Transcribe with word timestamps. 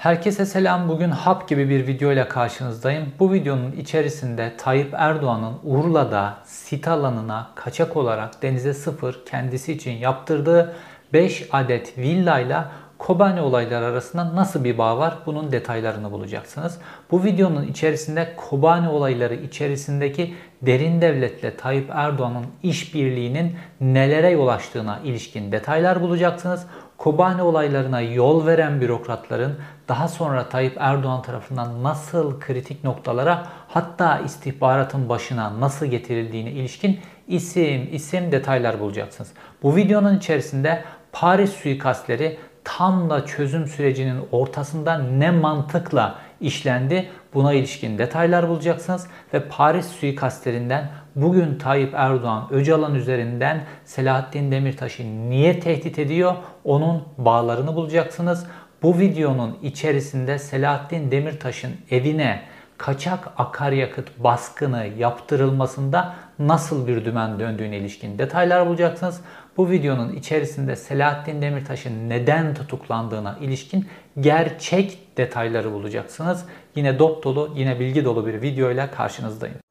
Herkese 0.00 0.46
selam. 0.46 0.88
Bugün 0.88 1.10
hap 1.10 1.48
gibi 1.48 1.68
bir 1.68 1.86
video 1.86 2.12
ile 2.12 2.28
karşınızdayım. 2.28 3.12
Bu 3.18 3.32
videonun 3.32 3.72
içerisinde 3.72 4.52
Tayyip 4.56 4.94
Erdoğan'ın 4.94 5.54
Urla'da 5.64 6.38
sit 6.44 6.88
alanına 6.88 7.50
kaçak 7.54 7.96
olarak 7.96 8.42
denize 8.42 8.74
sıfır 8.74 9.24
kendisi 9.26 9.72
için 9.72 9.90
yaptırdığı 9.90 10.74
5 11.12 11.48
adet 11.52 11.98
villayla 11.98 12.72
Kobani 12.98 13.40
olayları 13.40 13.84
arasında 13.84 14.36
nasıl 14.36 14.64
bir 14.64 14.78
bağ 14.78 14.98
var? 14.98 15.14
Bunun 15.26 15.52
detaylarını 15.52 16.12
bulacaksınız. 16.12 16.78
Bu 17.10 17.24
videonun 17.24 17.66
içerisinde 17.66 18.32
Kobani 18.36 18.88
olayları 18.88 19.34
içerisindeki 19.34 20.34
derin 20.62 21.00
devletle 21.00 21.56
Tayyip 21.56 21.90
Erdoğan'ın 21.90 22.46
işbirliğinin 22.62 23.56
nelere 23.80 24.30
yol 24.30 24.48
açtığına 24.48 25.00
ilişkin 25.04 25.52
detaylar 25.52 26.02
bulacaksınız. 26.02 26.66
Kobani 27.00 27.42
olaylarına 27.42 28.00
yol 28.00 28.46
veren 28.46 28.80
bürokratların 28.80 29.58
daha 29.88 30.08
sonra 30.08 30.48
Tayyip 30.48 30.76
Erdoğan 30.78 31.22
tarafından 31.22 31.82
nasıl 31.82 32.40
kritik 32.40 32.84
noktalara 32.84 33.46
hatta 33.68 34.18
istihbaratın 34.18 35.08
başına 35.08 35.60
nasıl 35.60 35.86
getirildiğine 35.86 36.50
ilişkin 36.50 37.00
isim 37.28 37.88
isim 37.92 38.32
detaylar 38.32 38.80
bulacaksınız. 38.80 39.32
Bu 39.62 39.76
videonun 39.76 40.16
içerisinde 40.18 40.84
Paris 41.12 41.52
suikastleri 41.52 42.38
tam 42.64 43.10
da 43.10 43.26
çözüm 43.26 43.66
sürecinin 43.66 44.22
ortasında 44.32 44.98
ne 44.98 45.30
mantıkla 45.30 46.18
işlendi 46.40 47.08
buna 47.34 47.52
ilişkin 47.52 47.98
detaylar 47.98 48.48
bulacaksınız 48.48 49.06
ve 49.34 49.48
Paris 49.48 49.86
suikastlerinden 49.86 50.90
bugün 51.16 51.58
Tayyip 51.58 51.94
Erdoğan 51.94 52.48
Öcalan 52.50 52.94
üzerinden 52.94 53.64
Selahattin 53.84 54.52
Demirtaş'ı 54.52 55.02
niye 55.30 55.60
tehdit 55.60 55.98
ediyor 55.98 56.34
onun 56.64 57.02
bağlarını 57.18 57.74
bulacaksınız. 57.74 58.46
Bu 58.82 58.98
videonun 58.98 59.58
içerisinde 59.62 60.38
Selahattin 60.38 61.10
Demirtaş'ın 61.10 61.72
evine 61.90 62.42
kaçak 62.78 63.32
akaryakıt 63.36 64.08
baskını 64.18 64.86
yaptırılmasında 64.98 66.14
nasıl 66.38 66.86
bir 66.86 67.04
dümen 67.04 67.38
döndüğüne 67.38 67.76
ilişkin 67.76 68.18
detaylar 68.18 68.66
bulacaksınız. 68.66 69.20
Bu 69.56 69.70
videonun 69.70 70.12
içerisinde 70.12 70.76
Selahattin 70.76 71.42
Demirtaş'ın 71.42 72.08
neden 72.08 72.54
tutuklandığına 72.54 73.38
ilişkin 73.40 73.86
gerçek 74.20 74.98
detayları 75.16 75.72
bulacaksınız. 75.72 76.44
Yine 76.76 76.98
dop 76.98 77.24
dolu, 77.24 77.52
yine 77.56 77.80
bilgi 77.80 78.04
dolu 78.04 78.26
bir 78.26 78.42
video 78.42 78.70
ile 78.70 78.90
karşınızdayım. 78.90 79.69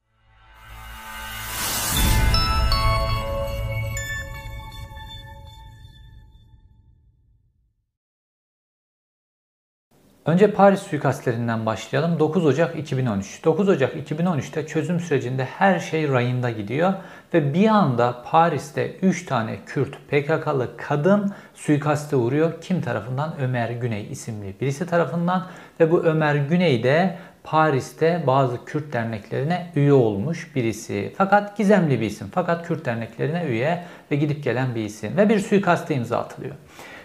Önce 10.26 10.52
Paris 10.52 10.80
suikastlerinden 10.80 11.66
başlayalım. 11.66 12.20
9 12.20 12.46
Ocak 12.46 12.80
2013. 12.80 13.46
9 13.46 13.70
Ocak 13.70 13.96
2013'te 13.96 14.68
çözüm 14.68 15.00
sürecinde 15.00 15.46
her 15.46 15.80
şey 15.80 16.10
rayında 16.10 16.50
gidiyor 16.50 16.94
ve 17.34 17.54
bir 17.54 17.68
anda 17.68 18.24
Paris'te 18.26 18.96
3 19.02 19.26
tane 19.26 19.58
Kürt 19.66 19.96
PKK'lı 20.10 20.78
kadın 20.78 21.34
suikaste 21.56 22.16
uğruyor. 22.16 22.62
Kim 22.62 22.82
tarafından? 22.82 23.36
Ömer 23.42 23.70
Güney 23.70 24.12
isimli 24.12 24.56
birisi 24.62 24.86
tarafından 24.86 25.48
ve 25.80 25.92
bu 25.92 26.04
Ömer 26.04 26.36
Güney 26.36 26.84
de 26.84 27.18
Paris'te 27.44 28.24
bazı 28.28 28.66
Kürt 28.66 28.94
derneklerine 28.94 29.72
üye 29.76 29.94
olmuş 29.94 30.56
birisi. 30.56 31.14
Fakat 31.18 31.58
gizemli 31.58 32.02
bir 32.02 32.06
isim. 32.06 32.28
Fakat 32.32 32.68
Kürt 32.68 32.86
derneklerine 32.86 33.44
üye 33.44 33.84
ve 34.12 34.16
gidip 34.16 34.44
gelen 34.44 34.76
bir 34.76 34.84
isim 34.84 35.18
ve 35.18 35.30
bir 35.30 35.40
suikaste 35.40 35.96
imza 35.96 36.18
atılıyor. 36.18 36.56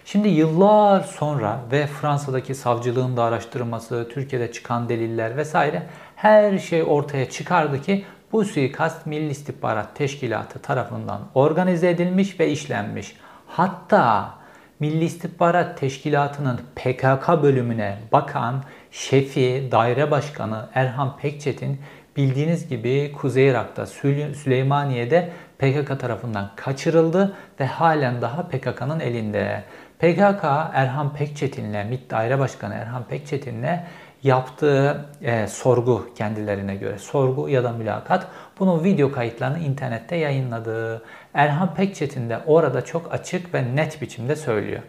Şimdi 0.07 0.29
yıllar 0.29 1.01
sonra 1.01 1.61
ve 1.73 1.87
Fransa'daki 1.87 2.55
savcılığın 2.55 3.17
da 3.17 3.23
araştırması, 3.23 4.09
Türkiye'de 4.13 4.53
çıkan 4.53 4.89
deliller 4.89 5.37
vesaire 5.37 5.83
her 6.17 6.59
şey 6.59 6.83
ortaya 6.83 7.31
çıkardı 7.31 7.83
ki 7.83 8.05
bu 8.33 8.45
suikast 8.45 9.07
Milli 9.07 9.31
İstihbarat 9.31 9.97
Teşkilatı 9.97 10.59
tarafından 10.59 11.21
organize 11.35 11.91
edilmiş 11.91 12.41
ve 12.41 12.51
işlenmiş. 12.51 13.17
Hatta 13.47 14.35
Milli 14.81 15.05
İstihbarat 15.05 15.79
Teşkilatı'nın 15.79 16.61
PKK 16.77 17.43
bölümüne 17.43 17.99
bakan 18.13 18.65
şefi, 18.91 19.69
daire 19.73 20.11
başkanı 20.11 20.69
Erhan 20.75 21.17
Pekçet'in 21.17 21.81
bildiğiniz 22.17 22.69
gibi 22.69 23.13
Kuzey 23.13 23.49
Irak'ta 23.49 23.87
Süleymaniye'de 23.87 25.33
PKK 25.59 26.01
tarafından 26.01 26.51
kaçırıldı 26.57 27.37
ve 27.61 27.67
halen 27.67 28.23
daha 28.23 28.49
PKK'nın 28.49 29.01
elinde. 29.01 29.65
PKK 29.99 30.45
Erhan 30.73 31.15
Pekçetin'le, 31.15 31.85
MİT 31.89 32.11
Daire 32.11 32.39
Başkanı 32.39 32.75
Erhan 32.75 33.05
Pekçetin'le 33.05 33.81
yaptığı 34.23 35.05
e, 35.23 35.47
sorgu 35.47 36.09
kendilerine 36.15 36.77
göre 36.77 36.99
sorgu 36.99 37.49
ya 37.49 37.65
da 37.65 37.73
mülakat 37.73 38.27
bunun 38.59 38.85
video 38.85 39.13
kayıtlarını 39.13 39.59
internette 39.59 40.17
yayınladı. 40.17 41.03
Erhan 41.35 41.75
Pekçetin 41.75 42.31
de 42.31 42.39
orada 42.47 42.85
çok 42.85 43.15
açık 43.15 43.55
ve 43.55 43.77
net 43.77 44.03
biçimde 44.03 44.37
söylüyor. 44.37 44.83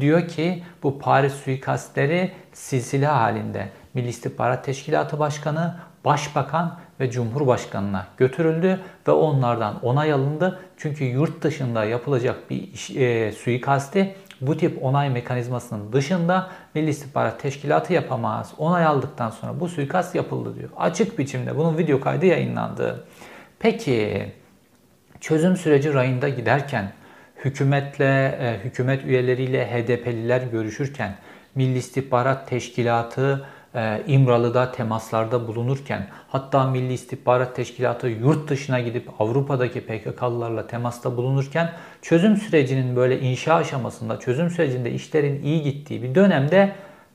Diyor 0.00 0.28
ki 0.28 0.62
bu 0.82 0.98
Paris 0.98 1.32
suikastleri 1.32 2.32
silsile 2.52 3.06
halinde 3.06 3.68
Milli 3.94 4.08
İstihbarat 4.08 4.64
Teşkilatı 4.64 5.18
Başkanı, 5.18 5.74
Başbakan 6.04 6.78
ve 7.00 7.10
Cumhurbaşkanına 7.10 8.06
götürüldü 8.16 8.80
ve 9.08 9.12
onlardan 9.12 9.84
onay 9.84 10.12
alındı. 10.12 10.60
Çünkü 10.76 11.04
yurt 11.04 11.42
dışında 11.42 11.84
yapılacak 11.84 12.50
bir 12.50 12.72
iş, 12.72 12.90
e, 12.90 13.32
suikasti 13.32 14.14
bu 14.42 14.56
tip 14.56 14.84
onay 14.84 15.10
mekanizmasının 15.10 15.92
dışında 15.92 16.50
Milli 16.74 16.90
İstihbarat 16.90 17.40
Teşkilatı 17.40 17.92
yapamaz. 17.92 18.52
Onay 18.58 18.84
aldıktan 18.84 19.30
sonra 19.30 19.60
bu 19.60 19.68
suikast 19.68 20.14
yapıldı 20.14 20.56
diyor. 20.58 20.68
Açık 20.76 21.18
biçimde 21.18 21.56
bunun 21.56 21.78
video 21.78 22.00
kaydı 22.00 22.26
yayınlandı. 22.26 23.04
Peki 23.58 24.26
çözüm 25.20 25.56
süreci 25.56 25.94
rayında 25.94 26.28
giderken 26.28 26.92
hükümetle, 27.44 28.38
e, 28.40 28.64
hükümet 28.64 29.04
üyeleriyle 29.04 29.66
HDP'liler 29.66 30.42
görüşürken 30.42 31.16
Milli 31.54 31.78
İstihbarat 31.78 32.48
Teşkilatı 32.48 33.46
İmralı'da 34.06 34.72
temaslarda 34.72 35.48
bulunurken 35.48 36.06
hatta 36.28 36.66
Milli 36.66 36.92
İstihbarat 36.92 37.56
Teşkilatı 37.56 38.08
yurt 38.08 38.48
dışına 38.48 38.80
gidip 38.80 39.08
Avrupa'daki 39.18 39.80
PKK'lılarla 39.80 40.66
temasta 40.66 41.16
bulunurken 41.16 41.72
çözüm 42.02 42.36
sürecinin 42.36 42.96
böyle 42.96 43.20
inşa 43.20 43.54
aşamasında 43.54 44.20
çözüm 44.20 44.50
sürecinde 44.50 44.92
işlerin 44.92 45.42
iyi 45.42 45.62
gittiği 45.62 46.02
bir 46.02 46.14
dönemde 46.14 46.72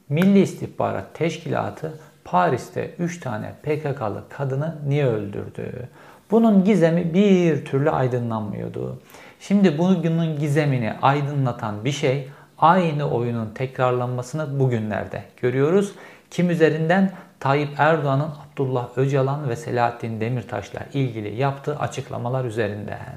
Milli 0.09 0.40
İstihbarat 0.40 1.13
Teşkilatı 1.13 2.00
Paris'te 2.23 2.91
3 3.00 3.19
tane 3.19 3.53
PKK'lı 3.63 4.23
kadını 4.29 4.75
niye 4.88 5.06
öldürdü? 5.06 5.90
Bunun 6.31 6.63
gizemi 6.63 7.13
bir 7.13 7.66
türlü 7.66 7.90
aydınlanmıyordu. 7.90 9.00
Şimdi 9.40 9.78
bugünün 9.78 10.40
gizemini 10.40 10.94
aydınlatan 11.01 11.85
bir 11.85 11.91
şey 11.91 12.28
aynı 12.57 13.09
oyunun 13.09 13.50
tekrarlanmasını 13.53 14.59
bugünlerde 14.59 15.23
görüyoruz. 15.41 15.91
Kim 16.31 16.49
üzerinden? 16.49 17.11
Tayyip 17.39 17.69
Erdoğan'ın 17.77 18.29
Abdullah 18.51 18.97
Öcalan 18.97 19.49
ve 19.49 19.55
Selahattin 19.55 20.21
Demirtaş'la 20.21 20.79
ilgili 20.93 21.35
yaptığı 21.35 21.79
açıklamalar 21.79 22.45
üzerinden. 22.45 23.15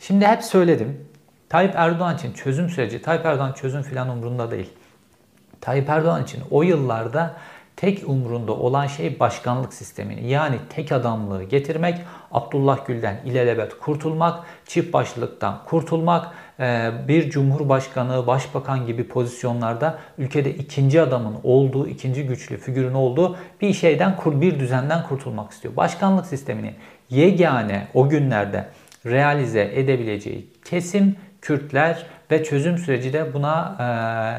Şimdi 0.00 0.26
hep 0.26 0.44
söyledim. 0.44 1.08
Tayyip 1.48 1.74
Erdoğan 1.76 2.16
için 2.16 2.32
çözüm 2.32 2.68
süreci, 2.68 3.02
Tayyip 3.02 3.26
Erdoğan 3.26 3.52
çözüm 3.52 3.82
filan 3.82 4.08
umrunda 4.08 4.50
değil. 4.50 4.70
Tayyip 5.60 5.88
Erdoğan 5.88 6.22
için 6.22 6.42
o 6.50 6.62
yıllarda 6.62 7.34
tek 7.76 8.08
umrunda 8.08 8.52
olan 8.52 8.86
şey 8.86 9.20
başkanlık 9.20 9.74
sistemini 9.74 10.30
yani 10.30 10.56
tek 10.68 10.92
adamlığı 10.92 11.42
getirmek, 11.42 12.00
Abdullah 12.32 12.86
Gül'den 12.86 13.20
ilelebet 13.24 13.78
kurtulmak, 13.78 14.44
çift 14.66 14.92
başlılıktan 14.92 15.60
kurtulmak, 15.64 16.26
bir 17.08 17.30
cumhurbaşkanı, 17.30 18.26
başbakan 18.26 18.86
gibi 18.86 19.08
pozisyonlarda 19.08 19.98
ülkede 20.18 20.50
ikinci 20.50 21.00
adamın 21.00 21.36
olduğu, 21.42 21.86
ikinci 21.86 22.26
güçlü 22.26 22.56
figürün 22.56 22.94
olduğu 22.94 23.36
bir 23.60 23.72
şeyden, 23.72 24.16
bir 24.26 24.60
düzenden 24.60 25.02
kurtulmak 25.02 25.52
istiyor. 25.52 25.76
Başkanlık 25.76 26.26
sistemini 26.26 26.74
yegane 27.10 27.86
o 27.94 28.08
günlerde 28.08 28.66
realize 29.06 29.70
edebileceği 29.74 30.50
kesim 30.64 31.16
Kürtler 31.44 32.06
ve 32.30 32.44
çözüm 32.44 32.78
süreci 32.78 33.12
de 33.12 33.34
buna 33.34 33.76
e, 33.80 33.84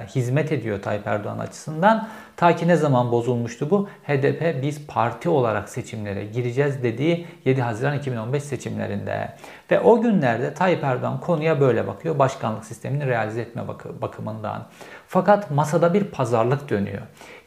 hizmet 0.07 0.51
ediyor 0.51 0.81
Tayyip 0.81 1.07
Erdoğan 1.07 1.39
açısından. 1.39 2.07
Ta 2.37 2.55
ki 2.55 2.67
ne 2.67 2.75
zaman 2.75 3.11
bozulmuştu 3.11 3.69
bu? 3.69 3.89
HDP 4.07 4.61
biz 4.61 4.87
parti 4.87 5.29
olarak 5.29 5.69
seçimlere 5.69 6.25
gireceğiz 6.25 6.83
dediği 6.83 7.27
7 7.45 7.61
Haziran 7.61 7.97
2015 7.97 8.43
seçimlerinde. 8.43 9.35
Ve 9.71 9.79
o 9.79 10.01
günlerde 10.01 10.53
Tayyip 10.53 10.83
Erdoğan 10.83 11.19
konuya 11.19 11.61
böyle 11.61 11.87
bakıyor. 11.87 12.19
Başkanlık 12.19 12.65
sistemini 12.65 13.07
realize 13.07 13.41
etme 13.41 13.63
bakımından. 14.01 14.67
Fakat 15.15 15.51
masada 15.51 15.93
bir 15.93 16.03
pazarlık 16.03 16.69
dönüyor. 16.69 17.01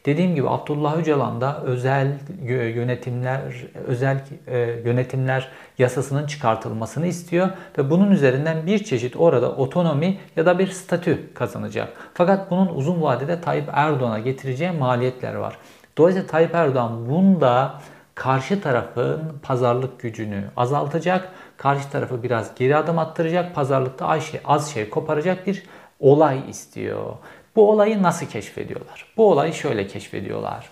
Dediğim 0.05 0.35
gibi 0.35 0.49
Abdullah 0.49 0.97
Öcalan'da 0.97 1.61
özel 1.63 2.19
yönetimler 2.75 3.41
özel 3.87 4.21
e, 4.47 4.57
yönetimler 4.59 5.49
yasasının 5.77 6.27
çıkartılmasını 6.27 7.07
istiyor 7.07 7.49
ve 7.77 7.89
bunun 7.89 8.11
üzerinden 8.11 8.65
bir 8.65 8.83
çeşit 8.83 9.15
orada 9.15 9.51
otonomi 9.51 10.17
ya 10.35 10.45
da 10.45 10.59
bir 10.59 10.67
statü 10.67 11.33
kazanacak. 11.33 11.93
Fakat 12.13 12.51
bunun 12.51 12.67
uzun 12.67 13.01
vadede 13.01 13.41
Tayyip 13.41 13.69
Erdoğan'a 13.73 14.19
getireceği 14.19 14.71
maliyetler 14.71 15.35
var. 15.35 15.57
Dolayısıyla 15.97 16.27
Tayyip 16.27 16.55
Erdoğan 16.55 17.09
bunda 17.09 17.73
karşı 18.15 18.61
tarafın 18.61 19.21
pazarlık 19.43 19.99
gücünü 19.99 20.43
azaltacak, 20.57 21.29
karşı 21.57 21.89
tarafı 21.89 22.23
biraz 22.23 22.55
geri 22.55 22.75
adım 22.75 22.99
attıracak, 22.99 23.55
pazarlıkta 23.55 24.07
az 24.07 24.23
şey, 24.23 24.41
az 24.45 24.73
şey 24.73 24.89
koparacak 24.89 25.47
bir 25.47 25.63
olay 25.99 26.49
istiyor. 26.49 27.13
Bu 27.55 27.71
olayı 27.71 28.03
nasıl 28.03 28.25
keşfediyorlar? 28.25 29.05
Bu 29.17 29.31
olayı 29.31 29.53
şöyle 29.53 29.87
keşfediyorlar. 29.87 30.69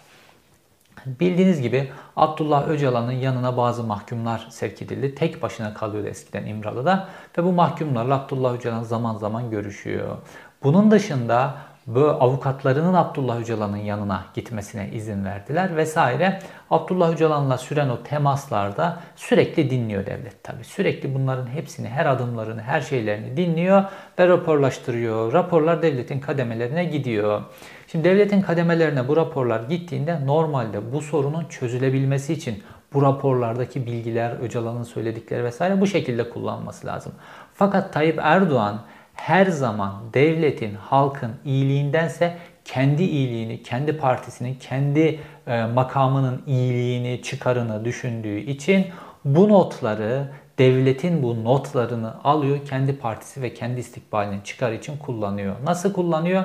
Bildiğiniz 1.05 1.61
gibi 1.61 1.91
Abdullah 2.15 2.67
Öcalan'ın 2.67 3.11
yanına 3.11 3.57
bazı 3.57 3.83
mahkumlar 3.83 4.47
sevk 4.49 4.81
edildi. 4.81 5.15
Tek 5.15 5.41
başına 5.41 5.73
kalıyordu 5.73 6.07
eskiden 6.07 6.45
İmralı'da 6.45 7.07
ve 7.37 7.43
bu 7.43 7.51
mahkumlarla 7.51 8.15
Abdullah 8.15 8.53
Öcalan 8.53 8.83
zaman 8.83 9.15
zaman 9.15 9.49
görüşüyor. 9.49 10.17
Bunun 10.63 10.91
dışında 10.91 11.55
bu 11.87 11.99
avukatlarının 11.99 12.93
Abdullah 12.93 13.39
Öcalan'ın 13.39 13.77
yanına 13.77 14.25
gitmesine 14.33 14.89
izin 14.93 15.25
verdiler 15.25 15.75
vesaire. 15.75 16.39
Abdullah 16.69 17.13
Öcalan'la 17.13 17.57
süren 17.57 17.89
o 17.89 18.03
temaslarda 18.03 18.99
sürekli 19.15 19.69
dinliyor 19.69 20.05
devlet 20.05 20.43
tabi. 20.43 20.63
Sürekli 20.63 21.15
bunların 21.15 21.47
hepsini, 21.47 21.89
her 21.89 22.05
adımlarını, 22.05 22.61
her 22.61 22.81
şeylerini 22.81 23.37
dinliyor 23.37 23.83
ve 24.19 24.27
raporlaştırıyor. 24.27 25.33
Raporlar 25.33 25.81
devletin 25.81 26.19
kademelerine 26.19 26.85
gidiyor. 26.85 27.41
Şimdi 27.87 28.03
devletin 28.03 28.41
kademelerine 28.41 29.07
bu 29.07 29.17
raporlar 29.17 29.63
gittiğinde 29.63 30.25
normalde 30.25 30.93
bu 30.93 31.01
sorunun 31.01 31.45
çözülebilmesi 31.45 32.33
için 32.33 32.63
bu 32.93 33.01
raporlardaki 33.01 33.85
bilgiler, 33.85 34.31
Öcalan'ın 34.41 34.83
söyledikleri 34.83 35.43
vesaire 35.43 35.81
bu 35.81 35.87
şekilde 35.87 36.29
kullanılması 36.29 36.87
lazım. 36.87 37.13
Fakat 37.53 37.93
Tayyip 37.93 38.19
Erdoğan 38.21 38.81
her 39.17 39.45
zaman 39.45 39.93
devletin, 40.13 40.75
halkın 40.75 41.31
iyiliğindense 41.45 42.37
kendi 42.65 43.03
iyiliğini, 43.03 43.63
kendi 43.63 43.97
partisinin, 43.97 44.55
kendi 44.55 45.19
e, 45.47 45.65
makamının 45.65 46.43
iyiliğini, 46.47 47.21
çıkarını 47.21 47.85
düşündüğü 47.85 48.37
için 48.39 48.87
bu 49.25 49.49
notları 49.49 50.31
devletin 50.57 51.23
bu 51.23 51.43
notlarını 51.43 52.23
alıyor 52.23 52.65
kendi 52.65 52.97
partisi 52.97 53.41
ve 53.41 53.53
kendi 53.53 53.79
istikbalinin 53.79 54.41
çıkar 54.41 54.71
için 54.71 54.97
kullanıyor. 54.97 55.55
Nasıl 55.63 55.93
kullanıyor? 55.93 56.43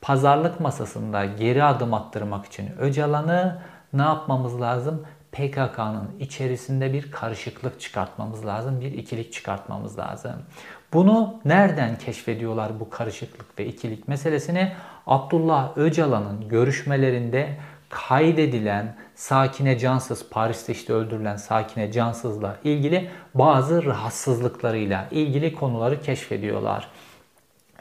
Pazarlık 0.00 0.60
masasında 0.60 1.24
geri 1.24 1.64
adım 1.64 1.94
attırmak 1.94 2.46
için 2.46 2.70
Öcalan'ı 2.78 3.62
ne 3.92 4.02
yapmamız 4.02 4.60
lazım? 4.60 5.06
PKK'nın 5.32 6.10
içerisinde 6.20 6.92
bir 6.92 7.10
karışıklık 7.10 7.80
çıkartmamız 7.80 8.46
lazım, 8.46 8.80
bir 8.80 8.92
ikilik 8.92 9.32
çıkartmamız 9.32 9.98
lazım. 9.98 10.32
Bunu 10.92 11.34
nereden 11.44 11.98
keşfediyorlar 11.98 12.80
bu 12.80 12.90
karışıklık 12.90 13.58
ve 13.58 13.66
ikilik 13.66 14.08
meselesini? 14.08 14.72
Abdullah 15.06 15.76
Öcalan'ın 15.76 16.48
görüşmelerinde 16.48 17.56
kaydedilen 17.88 18.96
Sakine 19.14 19.78
Cansız, 19.78 20.30
Paris'te 20.30 20.72
işte 20.72 20.92
öldürülen 20.92 21.36
Sakine 21.36 21.92
Cansız'la 21.92 22.56
ilgili 22.64 23.10
bazı 23.34 23.84
rahatsızlıklarıyla 23.84 25.08
ilgili 25.10 25.54
konuları 25.54 26.02
keşfediyorlar. 26.02 26.88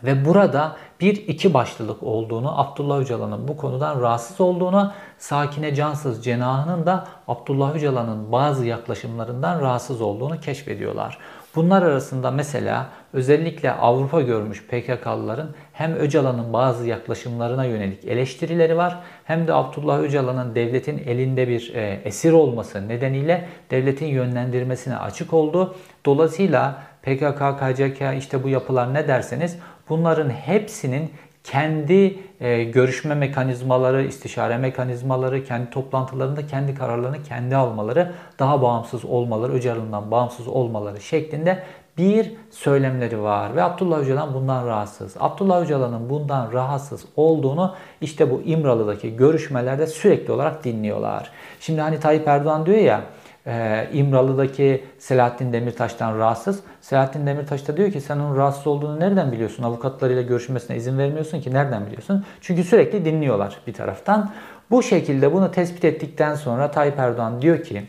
Ve 0.04 0.26
burada 0.26 0.76
bir 1.02 1.28
iki 1.28 1.54
başlılık 1.54 2.04
olduğunu, 2.04 2.60
Abdullah 2.60 3.00
Öcalan'ın 3.00 3.48
bu 3.48 3.58
konudan 3.58 4.02
rahatsız 4.02 4.42
olduğunu, 4.42 4.92
Sakine 5.18 5.76
Cansız 5.76 6.24
cenahının 6.24 6.86
da 6.86 7.08
Abdullah 7.28 7.76
Öcalan'ın 7.76 8.32
bazı 8.32 8.66
yaklaşımlarından 8.66 9.62
rahatsız 9.62 10.02
olduğunu 10.02 10.40
keşfediyorlar. 10.40 11.18
Bunlar 11.56 11.82
arasında 11.82 12.32
mesela 12.32 12.90
özellikle 13.14 13.72
Avrupa 13.72 14.22
görmüş 14.22 14.64
PKK'lıların 14.68 15.50
hem 15.74 15.94
Öcalan'ın 15.94 16.54
bazı 16.54 16.88
yaklaşımlarına 16.88 17.66
yönelik 17.66 18.06
eleştirileri 18.06 18.78
var 18.78 19.00
hem 19.24 19.48
de 19.48 19.54
Abdullah 19.54 20.00
Öcalan'ın 20.00 20.56
devletin 20.56 20.98
elinde 20.98 21.48
bir 21.48 21.74
e, 21.76 22.02
esir 22.04 22.32
olması 22.32 22.88
nedeniyle 22.88 23.46
devletin 23.72 24.08
yönlendirmesine 24.08 24.98
açık 24.98 25.34
oldu. 25.34 25.76
Dolayısıyla 26.06 26.84
PKK, 27.02 27.60
KCK 27.60 28.02
işte 28.18 28.44
bu 28.44 28.50
yapılar 28.50 28.94
ne 28.94 29.08
derseniz 29.08 29.58
bunların 29.90 30.30
hepsinin 30.30 31.12
kendi 31.44 32.20
e, 32.40 32.64
görüşme 32.64 33.16
mekanizmaları, 33.16 34.04
istişare 34.04 34.58
mekanizmaları, 34.58 35.44
kendi 35.44 35.70
toplantılarında 35.70 36.48
kendi 36.48 36.76
kararlarını 36.76 37.24
kendi 37.24 37.56
almaları, 37.56 38.12
daha 38.40 38.62
bağımsız 38.62 39.06
olmaları, 39.06 39.54
Öcalan'dan 39.54 40.12
bağımsız 40.12 40.48
olmaları 40.48 41.02
şeklinde 41.02 41.64
bir 42.00 42.32
söylemleri 42.52 43.22
var 43.22 43.56
ve 43.56 43.64
Abdullah 43.64 44.00
Öcalan 44.00 44.34
bundan 44.34 44.68
rahatsız. 44.68 45.16
Abdullah 45.20 45.62
Öcalan'ın 45.62 46.10
bundan 46.10 46.54
rahatsız 46.54 47.06
olduğunu 47.16 47.76
işte 48.02 48.32
bu 48.32 48.42
İmralı'daki 48.42 49.16
görüşmelerde 49.16 49.88
sürekli 49.88 50.34
olarak 50.34 50.64
dinliyorlar. 50.64 51.32
Şimdi 51.60 51.82
hani 51.82 52.00
Tayyip 52.00 52.28
Erdoğan 52.28 52.66
diyor 52.66 52.78
ya 52.78 53.02
e, 53.48 53.88
İmralı'daki 53.94 54.84
Selahattin 55.00 55.54
Demirtaş'tan 55.54 56.18
rahatsız. 56.18 56.60
Selahattin 56.82 57.28
Demirtaş 57.28 57.68
da 57.68 57.78
diyor 57.78 57.92
ki 57.92 58.02
sen 58.02 58.20
onun 58.20 58.38
rahatsız 58.38 58.68
olduğunu 58.68 59.00
nereden 59.00 59.32
biliyorsun? 59.32 59.64
Avukatlarıyla 59.64 60.22
görüşmesine 60.22 60.78
izin 60.78 60.98
vermiyorsun 60.98 61.42
ki 61.42 61.54
nereden 61.54 61.86
biliyorsun? 61.86 62.26
Çünkü 62.42 62.64
sürekli 62.64 63.06
dinliyorlar 63.06 63.58
bir 63.68 63.74
taraftan. 63.74 64.32
Bu 64.72 64.84
şekilde 64.84 65.34
bunu 65.34 65.52
tespit 65.52 65.86
ettikten 65.86 66.36
sonra 66.36 66.72
Tayyip 66.72 67.00
Erdoğan 67.00 67.42
diyor 67.42 67.64
ki 67.64 67.84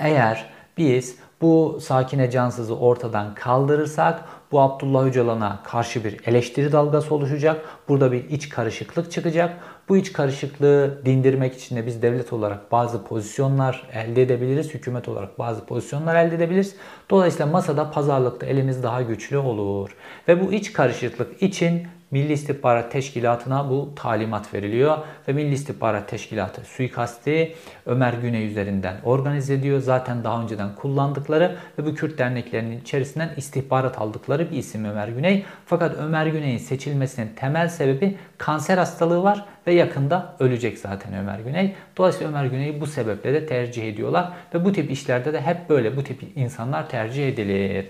eğer 0.00 0.46
biz 0.78 1.16
bu 1.40 1.78
sakine 1.80 2.30
cansızı 2.30 2.76
ortadan 2.76 3.34
kaldırırsak 3.34 4.24
bu 4.52 4.60
Abdullah 4.60 5.04
Öcalan'a 5.04 5.62
karşı 5.62 6.04
bir 6.04 6.16
eleştiri 6.26 6.72
dalgası 6.72 7.14
oluşacak. 7.14 7.64
Burada 7.88 8.12
bir 8.12 8.30
iç 8.30 8.48
karışıklık 8.48 9.12
çıkacak. 9.12 9.56
Bu 9.88 9.96
iç 9.96 10.12
karışıklığı 10.12 11.02
dindirmek 11.04 11.54
için 11.54 11.76
de 11.76 11.86
biz 11.86 12.02
devlet 12.02 12.32
olarak 12.32 12.72
bazı 12.72 13.04
pozisyonlar 13.04 13.88
elde 13.92 14.22
edebiliriz. 14.22 14.74
Hükümet 14.74 15.08
olarak 15.08 15.38
bazı 15.38 15.66
pozisyonlar 15.66 16.16
elde 16.16 16.34
edebiliriz. 16.34 16.76
Dolayısıyla 17.10 17.46
masada 17.46 17.90
pazarlıkta 17.90 18.46
elimiz 18.46 18.82
daha 18.82 19.02
güçlü 19.02 19.38
olur. 19.38 19.90
Ve 20.28 20.46
bu 20.46 20.52
iç 20.52 20.72
karışıklık 20.72 21.42
için 21.42 21.86
Milli 22.10 22.32
İstihbarat 22.32 22.92
Teşkilatı'na 22.92 23.70
bu 23.70 23.92
talimat 23.96 24.54
veriliyor 24.54 24.98
ve 25.28 25.32
Milli 25.32 25.54
İstihbarat 25.54 26.08
Teşkilatı 26.08 26.60
suikasti 26.64 27.54
Ömer 27.86 28.12
Güney 28.12 28.46
üzerinden 28.46 28.96
organize 29.04 29.54
ediyor. 29.54 29.80
Zaten 29.80 30.24
daha 30.24 30.42
önceden 30.42 30.74
kullandıkları 30.74 31.56
ve 31.78 31.86
bu 31.86 31.94
Kürt 31.94 32.18
derneklerinin 32.18 32.80
içerisinden 32.80 33.30
istihbarat 33.36 33.98
aldıkları 33.98 34.50
bir 34.50 34.56
isim 34.56 34.84
Ömer 34.84 35.08
Güney. 35.08 35.44
Fakat 35.66 35.96
Ömer 35.96 36.26
Güney'in 36.26 36.58
seçilmesinin 36.58 37.30
temel 37.36 37.68
sebebi 37.68 38.16
kanser 38.38 38.78
hastalığı 38.78 39.22
var 39.22 39.44
ve 39.66 39.72
yakında 39.74 40.36
ölecek 40.40 40.78
zaten 40.78 41.14
Ömer 41.14 41.38
Güney. 41.38 41.74
Dolayısıyla 41.96 42.28
Ömer 42.28 42.44
Güney'i 42.44 42.80
bu 42.80 42.86
sebeple 42.86 43.34
de 43.34 43.46
tercih 43.46 43.88
ediyorlar 43.88 44.32
ve 44.54 44.64
bu 44.64 44.72
tip 44.72 44.90
işlerde 44.90 45.32
de 45.32 45.40
hep 45.40 45.68
böyle 45.68 45.96
bu 45.96 46.04
tip 46.04 46.22
insanlar 46.36 46.88
tercih 46.88 47.28
edilir. 47.28 47.86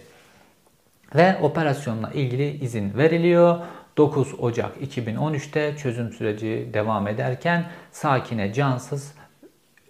Ve 1.14 1.36
operasyonla 1.42 2.10
ilgili 2.10 2.64
izin 2.64 2.98
veriliyor. 2.98 3.58
9 3.98 4.34
Ocak 4.38 4.76
2013'te 4.76 5.76
çözüm 5.76 6.12
süreci 6.12 6.70
devam 6.74 7.08
ederken 7.08 7.64
Sakine 7.92 8.52
Cansız 8.52 9.14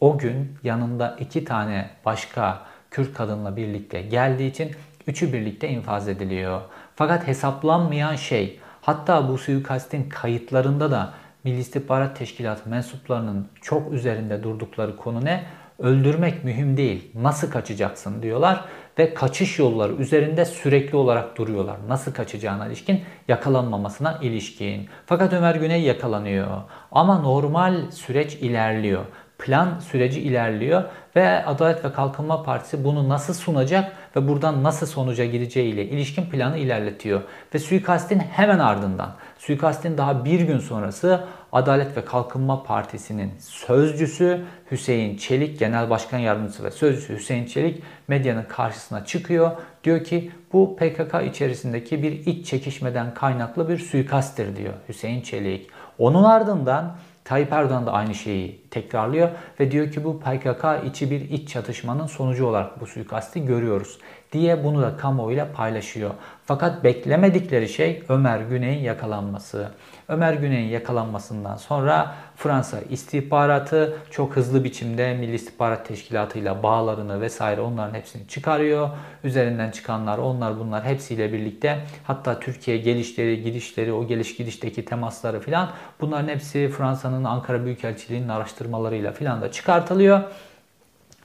o 0.01 0.19
gün 0.19 0.59
yanında 0.63 1.17
iki 1.21 1.45
tane 1.45 1.91
başka 2.05 2.63
Kürt 2.91 3.15
kadınla 3.15 3.57
birlikte 3.57 4.03
geldiği 4.03 4.51
için 4.51 4.71
üçü 5.07 5.33
birlikte 5.33 5.69
infaz 5.69 6.09
ediliyor. 6.09 6.61
Fakat 6.97 7.27
hesaplanmayan 7.27 8.17
şey 8.17 8.61
hatta 8.81 9.29
bu 9.29 9.39
suikastin 9.39 10.09
kayıtlarında 10.09 10.91
da 10.91 11.15
Milli 11.45 11.59
İstihbarat 11.59 12.19
Teşkilatı 12.19 12.69
mensuplarının 12.69 13.49
çok 13.63 13.93
üzerinde 13.93 14.43
durdukları 14.43 14.97
konu 14.97 15.25
ne? 15.25 15.45
Öldürmek 15.79 16.45
mühim 16.45 16.77
değil. 16.77 17.11
Nasıl 17.15 17.51
kaçacaksın 17.51 18.23
diyorlar 18.23 18.65
ve 18.99 19.15
kaçış 19.15 19.59
yolları 19.59 19.93
üzerinde 19.93 20.45
sürekli 20.45 20.97
olarak 20.97 21.39
duruyorlar. 21.39 21.77
Nasıl 21.89 22.13
kaçacağına 22.13 22.67
ilişkin, 22.67 23.03
yakalanmamasına 23.29 24.19
ilişkin. 24.23 24.89
Fakat 25.07 25.33
Ömer 25.33 25.55
Güney 25.55 25.83
yakalanıyor. 25.83 26.47
Ama 26.93 27.19
normal 27.19 27.91
süreç 27.91 28.35
ilerliyor. 28.35 29.05
Plan 29.39 29.79
süreci 29.79 30.21
ilerliyor 30.21 30.85
ve 31.17 31.47
Adalet 31.47 31.85
ve 31.85 31.93
Kalkınma 31.93 32.43
Partisi 32.43 32.85
bunu 32.85 33.09
nasıl 33.09 33.35
sunacak 33.35 33.93
ve 34.17 34.29
buradan 34.29 34.65
nasıl 34.65 34.87
sonuca 34.87 35.25
gireceği 35.25 35.73
ile 35.73 35.85
ilişkin 35.85 36.27
planı 36.27 36.59
ilerletiyor. 36.59 37.23
Ve 37.55 37.59
suikastin 37.59 38.19
hemen 38.19 38.59
ardından, 38.59 39.15
suikastin 39.39 39.99
daha 39.99 40.25
bir 40.25 40.41
gün 40.41 40.59
sonrası 40.59 41.21
Adalet 41.53 41.97
ve 41.97 42.05
Kalkınma 42.05 42.63
Partisi'nin 42.63 43.33
sözcüsü 43.39 44.45
Hüseyin 44.71 45.17
Çelik, 45.17 45.59
Genel 45.59 45.91
Başkan 45.91 46.19
Yardımcısı 46.19 46.65
ve 46.65 46.71
sözcüsü 46.71 47.17
Hüseyin 47.17 47.47
Çelik 47.47 47.83
medyanın 48.09 48.45
karşısına 48.49 49.05
çıkıyor. 49.05 49.51
Diyor 49.85 50.05
ki 50.05 50.33
bu 50.53 50.77
PKK 50.77 51.15
içerisindeki 51.27 52.03
bir 52.03 52.13
iç 52.13 52.47
çekişmeden 52.47 53.15
kaynaklı 53.15 53.69
bir 53.69 53.79
suikasttir 53.79 54.57
diyor 54.57 54.75
Hüseyin 54.89 55.23
Çelik. 55.23 55.71
Onun 55.99 56.25
ardından 56.25 56.97
Tayyip 57.29 57.53
Erdoğan 57.53 57.87
da 57.87 57.93
aynı 57.93 58.15
şeyi 58.15 58.69
tekrarlıyor 58.71 59.29
ve 59.61 59.71
diyor 59.71 59.93
ki 59.93 60.05
bu 60.05 60.21
PKK 60.21 60.65
içi 60.87 61.11
bir 61.11 61.21
iç 61.21 61.49
çatışmanın 61.49 62.07
sonucu 62.07 62.47
olarak 62.47 62.81
bu 62.81 62.87
suikasti 62.87 63.45
görüyoruz 63.45 63.99
diye 64.33 64.65
bunu 64.65 64.83
da 64.83 64.97
kamuoyuyla 64.97 65.53
paylaşıyor. 65.53 66.11
Fakat 66.47 66.85
beklemedikleri 66.85 67.69
şey 67.69 68.03
Ömer 68.09 68.41
Güney'in 68.41 68.83
yakalanması. 68.83 69.71
Ömer 70.09 70.35
Güney'in 70.35 70.69
yakalanmasından 70.69 71.57
sonra 71.57 72.15
Fransa 72.37 72.81
istihbaratı 72.81 73.97
çok 74.11 74.37
hızlı 74.37 74.65
biçimde 74.65 75.15
Milli 75.15 75.35
İstihbarat 75.35 75.89
Teşkilatı 75.89 76.39
ile 76.39 76.63
bağlarını 76.63 77.21
vesaire 77.21 77.61
onların 77.61 77.95
hepsini 77.95 78.29
çıkarıyor. 78.29 78.89
Üzerinden 79.25 79.71
çıkanlar 79.71 80.19
onlar 80.19 80.59
bunlar 80.59 80.85
hepsiyle 80.85 81.33
birlikte 81.33 81.79
hatta 82.05 82.41
Türkiye 82.41 82.77
gelişleri, 82.77 83.43
gidişleri, 83.43 83.93
o 83.93 84.07
geliş 84.07 84.37
gidişteki 84.37 84.85
temasları 84.85 85.41
filan 85.41 85.71
bunların 86.01 86.29
hepsi 86.29 86.69
Fransa'nın 86.69 87.25
Ankara 87.25 87.65
Büyükelçiliği'nin 87.65 88.29
araştırmalarıyla 88.29 89.13
filan 89.13 89.43
da 89.43 89.53
çıkartılıyor. 89.53 90.21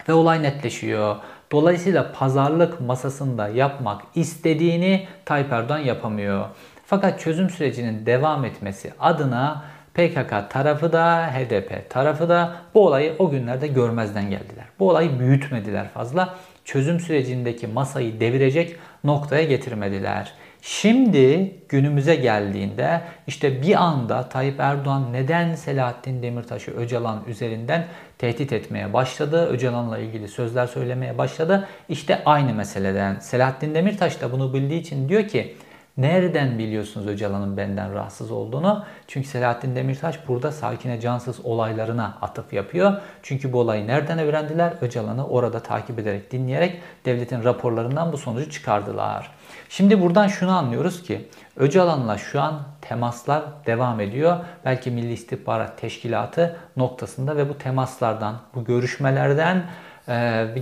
Ve 0.09 0.13
olay 0.13 0.43
netleşiyor. 0.43 1.15
Dolayısıyla 1.51 2.11
pazarlık 2.11 2.81
masasında 2.81 3.47
yapmak 3.47 4.01
istediğini 4.15 5.07
Tayyip 5.25 5.51
Erdoğan 5.51 5.79
yapamıyor. 5.79 6.45
Fakat 6.85 7.19
çözüm 7.19 7.49
sürecinin 7.49 8.05
devam 8.05 8.45
etmesi 8.45 8.91
adına 8.99 9.63
PKK 9.93 10.49
tarafı 10.49 10.93
da 10.93 11.29
HDP 11.33 11.89
tarafı 11.89 12.29
da 12.29 12.55
bu 12.73 12.85
olayı 12.85 13.13
o 13.19 13.29
günlerde 13.29 13.67
görmezden 13.67 14.29
geldiler. 14.29 14.65
Bu 14.79 14.89
olayı 14.89 15.19
büyütmediler 15.19 15.89
fazla. 15.89 16.35
Çözüm 16.65 16.99
sürecindeki 16.99 17.67
masayı 17.67 18.19
devirecek 18.19 18.75
noktaya 19.03 19.43
getirmediler. 19.43 20.33
Şimdi 20.61 21.55
günümüze 21.69 22.15
geldiğinde 22.15 23.01
işte 23.27 23.61
bir 23.61 23.75
anda 23.83 24.29
Tayyip 24.29 24.59
Erdoğan 24.59 25.13
neden 25.13 25.55
Selahattin 25.55 26.23
Demirtaş'ı 26.23 26.71
Öcalan 26.71 27.23
üzerinden 27.27 27.85
tehdit 28.17 28.53
etmeye 28.53 28.93
başladı. 28.93 29.45
Öcalan'la 29.45 29.97
ilgili 29.97 30.27
sözler 30.27 30.67
söylemeye 30.67 31.17
başladı. 31.17 31.67
İşte 31.89 32.21
aynı 32.25 32.53
meseleden. 32.53 33.19
Selahattin 33.19 33.75
Demirtaş 33.75 34.21
da 34.21 34.31
bunu 34.31 34.53
bildiği 34.53 34.79
için 34.79 35.09
diyor 35.09 35.27
ki 35.27 35.55
Nereden 35.97 36.59
biliyorsunuz 36.59 37.07
Öcalan'ın 37.07 37.57
benden 37.57 37.93
rahatsız 37.93 38.31
olduğunu? 38.31 38.85
Çünkü 39.07 39.27
Selahattin 39.27 39.75
Demirtaş 39.75 40.27
burada 40.27 40.51
Sakine 40.51 40.99
Cansız 40.99 41.45
olaylarına 41.45 42.17
atıf 42.21 42.53
yapıyor. 42.53 43.01
Çünkü 43.23 43.53
bu 43.53 43.59
olayı 43.59 43.87
nereden 43.87 44.19
öğrendiler? 44.19 44.73
Öcalan'ı 44.81 45.27
orada 45.27 45.59
takip 45.59 45.99
ederek, 45.99 46.31
dinleyerek 46.31 46.81
devletin 47.05 47.43
raporlarından 47.43 48.13
bu 48.13 48.17
sonucu 48.17 48.51
çıkardılar. 48.51 49.31
Şimdi 49.69 50.01
buradan 50.01 50.27
şunu 50.27 50.57
anlıyoruz 50.57 51.03
ki 51.03 51.27
Öcalan'la 51.57 52.17
şu 52.17 52.41
an 52.41 52.61
temaslar 52.81 53.43
devam 53.65 53.99
ediyor. 53.99 54.37
Belki 54.65 54.91
Milli 54.91 55.13
İstihbarat 55.13 55.77
Teşkilatı 55.77 56.55
noktasında 56.77 57.37
ve 57.37 57.49
bu 57.49 57.57
temaslardan, 57.57 58.35
bu 58.55 58.63
görüşmelerden 58.63 59.63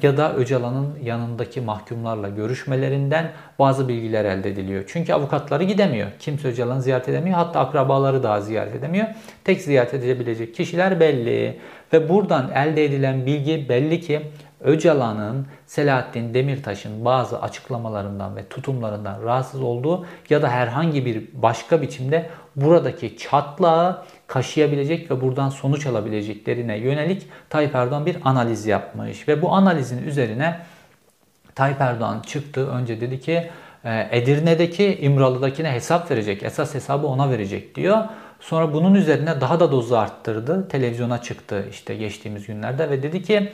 ya 0.02 0.18
da 0.18 0.36
Öcalan'ın 0.36 1.00
yanındaki 1.04 1.62
mahkumlarla 1.62 2.30
görüşmelerinden 2.30 3.32
bazı 3.60 3.88
bilgiler 3.88 4.26
elde 4.26 4.50
ediliyor. 4.50 4.84
Çünkü 4.88 5.14
avukatları 5.14 5.64
gidemiyor. 5.64 6.08
Kimse 6.20 6.48
Öcalan'ı 6.48 6.82
ziyaret 6.82 7.10
edemiyor. 7.10 7.38
Hatta 7.38 7.60
akrabaları 7.60 8.24
daha 8.24 8.42
ziyaret 8.42 8.76
edemiyor. 8.76 9.08
Tek 9.44 9.62
ziyaret 9.62 9.94
edebilecek 9.94 10.56
kişiler 10.56 11.00
belli. 11.00 11.60
Ve 11.94 12.10
buradan 12.10 12.52
elde 12.56 12.86
edilen 12.86 13.26
bilgi 13.26 13.70
belli 13.70 14.02
ki 14.02 14.22
Öcalan'ın 14.64 15.48
Selahattin 15.66 16.34
Demirtaş'ın 16.34 17.06
bazı 17.06 17.42
açıklamalarından 17.42 18.36
ve 18.36 18.48
tutumlarından 18.48 19.24
rahatsız 19.24 19.62
olduğu 19.62 20.06
ya 20.30 20.42
da 20.42 20.50
herhangi 20.50 21.06
bir 21.06 21.24
başka 21.34 21.82
biçimde 21.82 22.30
buradaki 22.56 23.18
çatlağı 23.18 24.06
kaşıyabilecek 24.28 25.12
ve 25.12 25.22
buradan 25.22 25.50
sonuç 25.50 25.86
alabileceklerine 25.86 26.78
yönelik 26.78 27.28
Tayyip 27.50 27.76
Erdoğan 27.76 28.06
bir 28.06 28.18
analiz 28.24 28.66
yapmış. 28.66 29.28
Ve 29.28 29.42
bu 29.42 29.54
analizin 29.54 30.08
üzerine 30.08 30.60
Tayyip 31.56 31.82
Erdoğan 31.82 32.20
çıktı. 32.20 32.70
Önce 32.70 33.02
dedi 33.02 33.20
ki 33.20 33.50
e, 33.84 34.08
Edirne'deki 34.12 34.98
İmralı'dakine 35.02 35.72
hesap 35.72 36.12
verecek. 36.12 36.44
Esas 36.44 36.76
hesabı 36.76 37.08
ona 37.08 37.30
verecek 37.30 37.76
diyor. 37.76 38.04
Sonra 38.40 38.74
bunun 38.74 38.94
üzerine 38.94 39.42
daha 39.42 39.60
da 39.60 39.72
dozu 39.72 39.96
arttırdı. 39.96 40.68
Televizyona 40.68 41.22
çıktı 41.22 41.66
işte 41.70 41.96
geçtiğimiz 41.96 42.48
günlerde 42.48 42.90
ve 42.90 43.04
dedi 43.04 43.24
ki 43.24 43.52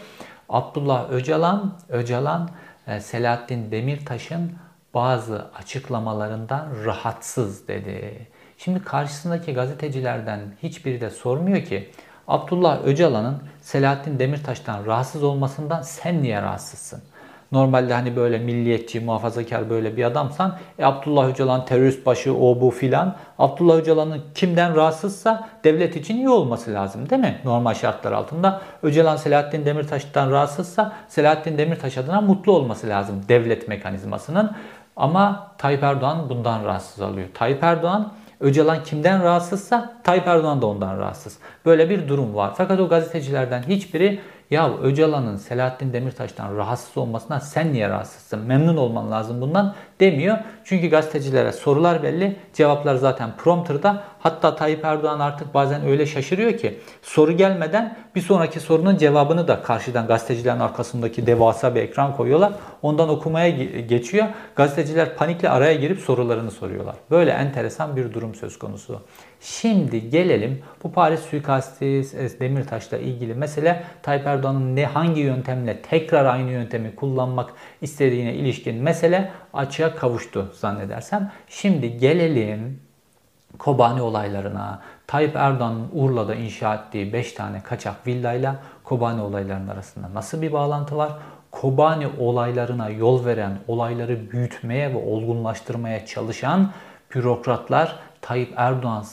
Abdullah 0.49 1.09
Öcalan, 1.09 1.73
Öcalan 1.89 2.49
e, 2.87 2.99
Selahattin 2.99 3.71
Demirtaş'ın 3.71 4.51
bazı 4.93 5.45
açıklamalarından 5.59 6.67
rahatsız 6.85 7.67
dedi. 7.67 8.27
Şimdi 8.57 8.83
karşısındaki 8.83 9.53
gazetecilerden 9.53 10.39
hiçbiri 10.63 11.01
de 11.01 11.09
sormuyor 11.09 11.65
ki 11.65 11.89
Abdullah 12.27 12.83
Öcalan'ın 12.83 13.37
Selahattin 13.61 14.19
Demirtaş'tan 14.19 14.85
rahatsız 14.85 15.23
olmasından 15.23 15.81
sen 15.81 16.23
niye 16.23 16.41
rahatsızsın? 16.41 17.01
Normalde 17.51 17.93
hani 17.93 18.15
böyle 18.15 18.37
milliyetçi, 18.37 18.99
muhafazakar 18.99 19.69
böyle 19.69 19.97
bir 19.97 20.03
adamsan 20.03 20.57
e, 20.79 20.85
Abdullah 20.85 21.29
Öcalan 21.29 21.65
terörist 21.65 22.05
başı 22.05 22.33
o 22.37 22.61
bu 22.61 22.71
filan. 22.71 23.15
Abdullah 23.39 23.75
Öcalan'ın 23.75 24.21
kimden 24.35 24.75
rahatsızsa 24.75 25.49
devlet 25.63 25.95
için 25.95 26.17
iyi 26.17 26.29
olması 26.29 26.73
lazım 26.73 27.09
değil 27.09 27.21
mi? 27.21 27.41
Normal 27.43 27.73
şartlar 27.73 28.11
altında. 28.11 28.61
Öcalan 28.83 29.15
Selahattin 29.15 29.65
Demirtaş'tan 29.65 30.31
rahatsızsa 30.31 30.93
Selahattin 31.07 31.57
Demirtaş 31.57 31.97
adına 31.97 32.21
mutlu 32.21 32.51
olması 32.51 32.87
lazım 32.89 33.21
devlet 33.29 33.67
mekanizmasının. 33.67 34.51
Ama 34.95 35.51
Tayyip 35.57 35.83
Erdoğan 35.83 36.29
bundan 36.29 36.65
rahatsız 36.65 37.01
alıyor. 37.01 37.27
Tayyip 37.33 37.63
Erdoğan 37.63 38.13
Öcalan 38.39 38.83
kimden 38.83 39.23
rahatsızsa 39.23 39.93
Tayyip 40.03 40.27
Erdoğan 40.27 40.61
da 40.61 40.65
ondan 40.65 40.99
rahatsız. 40.99 41.37
Böyle 41.65 41.89
bir 41.89 42.07
durum 42.07 42.35
var. 42.35 42.53
Fakat 42.57 42.79
o 42.79 42.89
gazetecilerden 42.89 43.63
hiçbiri 43.63 44.19
ya 44.51 44.77
Öcalan'ın 44.77 45.35
Selahattin 45.37 45.93
Demirtaş'tan 45.93 46.57
rahatsız 46.57 46.97
olmasına 46.97 47.39
sen 47.39 47.73
niye 47.73 47.89
rahatsızsın? 47.89 48.39
Memnun 48.39 48.77
olman 48.77 49.11
lazım 49.11 49.41
bundan 49.41 49.75
demiyor. 49.99 50.37
Çünkü 50.63 50.87
gazetecilere 50.89 51.51
sorular 51.51 52.03
belli, 52.03 52.35
cevaplar 52.53 52.95
zaten 52.95 53.29
prompterda. 53.37 54.03
Hatta 54.19 54.55
Tayyip 54.55 54.85
Erdoğan 54.85 55.19
artık 55.19 55.53
bazen 55.53 55.85
öyle 55.87 56.05
şaşırıyor 56.05 56.57
ki 56.57 56.79
soru 57.01 57.31
gelmeden 57.31 57.97
bir 58.15 58.21
sonraki 58.21 58.59
sorunun 58.59 58.97
cevabını 58.97 59.47
da 59.47 59.63
karşıdan 59.63 60.07
gazetecilerin 60.07 60.59
arkasındaki 60.59 61.27
devasa 61.27 61.75
bir 61.75 61.81
ekran 61.81 62.15
koyuyorlar. 62.15 62.53
Ondan 62.81 63.09
okumaya 63.09 63.49
geçiyor. 63.79 64.27
Gazeteciler 64.55 65.15
panikle 65.15 65.49
araya 65.49 65.73
girip 65.73 65.99
sorularını 65.99 66.51
soruyorlar. 66.51 66.95
Böyle 67.11 67.31
enteresan 67.31 67.95
bir 67.95 68.13
durum 68.13 68.35
söz 68.35 68.59
konusu. 68.59 69.01
Şimdi 69.41 70.09
gelelim 70.09 70.63
bu 70.83 70.91
Paris 70.91 71.19
suikasti 71.19 72.03
Demirtaş'la 72.39 72.97
ilgili 72.97 73.33
mesele 73.33 73.83
Tayyip 74.03 74.27
Erdoğan'ın 74.27 74.75
ne 74.75 74.85
hangi 74.85 75.21
yöntemle 75.21 75.81
tekrar 75.81 76.25
aynı 76.25 76.51
yöntemi 76.51 76.95
kullanmak 76.95 77.53
istediğine 77.81 78.33
ilişkin 78.33 78.75
mesele 78.75 79.31
açığa 79.53 79.95
kavuştu 79.95 80.53
zannedersem. 80.53 81.31
Şimdi 81.47 81.97
gelelim 81.97 82.79
Kobani 83.59 84.01
olaylarına. 84.01 84.81
Tayyip 85.07 85.35
Erdoğan'ın 85.35 85.89
Urla'da 85.93 86.35
inşa 86.35 86.75
ettiği 86.75 87.13
5 87.13 87.31
tane 87.33 87.63
kaçak 87.63 88.07
villayla 88.07 88.55
Kobani 88.83 89.21
olaylarının 89.21 89.67
arasında 89.67 90.13
nasıl 90.13 90.41
bir 90.41 90.53
bağlantı 90.53 90.97
var? 90.97 91.11
Kobani 91.51 92.07
olaylarına 92.19 92.89
yol 92.89 93.25
veren, 93.25 93.57
olayları 93.67 94.31
büyütmeye 94.31 94.93
ve 94.93 94.97
olgunlaştırmaya 94.97 96.05
çalışan 96.05 96.71
bürokratlar 97.15 97.95
Tayyip 98.27 98.53
Erdoğan 98.55 99.05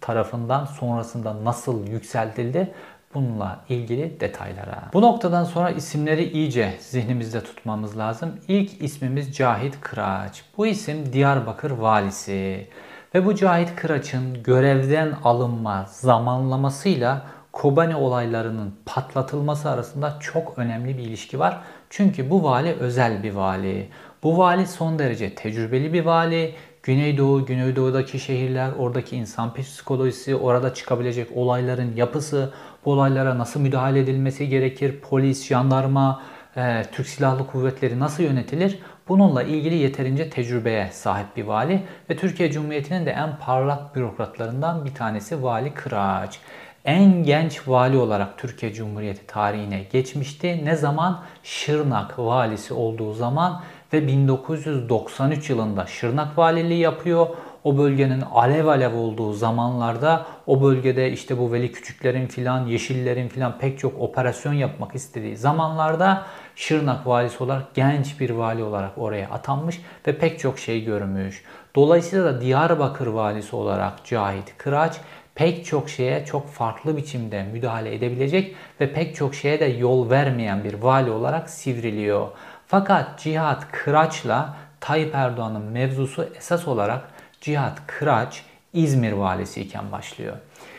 tarafından 0.00 0.64
sonrasında 0.64 1.44
nasıl 1.44 1.86
yükseltildi? 1.86 2.74
Bununla 3.14 3.60
ilgili 3.68 4.20
detaylara. 4.20 4.82
Bu 4.92 5.02
noktadan 5.02 5.44
sonra 5.44 5.70
isimleri 5.70 6.24
iyice 6.24 6.74
zihnimizde 6.80 7.40
tutmamız 7.40 7.98
lazım. 7.98 8.32
İlk 8.48 8.82
ismimiz 8.82 9.36
Cahit 9.36 9.80
Kıraç. 9.80 10.44
Bu 10.56 10.66
isim 10.66 11.12
Diyarbakır 11.12 11.70
valisi. 11.70 12.68
Ve 13.14 13.26
bu 13.26 13.34
Cahit 13.34 13.76
Kıraç'ın 13.76 14.42
görevden 14.42 15.12
alınma 15.24 15.86
zamanlamasıyla 15.88 17.22
Kobani 17.52 17.96
olaylarının 17.96 18.74
patlatılması 18.86 19.70
arasında 19.70 20.18
çok 20.20 20.58
önemli 20.58 20.98
bir 20.98 21.02
ilişki 21.02 21.38
var. 21.38 21.60
Çünkü 21.90 22.30
bu 22.30 22.42
vali 22.44 22.72
özel 22.72 23.22
bir 23.22 23.32
vali. 23.32 23.88
Bu 24.22 24.38
vali 24.38 24.66
son 24.66 24.98
derece 24.98 25.34
tecrübeli 25.34 25.92
bir 25.92 26.04
vali. 26.04 26.54
Güneydoğu, 26.86 27.46
Güneydoğu'daki 27.46 28.18
şehirler, 28.18 28.70
oradaki 28.78 29.16
insan 29.16 29.54
psikolojisi, 29.54 30.36
orada 30.36 30.74
çıkabilecek 30.74 31.28
olayların 31.34 31.96
yapısı, 31.96 32.52
bu 32.84 32.92
olaylara 32.92 33.38
nasıl 33.38 33.60
müdahale 33.60 34.00
edilmesi 34.00 34.48
gerekir, 34.48 35.00
polis, 35.00 35.48
jandarma, 35.48 36.22
e, 36.56 36.82
Türk 36.92 37.06
Silahlı 37.06 37.46
Kuvvetleri 37.46 37.98
nasıl 37.98 38.22
yönetilir? 38.22 38.78
Bununla 39.08 39.42
ilgili 39.42 39.74
yeterince 39.74 40.30
tecrübeye 40.30 40.90
sahip 40.92 41.36
bir 41.36 41.44
vali 41.44 41.82
ve 42.10 42.16
Türkiye 42.16 42.52
Cumhuriyeti'nin 42.52 43.06
de 43.06 43.10
en 43.10 43.38
parlak 43.38 43.96
bürokratlarından 43.96 44.84
bir 44.84 44.94
tanesi 44.94 45.42
Vali 45.42 45.74
Kıraç. 45.74 46.40
En 46.84 47.22
genç 47.22 47.68
vali 47.68 47.96
olarak 47.96 48.38
Türkiye 48.38 48.72
Cumhuriyeti 48.72 49.26
tarihine 49.26 49.82
geçmişti. 49.92 50.60
Ne 50.64 50.76
zaman? 50.76 51.22
Şırnak 51.42 52.18
valisi 52.18 52.74
olduğu 52.74 53.12
zaman 53.12 53.62
ve 53.92 54.06
1993 54.06 55.50
yılında 55.50 55.86
Şırnak 55.86 56.38
valiliği 56.38 56.80
yapıyor 56.80 57.26
o 57.64 57.78
bölgenin 57.78 58.20
alev 58.20 58.66
alev 58.66 58.94
olduğu 58.94 59.32
zamanlarda 59.32 60.26
o 60.46 60.62
bölgede 60.62 61.12
işte 61.12 61.38
bu 61.38 61.52
Veli 61.52 61.72
Küçüklerin 61.72 62.26
filan, 62.26 62.66
Yeşillerin 62.66 63.28
filan 63.28 63.58
pek 63.58 63.78
çok 63.78 64.00
operasyon 64.00 64.52
yapmak 64.52 64.94
istediği 64.94 65.36
zamanlarda 65.36 66.26
Şırnak 66.56 67.06
valisi 67.06 67.44
olarak 67.44 67.74
genç 67.74 68.20
bir 68.20 68.30
vali 68.30 68.62
olarak 68.62 68.98
oraya 68.98 69.28
atanmış 69.28 69.80
ve 70.06 70.18
pek 70.18 70.38
çok 70.38 70.58
şey 70.58 70.84
görmüş. 70.84 71.44
Dolayısıyla 71.74 72.24
da 72.24 72.40
Diyarbakır 72.40 73.06
valisi 73.06 73.56
olarak 73.56 74.04
Cahit 74.04 74.58
Kıraç 74.58 75.00
pek 75.34 75.66
çok 75.66 75.90
şeye 75.90 76.24
çok 76.24 76.48
farklı 76.48 76.96
biçimde 76.96 77.42
müdahale 77.42 77.94
edebilecek 77.94 78.56
ve 78.80 78.92
pek 78.92 79.16
çok 79.16 79.34
şeye 79.34 79.60
de 79.60 79.64
yol 79.64 80.10
vermeyen 80.10 80.64
bir 80.64 80.74
vali 80.74 81.10
olarak 81.10 81.50
sivriliyor. 81.50 82.28
Fakat 82.68 83.18
Cihat 83.20 83.72
Kıraç'la 83.72 84.56
Tayyip 84.80 85.14
Erdoğan'ın 85.14 85.62
mevzusu 85.62 86.28
esas 86.36 86.68
olarak 86.68 87.08
Cihat 87.40 87.86
Kıraç 87.86 88.42
İzmir 88.72 89.12
valisi 89.12 89.60
iken 89.60 89.92
başlıyor. 89.92 90.36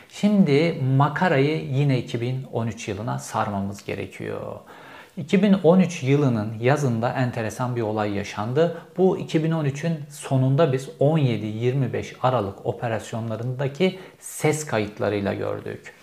Şimdi 0.08 0.82
makarayı 0.96 1.64
yine 1.64 1.98
2013 1.98 2.88
yılına 2.88 3.18
sarmamız 3.18 3.84
gerekiyor. 3.84 4.56
2013 5.16 6.02
yılının 6.02 6.58
yazında 6.60 7.12
enteresan 7.12 7.76
bir 7.76 7.82
olay 7.82 8.14
yaşandı. 8.14 8.82
Bu 8.96 9.18
2013'ün 9.18 10.00
sonunda 10.10 10.72
biz 10.72 10.88
17-25 11.00 12.14
Aralık 12.22 12.66
operasyonlarındaki 12.66 13.98
ses 14.18 14.66
kayıtlarıyla 14.66 15.34
gördük. 15.34 15.94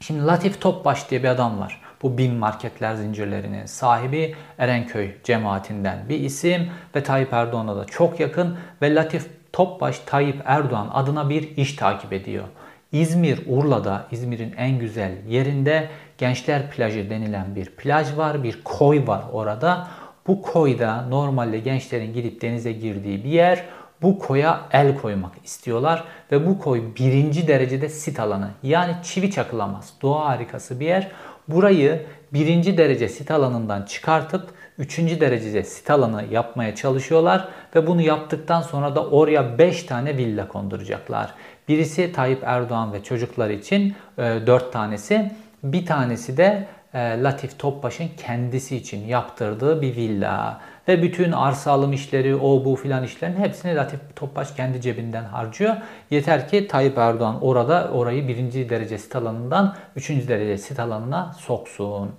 Şimdi 0.00 0.26
Latif 0.26 0.60
Topbaş 0.60 1.10
diye 1.10 1.22
bir 1.22 1.28
adam 1.28 1.60
var. 1.60 1.85
Bu 2.02 2.18
bin 2.18 2.34
marketler 2.34 2.94
zincirlerinin 2.94 3.66
sahibi 3.66 4.34
Erenköy 4.58 5.10
cemaatinden 5.24 5.98
bir 6.08 6.20
isim 6.20 6.68
ve 6.96 7.02
Tayyip 7.02 7.32
Erdoğan'a 7.32 7.76
da 7.76 7.84
çok 7.84 8.20
yakın 8.20 8.58
ve 8.82 8.94
Latif 8.94 9.26
Topbaş 9.52 9.98
Tayyip 9.98 10.42
Erdoğan 10.44 10.90
adına 10.92 11.30
bir 11.30 11.56
iş 11.56 11.76
takip 11.76 12.12
ediyor. 12.12 12.44
İzmir 12.92 13.40
Urla'da 13.46 14.06
İzmir'in 14.10 14.54
en 14.56 14.78
güzel 14.78 15.12
yerinde 15.28 15.88
Gençler 16.18 16.70
Plajı 16.70 17.10
denilen 17.10 17.54
bir 17.56 17.66
plaj 17.66 18.16
var, 18.16 18.42
bir 18.42 18.64
koy 18.64 19.06
var 19.06 19.24
orada. 19.32 19.88
Bu 20.26 20.42
koyda 20.42 21.02
normalde 21.02 21.58
gençlerin 21.58 22.12
gidip 22.12 22.42
denize 22.42 22.72
girdiği 22.72 23.24
bir 23.24 23.30
yer. 23.30 23.64
Bu 24.02 24.18
koya 24.18 24.60
el 24.72 24.98
koymak 24.98 25.32
istiyorlar 25.44 26.04
ve 26.32 26.46
bu 26.46 26.58
koy 26.58 26.82
birinci 26.98 27.48
derecede 27.48 27.88
sit 27.88 28.20
alanı 28.20 28.50
yani 28.62 28.92
çivi 29.02 29.30
çakılamaz. 29.30 29.92
Doğa 30.02 30.28
harikası 30.28 30.80
bir 30.80 30.86
yer. 30.86 31.10
Burayı 31.48 32.06
birinci 32.32 32.78
derece 32.78 33.08
sit 33.08 33.30
alanından 33.30 33.82
çıkartıp 33.82 34.50
üçüncü 34.78 35.20
derecede 35.20 35.62
sit 35.62 35.90
alanı 35.90 36.24
yapmaya 36.30 36.74
çalışıyorlar 36.74 37.48
ve 37.74 37.86
bunu 37.86 38.00
yaptıktan 38.00 38.62
sonra 38.62 38.94
da 38.94 39.06
oraya 39.06 39.58
5 39.58 39.82
tane 39.82 40.16
villa 40.16 40.48
konduracaklar. 40.48 41.34
Birisi 41.68 42.12
Tayyip 42.12 42.42
Erdoğan 42.44 42.92
ve 42.92 43.02
çocuklar 43.02 43.50
için 43.50 43.94
4 44.18 44.62
e, 44.62 44.70
tanesi, 44.70 45.32
bir 45.62 45.86
tanesi 45.86 46.36
de 46.36 46.66
e, 46.94 47.22
Latif 47.22 47.58
Topbaş'ın 47.58 48.08
kendisi 48.16 48.76
için 48.76 49.06
yaptırdığı 49.06 49.82
bir 49.82 49.96
villa. 49.96 50.60
Ve 50.88 51.02
bütün 51.02 51.32
arsa 51.32 51.72
alım 51.72 51.92
işleri, 51.92 52.36
o 52.36 52.64
bu 52.64 52.76
filan 52.76 53.04
işlerin 53.04 53.36
hepsini 53.36 53.76
Latif 53.76 54.00
Topbaş 54.16 54.54
kendi 54.54 54.80
cebinden 54.80 55.24
harcıyor. 55.24 55.76
Yeter 56.10 56.48
ki 56.48 56.68
Tayyip 56.68 56.98
Erdoğan 56.98 57.38
orada 57.40 57.90
orayı 57.92 58.28
birinci 58.28 58.68
derece 58.68 58.98
sit 58.98 59.16
alanından 59.16 59.76
üçüncü 59.96 60.28
derece 60.28 60.58
sit 60.58 60.80
alanına 60.80 61.32
soksun. 61.38 62.10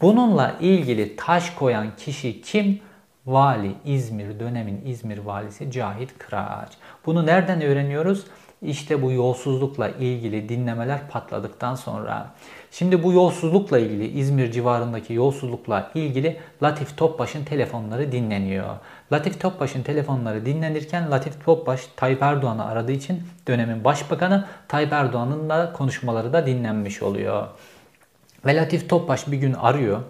Bununla 0.00 0.54
ilgili 0.60 1.16
taş 1.16 1.50
koyan 1.50 1.86
kişi 1.96 2.42
kim? 2.42 2.80
Vali 3.26 3.74
İzmir 3.84 4.40
dönemin 4.40 4.82
İzmir 4.84 5.18
valisi 5.18 5.70
Cahit 5.70 6.18
Kıraç. 6.18 6.72
Bunu 7.06 7.26
nereden 7.26 7.60
öğreniyoruz? 7.60 8.24
İşte 8.64 9.02
bu 9.02 9.12
yolsuzlukla 9.12 9.88
ilgili 9.88 10.48
dinlemeler 10.48 11.08
patladıktan 11.08 11.74
sonra. 11.74 12.30
Şimdi 12.70 13.02
bu 13.02 13.12
yolsuzlukla 13.12 13.78
ilgili 13.78 14.06
İzmir 14.06 14.52
civarındaki 14.52 15.14
yolsuzlukla 15.14 15.90
ilgili 15.94 16.36
Latif 16.62 16.96
Topbaş'ın 16.96 17.44
telefonları 17.44 18.12
dinleniyor. 18.12 18.68
Latif 19.12 19.40
Topbaş'ın 19.40 19.82
telefonları 19.82 20.46
dinlenirken 20.46 21.10
Latif 21.10 21.44
Topbaş 21.44 21.80
Tayyip 21.96 22.22
Erdoğan'ı 22.22 22.64
aradığı 22.64 22.92
için 22.92 23.22
dönemin 23.48 23.84
başbakanı 23.84 24.44
Tayyip 24.68 24.92
Erdoğan'ın 24.92 25.48
da 25.48 25.72
konuşmaları 25.72 26.32
da 26.32 26.46
dinlenmiş 26.46 27.02
oluyor. 27.02 27.46
Ve 28.46 28.56
Latif 28.56 28.88
Topbaş 28.88 29.30
bir 29.30 29.36
gün 29.36 29.52
arıyor. 29.52 30.00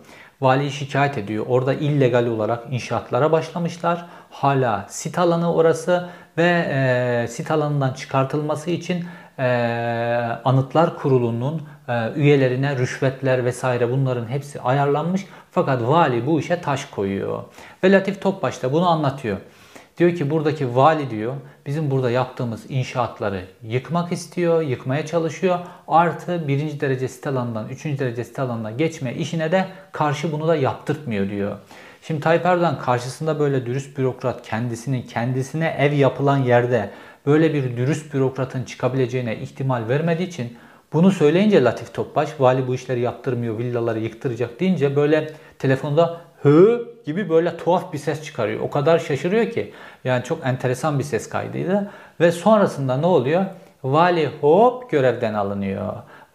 Valiyi 0.41 0.71
şikayet 0.71 1.19
ediyor. 1.19 1.47
Orada 1.49 1.75
illegal 1.75 2.27
olarak 2.27 2.65
inşaatlara 2.71 3.33
başlamışlar. 3.33 4.07
Hala 4.31 4.87
sit 4.89 5.19
alanı 5.19 5.55
orası 5.55 6.09
ve 6.39 6.67
e, 6.71 7.29
sit 7.29 7.51
alanından 7.51 7.93
çıkartılması 7.93 8.71
için 8.71 9.05
e, 9.39 9.45
Anıtlar 10.45 10.97
Kurulu'nun 10.97 11.63
e, 11.89 12.13
üyelerine 12.17 12.77
rüşvetler 12.77 13.45
vesaire 13.45 13.91
bunların 13.91 14.29
hepsi 14.29 14.61
ayarlanmış. 14.61 15.27
Fakat 15.51 15.83
vali 15.83 16.27
bu 16.27 16.41
işe 16.41 16.61
taş 16.61 16.85
koyuyor. 16.85 17.43
Ve 17.85 17.93
Latif 17.93 18.23
Topbaş 18.23 18.63
da 18.63 18.73
bunu 18.73 18.89
anlatıyor. 18.89 19.37
Diyor 19.99 20.15
ki 20.15 20.31
buradaki 20.31 20.77
vali 20.77 21.11
diyor 21.11 21.35
bizim 21.67 21.91
burada 21.91 22.11
yaptığımız 22.11 22.71
inşaatları 22.71 23.45
yıkmak 23.63 24.13
istiyor, 24.13 24.63
yıkmaya 24.63 25.07
çalışıyor. 25.07 25.59
Artı 25.89 26.49
birinci 26.49 26.81
derece 26.81 27.09
site 27.09 27.31
alanından 27.31 27.69
üçüncü 27.69 27.99
derece 27.99 28.25
site 28.25 28.43
alanına 28.43 28.71
geçme 28.71 29.15
işine 29.15 29.53
de 29.53 29.67
karşı 29.93 30.33
bunu 30.33 30.49
da 30.49 30.57
yaptırtmıyor 30.57 31.31
diyor. 31.31 31.57
Şimdi 32.07 32.21
Tayyip 32.21 32.47
Erdoğan 32.47 32.79
karşısında 32.79 33.39
böyle 33.39 33.67
dürüst 33.67 33.99
bürokrat 33.99 34.43
kendisinin 34.43 35.03
kendisine 35.03 35.77
ev 35.79 35.93
yapılan 35.93 36.39
yerde 36.39 36.91
böyle 37.27 37.55
bir 37.55 37.77
dürüst 37.77 38.15
bürokratın 38.15 38.65
çıkabileceğine 38.65 39.37
ihtimal 39.37 39.89
vermediği 39.89 40.29
için 40.29 40.57
bunu 40.93 41.11
söyleyince 41.11 41.65
Latif 41.65 41.95
Topbaş 41.95 42.41
vali 42.41 42.67
bu 42.67 42.75
işleri 42.75 43.01
yaptırmıyor, 43.01 43.59
villaları 43.59 44.01
yıktıracak 44.01 44.61
deyince 44.61 44.97
böyle 44.97 45.33
telefonda 45.59 46.21
hı 46.43 46.89
gibi 47.05 47.29
böyle 47.29 47.57
tuhaf 47.57 47.93
bir 47.93 47.99
ses 47.99 48.23
çıkarıyor. 48.23 48.61
O 48.61 48.71
kadar 48.71 48.99
şaşırıyor 48.99 49.51
ki. 49.51 49.73
Yani 50.05 50.25
çok 50.25 50.47
enteresan 50.47 50.99
bir 50.99 51.05
ses 51.05 51.29
kaydıydı. 51.29 51.91
Ve 52.21 52.33
sonrasında 52.33 52.97
ne 52.97 53.07
oluyor? 53.07 53.45
Vali 53.85 54.31
hop 54.41 54.91
görevden 54.91 55.35
alınıyor. 55.35 55.93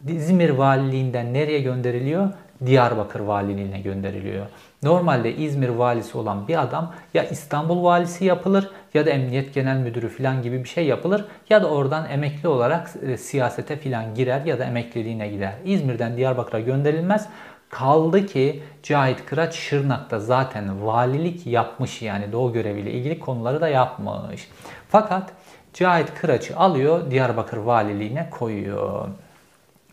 İzmir 0.07 0.49
valiliğinden 0.49 1.33
nereye 1.33 1.59
gönderiliyor? 1.59 2.29
Diyarbakır 2.65 3.19
valiliğine 3.19 3.79
gönderiliyor. 3.79 4.45
Normalde 4.83 5.35
İzmir 5.35 5.69
valisi 5.69 6.17
olan 6.17 6.47
bir 6.47 6.61
adam 6.61 6.93
ya 7.13 7.23
İstanbul 7.23 7.83
valisi 7.83 8.25
yapılır 8.25 8.69
ya 8.93 9.05
da 9.05 9.09
emniyet 9.09 9.53
genel 9.53 9.77
müdürü 9.77 10.09
falan 10.09 10.41
gibi 10.41 10.63
bir 10.63 10.69
şey 10.69 10.85
yapılır 10.85 11.25
ya 11.49 11.63
da 11.63 11.69
oradan 11.69 12.09
emekli 12.09 12.47
olarak 12.47 12.89
e, 13.07 13.17
siyasete 13.17 13.77
falan 13.77 14.15
girer 14.15 14.45
ya 14.45 14.59
da 14.59 14.65
emekliliğine 14.65 15.27
gider. 15.27 15.53
İzmir'den 15.65 16.17
Diyarbakır'a 16.17 16.59
gönderilmez. 16.59 17.27
Kaldı 17.69 18.25
ki 18.25 18.63
Cahit 18.83 19.25
Kıraç 19.25 19.55
Şırnak'ta 19.55 20.19
zaten 20.19 20.85
valilik 20.85 21.47
yapmış 21.47 22.01
yani 22.01 22.31
doğu 22.31 22.53
göreviyle 22.53 22.91
ilgili 22.91 23.19
konuları 23.19 23.61
da 23.61 23.67
yapmış. 23.67 24.47
Fakat 24.89 25.31
Cahit 25.73 26.13
Kıraç'ı 26.13 26.57
alıyor 26.57 27.11
Diyarbakır 27.11 27.57
valiliğine 27.57 28.29
koyuyor. 28.29 29.07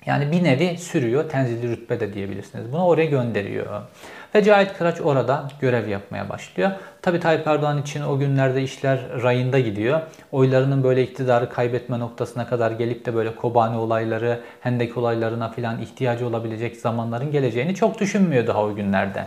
Yani 0.07 0.33
bir 0.33 0.45
nevi 0.45 0.79
sürüyor, 0.79 1.29
tenzili 1.29 1.69
rütbe 1.69 2.01
de 2.01 2.15
diyebilirsiniz. 2.15 2.73
Bunu 2.73 2.85
oraya 2.85 3.07
gönderiyor. 3.07 3.83
Ve 4.35 4.43
Cahit 4.43 4.79
Kıraç 4.79 5.01
orada 5.01 5.49
görev 5.61 5.89
yapmaya 5.89 6.29
başlıyor. 6.29 6.71
Tabi 7.03 7.21
Tayyip 7.21 7.47
Erdoğan 7.47 7.83
için 7.83 8.03
o 8.03 8.19
günlerde 8.19 8.63
işler 8.63 9.23
rayında 9.23 9.59
gidiyor. 9.59 10.01
Oylarının 10.33 10.85
böyle 10.85 11.03
iktidarı 11.03 11.51
kaybetme 11.51 11.99
noktasına 11.99 12.47
kadar 12.47 12.71
gelip 12.71 13.07
de 13.07 13.15
böyle 13.15 13.35
Kobani 13.35 13.77
olayları, 13.77 14.41
Hendek 14.61 14.97
olaylarına 14.97 15.49
filan 15.49 15.83
ihtiyacı 15.83 16.27
olabilecek 16.27 16.77
zamanların 16.77 17.31
geleceğini 17.31 17.75
çok 17.75 18.01
düşünmüyor 18.01 18.47
daha 18.47 18.65
o 18.65 18.75
günlerde. 18.75 19.27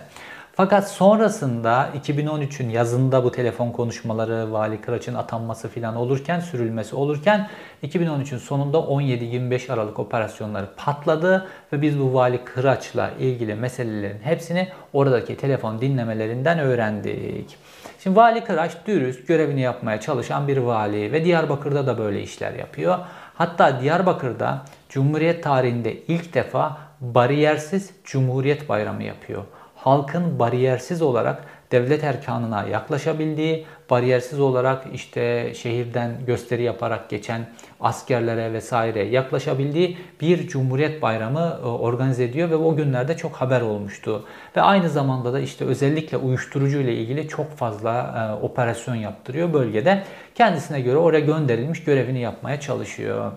Fakat 0.60 0.90
sonrasında 0.90 1.90
2013'ün 2.06 2.70
yazında 2.70 3.24
bu 3.24 3.32
telefon 3.32 3.72
konuşmaları, 3.72 4.52
Vali 4.52 4.82
Kıraç'ın 4.82 5.16
atanması 5.16 5.70
filan 5.70 5.96
olurken, 5.96 6.40
sürülmesi 6.40 6.96
olurken 6.96 7.50
2013'ün 7.84 8.38
sonunda 8.38 8.78
17-25 8.78 9.74
Aralık 9.74 10.00
operasyonları 10.00 10.68
patladı 10.78 11.48
ve 11.74 11.82
biz 11.82 12.00
bu 12.00 12.14
Vali 12.14 12.44
Kıraç'la 12.44 13.12
ilgili 13.20 13.56
meselelerin 13.56 14.20
hepsini 14.24 14.68
oradaki 14.94 15.38
telefon 15.38 15.82
dinlemelerinden 15.82 16.60
öğrendik. 16.60 17.58
Şimdi 18.04 18.16
Vali 18.16 18.44
Kıraç 18.44 18.72
dürüst 18.86 19.28
görevini 19.28 19.62
yapmaya 19.62 20.00
çalışan 20.00 20.48
bir 20.48 20.58
vali 20.58 21.12
ve 21.12 21.26
Diyarbakır'da 21.26 21.88
da 21.88 21.98
böyle 21.98 22.22
işler 22.22 22.54
yapıyor. 22.54 22.98
Hatta 23.36 23.82
Diyarbakır'da 23.82 24.62
Cumhuriyet 24.90 25.44
tarihinde 25.44 25.94
ilk 25.94 26.34
defa 26.34 26.78
bariyersiz 27.02 27.90
Cumhuriyet 28.04 28.70
Bayramı 28.70 29.04
yapıyor 29.04 29.44
halkın 29.84 30.40
bariyersiz 30.40 31.02
olarak 31.02 31.44
devlet 31.72 32.04
erkanına 32.04 32.64
yaklaşabildiği, 32.64 33.66
bariyersiz 33.90 34.40
olarak 34.40 34.86
işte 34.94 35.54
şehirden 35.56 36.12
gösteri 36.28 36.64
yaparak 36.64 37.10
geçen 37.10 37.48
askerlere 37.80 38.54
vesaire 38.54 39.04
yaklaşabildiği 39.04 39.98
bir 40.22 40.48
Cumhuriyet 40.48 41.02
Bayramı 41.02 41.60
e, 41.64 41.66
organize 41.66 42.24
ediyor 42.24 42.50
ve 42.50 42.56
o 42.56 42.76
günlerde 42.76 43.18
çok 43.18 43.36
haber 43.36 43.62
olmuştu. 43.62 44.26
Ve 44.56 44.62
aynı 44.62 44.90
zamanda 44.90 45.34
da 45.34 45.40
işte 45.40 45.66
özellikle 45.66 46.18
uyuşturucu 46.18 46.80
ile 46.80 46.94
ilgili 46.96 47.28
çok 47.28 47.58
fazla 47.58 47.94
e, 48.42 48.46
operasyon 48.46 48.96
yaptırıyor 48.96 49.54
bölgede. 49.54 50.04
Kendisine 50.36 50.82
göre 50.82 50.98
oraya 50.98 51.20
gönderilmiş 51.20 51.84
görevini 51.84 52.20
yapmaya 52.20 52.60
çalışıyor. 52.60 53.32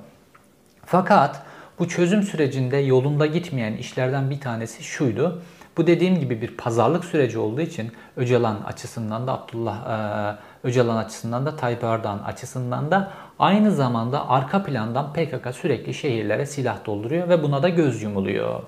Fakat 0.86 1.42
bu 1.78 1.88
çözüm 1.88 2.22
sürecinde 2.22 2.76
yolunda 2.76 3.26
gitmeyen 3.26 3.72
işlerden 3.72 4.30
bir 4.30 4.40
tanesi 4.40 4.82
şuydu. 4.84 5.42
Bu 5.76 5.86
dediğim 5.86 6.20
gibi 6.20 6.40
bir 6.40 6.56
pazarlık 6.56 7.04
süreci 7.04 7.38
olduğu 7.38 7.60
için 7.60 7.92
Öcalan 8.16 8.60
açısından 8.66 9.26
da 9.26 9.32
Abdullah 9.32 9.76
e, 9.90 10.68
Öcalan 10.68 10.96
açısından 10.96 11.46
da 11.46 11.56
Tayyip 11.56 11.84
Erdoğan 11.84 12.18
açısından 12.18 12.90
da 12.90 13.12
aynı 13.38 13.72
zamanda 13.72 14.28
arka 14.28 14.62
plandan 14.62 15.12
PKK 15.12 15.54
sürekli 15.54 15.94
şehirlere 15.94 16.46
silah 16.46 16.86
dolduruyor 16.86 17.28
ve 17.28 17.42
buna 17.42 17.62
da 17.62 17.68
göz 17.68 18.02
yumuluyor. 18.02 18.62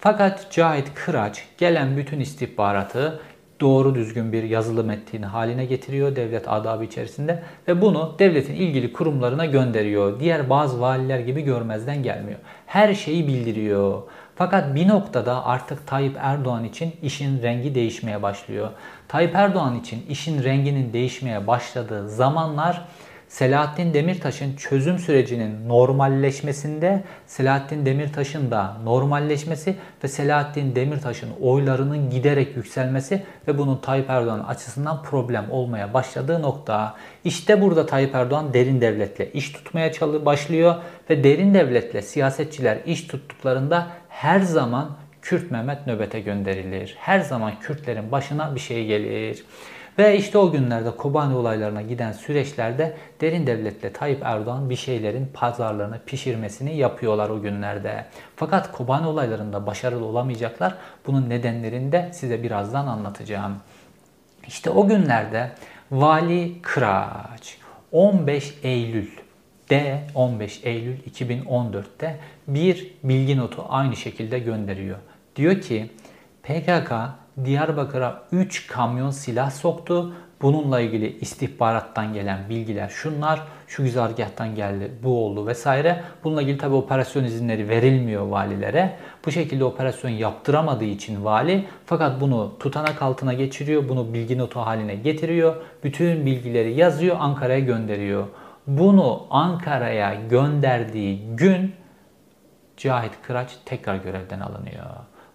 Fakat 0.00 0.52
Cahit 0.52 0.94
Kıraç 0.94 1.44
gelen 1.58 1.96
bütün 1.96 2.20
istihbaratı 2.20 3.20
doğru 3.60 3.94
düzgün 3.94 4.32
bir 4.32 4.42
yazılı 4.42 4.84
metni 4.84 5.26
haline 5.26 5.64
getiriyor 5.64 6.16
devlet 6.16 6.48
adabı 6.48 6.84
içerisinde 6.84 7.42
ve 7.68 7.82
bunu 7.82 8.14
devletin 8.18 8.54
ilgili 8.54 8.92
kurumlarına 8.92 9.46
gönderiyor. 9.46 10.20
Diğer 10.20 10.50
bazı 10.50 10.80
valiler 10.80 11.18
gibi 11.18 11.42
görmezden 11.42 12.02
gelmiyor. 12.02 12.38
Her 12.66 12.94
şeyi 12.94 13.26
bildiriyor. 13.26 14.02
Fakat 14.36 14.74
bir 14.74 14.88
noktada 14.88 15.46
artık 15.46 15.86
Tayyip 15.86 16.16
Erdoğan 16.20 16.64
için 16.64 16.94
işin 17.02 17.42
rengi 17.42 17.74
değişmeye 17.74 18.22
başlıyor. 18.22 18.70
Tayyip 19.08 19.34
Erdoğan 19.34 19.80
için 19.80 20.06
işin 20.08 20.44
renginin 20.44 20.92
değişmeye 20.92 21.46
başladığı 21.46 22.08
zamanlar 22.08 22.84
Selahattin 23.28 23.94
Demirtaş'ın 23.94 24.56
çözüm 24.56 24.98
sürecinin 24.98 25.68
normalleşmesinde 25.68 27.04
Selahattin 27.26 27.86
Demirtaş'ın 27.86 28.50
da 28.50 28.76
normalleşmesi 28.84 29.76
ve 30.04 30.08
Selahattin 30.08 30.76
Demirtaş'ın 30.76 31.28
oylarının 31.40 32.10
giderek 32.10 32.56
yükselmesi 32.56 33.22
ve 33.48 33.58
bunun 33.58 33.76
Tayyip 33.76 34.10
Erdoğan 34.10 34.40
açısından 34.40 35.02
problem 35.02 35.50
olmaya 35.50 35.94
başladığı 35.94 36.42
nokta. 36.42 36.94
İşte 37.24 37.62
burada 37.62 37.86
Tayyip 37.86 38.14
Erdoğan 38.14 38.54
derin 38.54 38.80
devletle 38.80 39.32
iş 39.32 39.52
tutmaya 39.52 39.90
başlıyor 40.24 40.74
ve 41.10 41.24
derin 41.24 41.54
devletle 41.54 42.02
siyasetçiler 42.02 42.78
iş 42.86 43.06
tuttuklarında 43.06 43.86
her 44.16 44.40
zaman 44.40 44.90
Kürt 45.22 45.50
Mehmet 45.50 45.86
nöbete 45.86 46.20
gönderilir. 46.20 46.96
Her 46.98 47.20
zaman 47.20 47.60
Kürtlerin 47.60 48.12
başına 48.12 48.54
bir 48.54 48.60
şey 48.60 48.86
gelir. 48.86 49.44
Ve 49.98 50.18
işte 50.18 50.38
o 50.38 50.50
günlerde 50.50 50.90
Kobani 50.90 51.34
olaylarına 51.34 51.82
giden 51.82 52.12
süreçlerde 52.12 52.96
derin 53.20 53.46
devletle 53.46 53.92
Tayyip 53.92 54.22
Erdoğan 54.24 54.70
bir 54.70 54.76
şeylerin 54.76 55.30
pazarlarını 55.34 56.00
pişirmesini 56.06 56.76
yapıyorlar 56.76 57.30
o 57.30 57.40
günlerde. 57.40 58.04
Fakat 58.36 58.72
Kobani 58.72 59.06
olaylarında 59.06 59.66
başarılı 59.66 60.04
olamayacaklar. 60.04 60.74
Bunun 61.06 61.30
nedenlerini 61.30 61.92
de 61.92 62.10
size 62.12 62.42
birazdan 62.42 62.86
anlatacağım. 62.86 63.56
İşte 64.46 64.70
o 64.70 64.88
günlerde 64.88 65.50
Vali 65.90 66.62
Kıraç 66.62 67.58
15 67.92 68.54
Eylül 68.62 69.25
D 69.70 70.00
15 70.14 70.60
Eylül 70.64 70.96
2014'te 71.10 72.18
bir 72.48 72.92
bilgi 73.04 73.36
notu 73.36 73.64
aynı 73.68 73.96
şekilde 73.96 74.38
gönderiyor. 74.38 74.98
Diyor 75.36 75.60
ki 75.60 75.90
PKK 76.42 76.92
Diyarbakır'a 77.44 78.22
3 78.32 78.66
kamyon 78.66 79.10
silah 79.10 79.50
soktu. 79.50 80.12
Bununla 80.42 80.80
ilgili 80.80 81.18
istihbarattan 81.20 82.14
gelen 82.14 82.38
bilgiler 82.48 82.88
şunlar, 82.88 83.42
şu 83.66 83.82
güzergahtan 83.82 84.54
geldi, 84.54 84.90
bu 85.02 85.24
oldu 85.24 85.46
vesaire. 85.46 86.02
Bununla 86.24 86.42
ilgili 86.42 86.58
tabi 86.58 86.74
operasyon 86.74 87.24
izinleri 87.24 87.68
verilmiyor 87.68 88.26
valilere. 88.26 88.96
Bu 89.26 89.32
şekilde 89.32 89.64
operasyon 89.64 90.10
yaptıramadığı 90.10 90.84
için 90.84 91.24
vali 91.24 91.64
fakat 91.86 92.20
bunu 92.20 92.52
tutanak 92.58 93.02
altına 93.02 93.32
geçiriyor, 93.32 93.88
bunu 93.88 94.14
bilgi 94.14 94.38
notu 94.38 94.60
haline 94.60 94.94
getiriyor. 94.94 95.56
Bütün 95.84 96.26
bilgileri 96.26 96.74
yazıyor, 96.74 97.16
Ankara'ya 97.20 97.60
gönderiyor. 97.60 98.26
Bunu 98.66 99.26
Ankara'ya 99.30 100.14
gönderdiği 100.14 101.36
gün 101.36 101.74
Cahit 102.76 103.12
Kıraç 103.22 103.56
tekrar 103.64 103.96
görevden 103.96 104.40
alınıyor. 104.40 104.86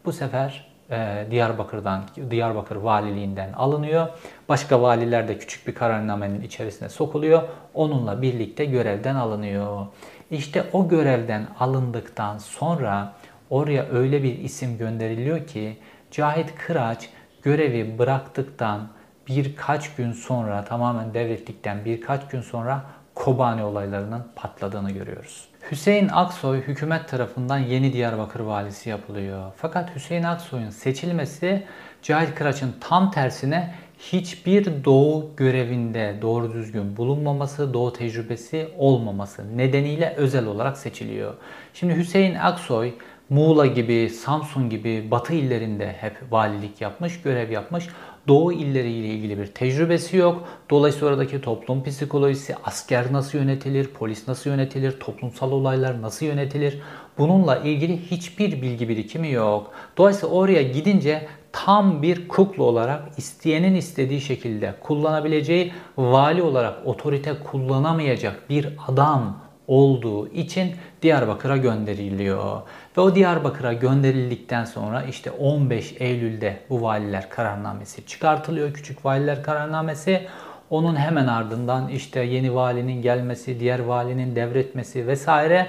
Bu 0.05 0.11
sefer 0.11 0.71
e, 0.89 1.25
Diyarbakır'dan, 1.31 2.03
Diyarbakır 2.31 2.75
valiliğinden 2.75 3.53
alınıyor. 3.53 4.07
Başka 4.49 4.81
valiler 4.81 5.27
de 5.27 5.37
küçük 5.37 5.67
bir 5.67 5.75
kararnamenin 5.75 6.41
içerisine 6.41 6.89
sokuluyor. 6.89 7.43
Onunla 7.73 8.21
birlikte 8.21 8.65
görevden 8.65 9.15
alınıyor. 9.15 9.87
İşte 10.31 10.63
o 10.73 10.87
görevden 10.87 11.47
alındıktan 11.59 12.37
sonra 12.37 13.13
oraya 13.49 13.85
öyle 13.85 14.23
bir 14.23 14.39
isim 14.39 14.77
gönderiliyor 14.77 15.47
ki 15.47 15.77
Cahit 16.11 16.55
Kıraç 16.55 17.09
görevi 17.43 17.99
bıraktıktan 17.99 18.87
birkaç 19.27 19.95
gün 19.95 20.11
sonra 20.11 20.65
tamamen 20.65 21.13
devrettikten 21.13 21.85
birkaç 21.85 22.27
gün 22.27 22.41
sonra 22.41 22.83
Kobani 23.15 23.63
olaylarının 23.63 24.23
patladığını 24.35 24.91
görüyoruz. 24.91 25.45
Hüseyin 25.71 26.09
Aksoy 26.13 26.61
hükümet 26.61 27.07
tarafından 27.07 27.57
yeni 27.57 27.93
Diyarbakır 27.93 28.39
valisi 28.39 28.89
yapılıyor. 28.89 29.51
Fakat 29.55 29.95
Hüseyin 29.95 30.23
Aksoy'un 30.23 30.69
seçilmesi 30.69 31.63
Cahit 32.01 32.35
Kıraç'ın 32.35 32.75
tam 32.79 33.11
tersine 33.11 33.75
hiçbir 33.99 34.85
doğu 34.85 35.31
görevinde 35.37 36.15
doğru 36.21 36.53
düzgün 36.53 36.97
bulunmaması, 36.97 37.73
doğu 37.73 37.93
tecrübesi 37.93 38.69
olmaması 38.77 39.57
nedeniyle 39.57 40.13
özel 40.17 40.45
olarak 40.45 40.77
seçiliyor. 40.77 41.33
Şimdi 41.73 41.95
Hüseyin 41.95 42.35
Aksoy 42.35 42.93
Muğla 43.29 43.65
gibi, 43.65 44.09
Samsun 44.09 44.69
gibi 44.69 45.11
batı 45.11 45.33
illerinde 45.33 45.95
hep 45.99 46.17
valilik 46.31 46.81
yapmış, 46.81 47.21
görev 47.21 47.51
yapmış. 47.51 47.87
Doğu 48.27 48.53
illeriyle 48.53 49.07
ilgili 49.07 49.37
bir 49.37 49.45
tecrübesi 49.45 50.17
yok. 50.17 50.47
Dolayısıyla 50.69 51.07
oradaki 51.07 51.41
toplum 51.41 51.83
psikolojisi, 51.83 52.55
asker 52.63 53.13
nasıl 53.13 53.37
yönetilir, 53.37 53.87
polis 53.87 54.27
nasıl 54.27 54.49
yönetilir, 54.49 54.99
toplumsal 54.99 55.51
olaylar 55.51 56.01
nasıl 56.01 56.25
yönetilir 56.25 56.81
bununla 57.17 57.57
ilgili 57.57 57.97
hiçbir 57.97 58.61
bilgi 58.61 58.89
birikimi 58.89 59.31
yok. 59.31 59.71
Dolayısıyla 59.97 60.35
oraya 60.35 60.61
gidince 60.61 61.27
tam 61.51 62.01
bir 62.01 62.27
kukla 62.27 62.63
olarak 62.63 63.03
isteyenin 63.17 63.75
istediği 63.75 64.21
şekilde 64.21 64.75
kullanabileceği 64.81 65.73
vali 65.97 66.41
olarak 66.41 66.87
otorite 66.87 67.33
kullanamayacak 67.51 68.49
bir 68.49 68.67
adam 68.87 69.40
olduğu 69.67 70.27
için 70.27 70.75
Diyarbakır'a 71.01 71.57
gönderiliyor. 71.57 72.61
Ve 72.97 73.01
o 73.01 73.15
Diyarbakır'a 73.15 73.73
gönderildikten 73.73 74.65
sonra 74.65 75.03
işte 75.03 75.31
15 75.31 75.95
Eylül'de 75.99 76.59
bu 76.69 76.81
valiler 76.81 77.29
kararnamesi 77.29 78.05
çıkartılıyor. 78.05 78.73
Küçük 78.73 79.05
valiler 79.05 79.43
kararnamesi. 79.43 80.27
Onun 80.69 80.95
hemen 80.95 81.27
ardından 81.27 81.89
işte 81.89 82.19
yeni 82.19 82.55
valinin 82.55 83.01
gelmesi, 83.01 83.59
diğer 83.59 83.79
valinin 83.79 84.35
devretmesi 84.35 85.07
vesaire. 85.07 85.67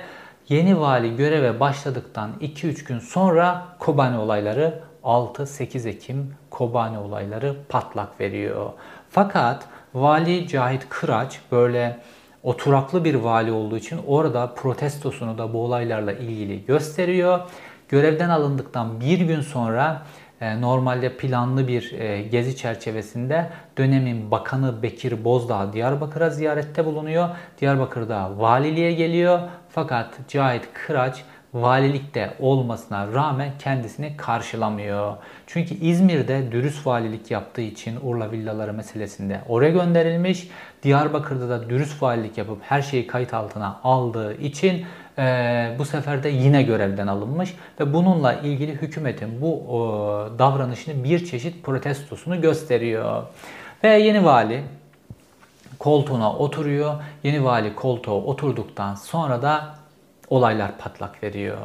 Yeni 0.48 0.81
vali 0.81 1.16
göreve 1.16 1.61
başladıktan 1.61 2.31
2-3 2.40 2.85
gün 2.85 2.98
sonra 2.98 3.62
Kobani 3.78 4.18
olayları 4.18 4.81
6-8 5.05 5.88
Ekim 5.88 6.35
Kobani 6.50 6.98
olayları 6.98 7.57
patlak 7.68 8.20
veriyor. 8.20 8.70
Fakat 9.11 9.64
Vali 9.94 10.48
Cahit 10.48 10.88
Kıraç 10.88 11.40
böyle 11.52 11.98
oturaklı 12.42 13.05
bir 13.05 13.14
vali 13.14 13.52
olduğu 13.52 13.76
için 13.76 14.00
orada 14.07 14.55
protestosunu 14.55 15.38
da 15.38 15.52
bu 15.52 15.64
olaylarla 15.64 16.12
ilgili 16.12 16.64
gösteriyor. 16.64 17.40
Görevden 17.88 18.31
alındıktan 18.31 19.00
bir 19.00 19.20
gün 19.20 19.40
sonra 19.40 20.02
e, 20.40 20.61
normalde 20.61 21.16
planlı 21.16 21.68
bir 21.68 21.92
e, 21.92 22.22
gezi 22.22 22.57
çerçevesinde 22.57 23.50
dönemin 23.78 24.31
bakanı 24.31 24.83
Bekir 24.83 25.24
Bozdağ 25.24 25.72
Diyarbakır'a 25.72 26.31
ziyarette 26.31 26.85
bulunuyor. 26.85 27.28
Diyarbakır'da 27.61 28.31
valiliğe 28.38 28.92
geliyor 28.92 29.40
fakat 29.68 30.14
Cahit 30.28 30.62
Kıraç 30.74 31.24
valilikte 31.54 32.34
olmasına 32.40 33.12
rağmen 33.12 33.50
kendisini 33.58 34.16
karşılamıyor. 34.16 35.16
Çünkü 35.46 35.74
İzmir'de 35.74 36.52
dürüst 36.52 36.86
valilik 36.86 37.30
yaptığı 37.30 37.60
için 37.60 37.98
Urla 38.02 38.30
villaları 38.30 38.72
meselesinde 38.72 39.40
oraya 39.48 39.70
gönderilmiş. 39.70 40.48
Diyarbakır'da 40.82 41.48
da 41.48 41.70
dürüst 41.70 42.02
valilik 42.02 42.38
yapıp 42.38 42.58
her 42.62 42.82
şeyi 42.82 43.06
kayıt 43.06 43.34
altına 43.34 43.80
aldığı 43.84 44.34
için 44.34 44.86
e, 45.18 45.76
bu 45.78 45.84
sefer 45.84 46.22
de 46.22 46.28
yine 46.28 46.62
görevden 46.62 47.06
alınmış 47.06 47.54
ve 47.80 47.94
bununla 47.94 48.32
ilgili 48.32 48.72
hükümetin 48.72 49.40
bu 49.40 49.54
e, 49.56 50.38
davranışını 50.38 51.04
bir 51.04 51.26
çeşit 51.26 51.64
protestosunu 51.64 52.40
gösteriyor. 52.40 53.22
Ve 53.84 53.88
yeni 53.88 54.24
vali 54.24 54.62
koltuğuna 55.78 56.32
oturuyor. 56.32 56.94
Yeni 57.22 57.44
vali 57.44 57.74
koltuğa 57.74 58.14
oturduktan 58.14 58.94
sonra 58.94 59.42
da 59.42 59.81
olaylar 60.32 60.78
patlak 60.78 61.22
veriyor. 61.22 61.58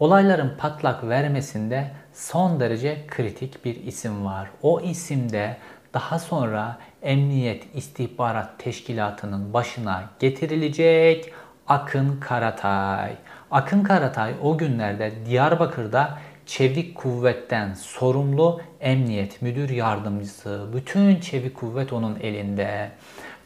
Olayların 0.00 0.52
patlak 0.58 1.08
vermesinde 1.08 1.90
son 2.12 2.60
derece 2.60 3.06
kritik 3.08 3.64
bir 3.64 3.76
isim 3.84 4.24
var. 4.24 4.48
O 4.62 4.80
isimde 4.80 5.56
daha 5.94 6.18
sonra 6.18 6.78
Emniyet 7.02 7.64
İstihbarat 7.74 8.58
Teşkilatı'nın 8.58 9.52
başına 9.52 10.04
getirilecek 10.18 11.32
Akın 11.68 12.20
Karatay. 12.20 13.12
Akın 13.50 13.82
Karatay 13.82 14.34
o 14.42 14.58
günlerde 14.58 15.12
Diyarbakır'da 15.26 16.18
Çevik 16.46 16.94
Kuvvet'ten 16.94 17.74
sorumlu 17.74 18.60
Emniyet 18.80 19.42
Müdür 19.42 19.70
Yardımcısı. 19.70 20.66
Bütün 20.74 21.20
Çevik 21.20 21.56
Kuvvet 21.56 21.92
onun 21.92 22.20
elinde. 22.20 22.90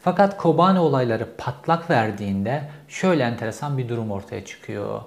Fakat 0.01 0.37
Kobani 0.37 0.79
olayları 0.79 1.27
patlak 1.37 1.89
verdiğinde 1.89 2.69
şöyle 2.87 3.23
enteresan 3.23 3.77
bir 3.77 3.89
durum 3.89 4.11
ortaya 4.11 4.45
çıkıyor. 4.45 5.01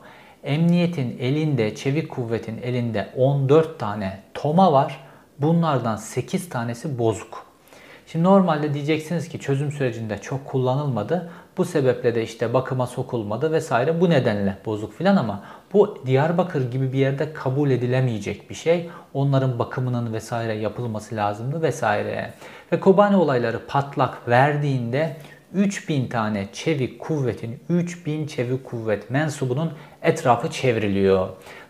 Emniyetin 0.44 1.18
elinde, 1.18 1.74
Çevik 1.74 2.10
Kuvvet'in 2.10 2.62
elinde 2.62 3.08
14 3.16 3.78
tane 3.78 4.20
toma 4.34 4.72
var. 4.72 5.00
Bunlardan 5.38 5.96
8 5.96 6.48
tanesi 6.48 6.98
bozuk. 6.98 7.46
Şimdi 8.06 8.24
normalde 8.24 8.74
diyeceksiniz 8.74 9.28
ki 9.28 9.38
çözüm 9.38 9.72
sürecinde 9.72 10.18
çok 10.18 10.46
kullanılmadı. 10.46 11.30
Bu 11.56 11.64
sebeple 11.64 12.14
de 12.14 12.22
işte 12.22 12.54
bakıma 12.54 12.86
sokulmadı 12.86 13.52
vesaire. 13.52 14.00
Bu 14.00 14.10
nedenle 14.10 14.56
bozuk 14.66 14.94
filan 14.94 15.16
ama 15.16 15.42
bu 15.72 15.98
Diyarbakır 16.06 16.70
gibi 16.70 16.92
bir 16.92 16.98
yerde 16.98 17.32
kabul 17.32 17.70
edilemeyecek 17.70 18.50
bir 18.50 18.54
şey. 18.54 18.90
Onların 19.14 19.58
bakımının 19.58 20.12
vesaire 20.12 20.54
yapılması 20.54 21.16
lazımdı 21.16 21.62
vesaire. 21.62 22.34
Ve 22.72 22.80
Kobani 22.80 23.16
olayları 23.16 23.66
patlak 23.66 24.28
verdiğinde 24.28 25.16
3000 25.54 26.08
tane 26.08 26.46
çevik 26.52 27.00
kuvvetin, 27.00 27.60
3000 27.68 28.26
çevik 28.26 28.64
kuvvet 28.64 29.10
mensubunun 29.10 29.72
etrafı 30.02 30.50
çevriliyor. 30.50 31.28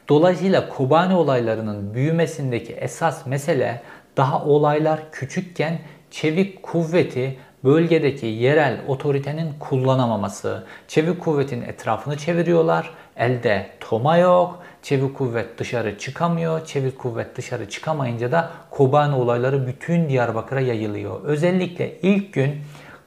Dolayısıyla 0.09 0.69
Kobani 0.69 1.15
olaylarının 1.15 1.95
büyümesindeki 1.95 2.73
esas 2.73 3.27
mesele 3.27 3.83
daha 4.17 4.45
olaylar 4.45 5.01
küçükken 5.13 5.79
çevik 6.11 6.63
kuvveti 6.63 7.39
bölgedeki 7.65 8.27
yerel 8.27 8.81
otoritenin 8.89 9.53
kullanamaması. 9.61 10.65
Çevik 10.89 11.21
kuvvetin 11.21 11.63
etrafını 11.63 12.17
çeviriyorlar. 12.17 12.91
Elde 13.21 13.67
toma 13.81 14.17
yok. 14.17 14.59
Çevik 14.83 15.17
kuvvet 15.17 15.59
dışarı 15.59 15.99
çıkamıyor. 15.99 16.67
Çevik 16.67 16.99
kuvvet 16.99 17.37
dışarı 17.37 17.69
çıkamayınca 17.69 18.33
da 18.33 18.51
Kobani 18.71 19.15
olayları 19.15 19.67
bütün 19.67 20.09
Diyarbakır'a 20.09 20.61
yayılıyor. 20.61 21.25
Özellikle 21.25 22.01
ilk 22.01 22.33
gün 22.33 22.61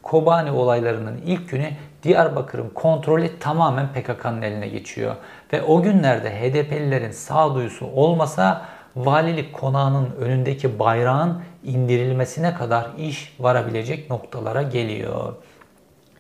Kobani 0.04 0.52
olaylarının 0.52 1.22
ilk 1.26 1.50
günü 1.50 1.70
Diyarbakır'ın 2.04 2.70
kontrolü 2.70 3.40
tamamen 3.40 3.88
PKK'nın 3.94 4.42
eline 4.42 4.68
geçiyor. 4.68 5.16
Ve 5.54 5.62
o 5.62 5.82
günlerde 5.82 6.30
HDP'lilerin 6.30 7.12
sağduyusu 7.12 7.86
olmasa 7.86 8.66
valilik 8.96 9.54
konağının 9.54 10.10
önündeki 10.20 10.80
bayrağın 10.80 11.42
indirilmesine 11.64 12.54
kadar 12.54 12.88
iş 12.98 13.36
varabilecek 13.40 14.10
noktalara 14.10 14.62
geliyor. 14.62 15.34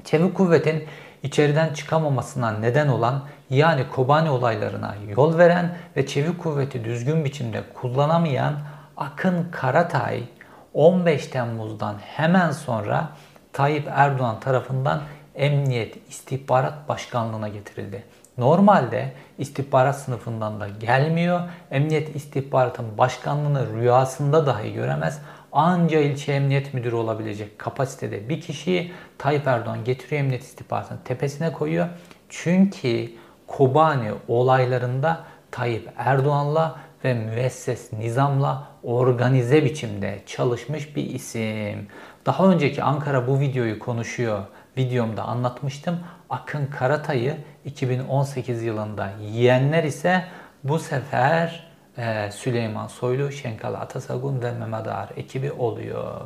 Çevik 0.03 0.35
kuvvetin 0.35 0.83
içeriden 1.23 1.73
çıkamamasına 1.73 2.51
neden 2.51 2.87
olan 2.87 3.23
yani 3.55 3.89
Kobani 3.89 4.29
olaylarına 4.29 4.95
yol 5.17 5.37
veren 5.37 5.75
ve 5.97 6.05
çevik 6.05 6.43
kuvveti 6.43 6.83
düzgün 6.83 7.25
biçimde 7.25 7.63
kullanamayan 7.73 8.53
Akın 8.97 9.47
Karatay 9.51 10.23
15 10.73 11.27
Temmuz'dan 11.27 11.95
hemen 11.99 12.51
sonra 12.51 13.09
Tayyip 13.53 13.87
Erdoğan 13.91 14.39
tarafından 14.39 15.01
Emniyet 15.35 16.09
İstihbarat 16.09 16.89
Başkanlığı'na 16.89 17.47
getirildi. 17.47 18.03
Normalde 18.37 19.13
istihbarat 19.37 19.99
sınıfından 19.99 20.59
da 20.59 20.67
gelmiyor. 20.67 21.41
Emniyet 21.71 22.15
istihbaratın 22.15 22.97
başkanlığını 22.97 23.73
rüyasında 23.73 24.45
dahi 24.45 24.73
göremez. 24.73 25.21
Anca 25.51 25.99
ilçe 25.99 26.31
emniyet 26.33 26.73
müdürü 26.73 26.95
olabilecek 26.95 27.59
kapasitede 27.59 28.29
bir 28.29 28.41
kişiyi 28.41 28.93
Tayyip 29.17 29.47
Erdoğan 29.47 29.83
getiriyor 29.83 30.21
emniyet 30.21 30.43
istihbaratının 30.43 30.99
tepesine 31.05 31.53
koyuyor. 31.53 31.87
Çünkü 32.29 33.09
Kobani 33.47 34.11
olaylarında 34.27 35.23
Tayyip 35.51 35.89
Erdoğan'la 35.97 36.75
ve 37.03 37.13
müesses 37.13 37.93
nizamla 37.93 38.67
organize 38.83 39.65
biçimde 39.65 40.19
çalışmış 40.25 40.95
bir 40.95 41.05
isim. 41.05 41.87
Daha 42.25 42.47
önceki 42.47 42.83
Ankara 42.83 43.27
bu 43.27 43.39
videoyu 43.39 43.79
konuşuyor. 43.79 44.43
Videomda 44.77 45.23
anlatmıştım. 45.23 45.99
Akın 46.29 46.67
Karatay'ı 46.67 47.37
2018 47.65 48.63
yılında 48.63 49.11
yiyenler 49.21 49.83
ise 49.83 50.25
bu 50.63 50.79
sefer 50.79 51.67
e, 51.97 52.31
Süleyman 52.31 52.87
Soylu, 52.87 53.31
Şenkal 53.31 53.73
Atasagun 53.73 54.41
ve 54.41 54.51
Mehmet 54.51 54.87
Ağar 54.87 55.09
ekibi 55.15 55.51
oluyor. 55.51 56.21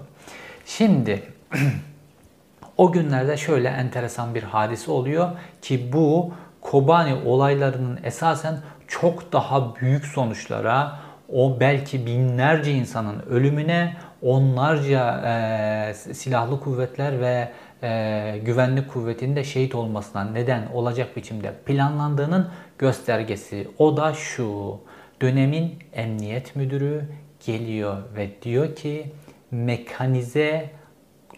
Şimdi 0.65 1.23
o 2.77 2.91
günlerde 2.91 3.37
şöyle 3.37 3.67
enteresan 3.67 4.35
bir 4.35 4.43
hadise 4.43 4.91
oluyor 4.91 5.29
ki 5.61 5.93
bu 5.93 6.33
Kobani 6.71 7.15
olaylarının 7.25 7.99
esasen 8.03 8.57
çok 8.87 9.33
daha 9.33 9.75
büyük 9.75 10.05
sonuçlara, 10.05 10.99
o 11.33 11.59
belki 11.59 12.05
binlerce 12.05 12.71
insanın 12.71 13.19
ölümüne, 13.29 13.97
onlarca 14.21 15.21
e, 15.89 15.93
silahlı 15.93 16.59
kuvvetler 16.59 17.21
ve 17.21 17.51
e, 17.83 18.39
güvenlik 18.45 18.89
kuvvetinde 18.89 19.43
şehit 19.43 19.75
olmasına 19.75 20.23
neden 20.23 20.67
olacak 20.73 21.17
biçimde 21.17 21.53
planlandığının 21.65 22.49
göstergesi. 22.77 23.67
O 23.77 23.97
da 23.97 24.13
şu. 24.13 24.79
Dönemin 25.21 25.79
emniyet 25.93 26.55
müdürü 26.55 27.09
geliyor 27.45 27.97
ve 28.15 28.41
diyor 28.41 28.75
ki 28.75 29.11
mekanize 29.51 30.69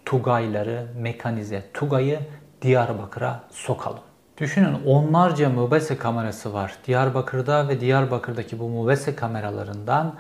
Tugayları, 0.06 0.88
mekanize 0.98 1.64
Tugay'ı 1.74 2.20
Diyarbakır'a 2.62 3.44
sokalım. 3.52 4.09
Düşünün 4.40 4.78
onlarca 4.86 5.50
mubese 5.50 5.98
kamerası 5.98 6.54
var 6.54 6.76
Diyarbakır'da 6.88 7.68
ve 7.68 7.80
Diyarbakır'daki 7.80 8.60
bu 8.60 8.70
mubese 8.70 9.16
kameralarından 9.16 10.16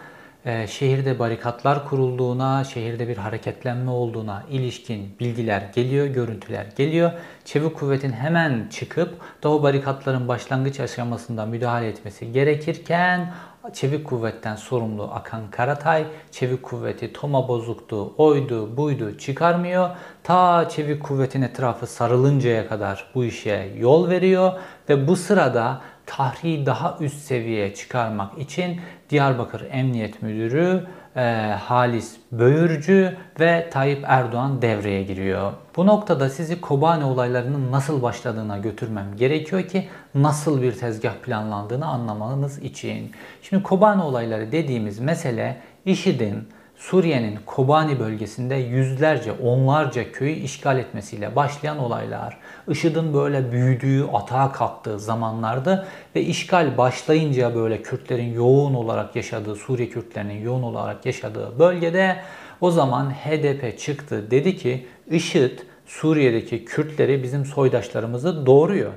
e, 0.45 0.67
şehirde 0.67 1.19
barikatlar 1.19 1.89
kurulduğuna, 1.89 2.63
şehirde 2.63 3.07
bir 3.07 3.17
hareketlenme 3.17 3.91
olduğuna 3.91 4.43
ilişkin 4.49 5.15
bilgiler 5.19 5.63
geliyor, 5.75 6.07
görüntüler 6.07 6.65
geliyor. 6.77 7.11
Çevik 7.45 7.75
kuvvetin 7.75 8.11
hemen 8.11 8.67
çıkıp 8.69 9.21
da 9.43 9.49
o 9.49 9.63
barikatların 9.63 10.27
başlangıç 10.27 10.79
aşamasında 10.79 11.45
müdahale 11.45 11.87
etmesi 11.87 12.31
gerekirken 12.31 13.33
Çevik 13.73 14.05
kuvvetten 14.05 14.55
sorumlu 14.55 15.03
Akan 15.13 15.51
Karatay, 15.51 16.05
çevik 16.31 16.63
kuvveti 16.63 17.13
toma 17.13 17.47
bozuktu, 17.47 18.13
oydu, 18.17 18.77
buydu 18.77 19.17
çıkarmıyor. 19.17 19.89
Ta 20.23 20.69
çevik 20.69 21.03
kuvvetin 21.03 21.41
etrafı 21.41 21.87
sarılıncaya 21.87 22.67
kadar 22.67 23.11
bu 23.15 23.25
işe 23.25 23.73
yol 23.77 24.09
veriyor 24.09 24.53
ve 24.89 25.07
bu 25.07 25.15
sırada 25.15 25.81
tahriyi 26.05 26.65
daha 26.65 26.97
üst 26.99 27.17
seviyeye 27.17 27.73
çıkarmak 27.73 28.37
için 28.37 28.81
Diyarbakır 29.09 29.67
Emniyet 29.71 30.21
Müdürü 30.21 30.87
e, 31.15 31.21
Halis 31.59 32.17
Böğürcü 32.31 33.17
ve 33.39 33.69
Tayyip 33.71 34.03
Erdoğan 34.07 34.61
devreye 34.61 35.03
giriyor. 35.03 35.53
Bu 35.75 35.85
noktada 35.87 36.29
sizi 36.29 36.61
Kobani 36.61 37.03
olaylarının 37.03 37.71
nasıl 37.71 38.01
başladığına 38.01 38.57
götürmem 38.57 39.15
gerekiyor 39.17 39.63
ki 39.63 39.87
nasıl 40.15 40.61
bir 40.61 40.71
tezgah 40.71 41.13
planlandığını 41.13 41.85
anlamanız 41.85 42.59
için. 42.59 43.11
Şimdi 43.41 43.63
Kobani 43.63 44.01
olayları 44.01 44.51
dediğimiz 44.51 44.99
mesele 44.99 45.61
IŞİD'in 45.85 46.47
Suriye'nin 46.79 47.39
Kobani 47.45 47.99
bölgesinde 47.99 48.55
yüzlerce, 48.55 49.31
onlarca 49.31 50.11
köyü 50.11 50.33
işgal 50.33 50.77
etmesiyle 50.79 51.35
başlayan 51.35 51.77
olaylar. 51.77 52.37
IŞİD'in 52.67 53.13
böyle 53.13 53.51
büyüdüğü, 53.51 54.05
atağa 54.13 54.51
kalktığı 54.51 54.99
zamanlardı 54.99 55.87
ve 56.15 56.21
işgal 56.21 56.77
başlayınca 56.77 57.55
böyle 57.55 57.81
Kürtlerin 57.81 58.33
yoğun 58.33 58.73
olarak 58.73 59.15
yaşadığı, 59.15 59.55
Suriye 59.55 59.89
Kürtlerinin 59.89 60.43
yoğun 60.43 60.63
olarak 60.63 61.05
yaşadığı 61.05 61.59
bölgede 61.59 62.17
o 62.61 62.71
zaman 62.71 63.11
HDP 63.11 63.79
çıktı. 63.79 64.31
Dedi 64.31 64.57
ki 64.57 64.87
IŞİD 65.07 65.59
Suriye'deki 65.85 66.65
Kürtleri 66.65 67.23
bizim 67.23 67.45
soydaşlarımızı 67.45 68.45
doğuruyor. 68.45 68.91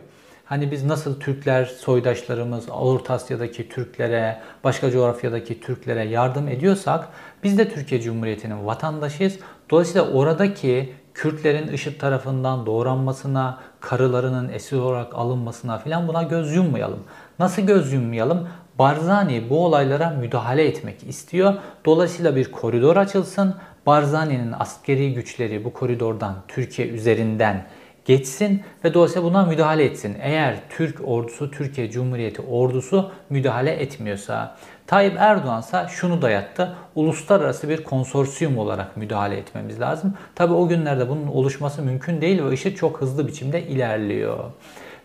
Hani 0.52 0.70
biz 0.70 0.84
nasıl 0.84 1.20
Türkler 1.20 1.64
soydaşlarımız 1.64 2.68
Orta 2.70 3.14
Asya'daki 3.14 3.68
Türklere, 3.68 4.38
başka 4.64 4.90
coğrafyadaki 4.90 5.60
Türklere 5.60 6.04
yardım 6.04 6.48
ediyorsak 6.48 7.08
biz 7.42 7.58
de 7.58 7.68
Türkiye 7.68 8.00
Cumhuriyeti'nin 8.00 8.66
vatandaşıyız. 8.66 9.38
Dolayısıyla 9.70 10.10
oradaki 10.10 10.92
Kürtlerin 11.14 11.72
IŞİD 11.72 12.00
tarafından 12.00 12.66
doğranmasına, 12.66 13.60
karılarının 13.80 14.48
esir 14.48 14.76
olarak 14.76 15.14
alınmasına 15.14 15.78
filan 15.78 16.08
buna 16.08 16.22
göz 16.22 16.54
yummayalım. 16.54 17.04
Nasıl 17.38 17.62
göz 17.62 17.92
yummayalım? 17.92 18.48
Barzani 18.78 19.50
bu 19.50 19.64
olaylara 19.64 20.10
müdahale 20.10 20.66
etmek 20.66 21.02
istiyor. 21.08 21.54
Dolayısıyla 21.84 22.36
bir 22.36 22.52
koridor 22.52 22.96
açılsın. 22.96 23.54
Barzani'nin 23.86 24.52
askeri 24.58 25.14
güçleri 25.14 25.64
bu 25.64 25.72
koridordan 25.72 26.34
Türkiye 26.48 26.88
üzerinden 26.88 27.66
geçsin 28.04 28.62
ve 28.84 28.94
dolayısıyla 28.94 29.28
buna 29.28 29.44
müdahale 29.44 29.84
etsin. 29.84 30.16
Eğer 30.20 30.56
Türk 30.70 31.08
ordusu, 31.08 31.50
Türkiye 31.50 31.90
Cumhuriyeti 31.90 32.42
ordusu 32.42 33.10
müdahale 33.30 33.70
etmiyorsa. 33.70 34.56
Tayyip 34.86 35.16
Erdoğan 35.18 35.60
ise 35.60 35.86
şunu 35.88 36.22
dayattı. 36.22 36.76
Uluslararası 36.94 37.68
bir 37.68 37.84
konsorsiyum 37.84 38.58
olarak 38.58 38.96
müdahale 38.96 39.36
etmemiz 39.36 39.80
lazım. 39.80 40.14
Tabi 40.34 40.52
o 40.52 40.68
günlerde 40.68 41.08
bunun 41.08 41.26
oluşması 41.26 41.82
mümkün 41.82 42.20
değil 42.20 42.44
ve 42.44 42.54
işi 42.54 42.74
çok 42.74 43.00
hızlı 43.00 43.28
biçimde 43.28 43.62
ilerliyor. 43.62 44.38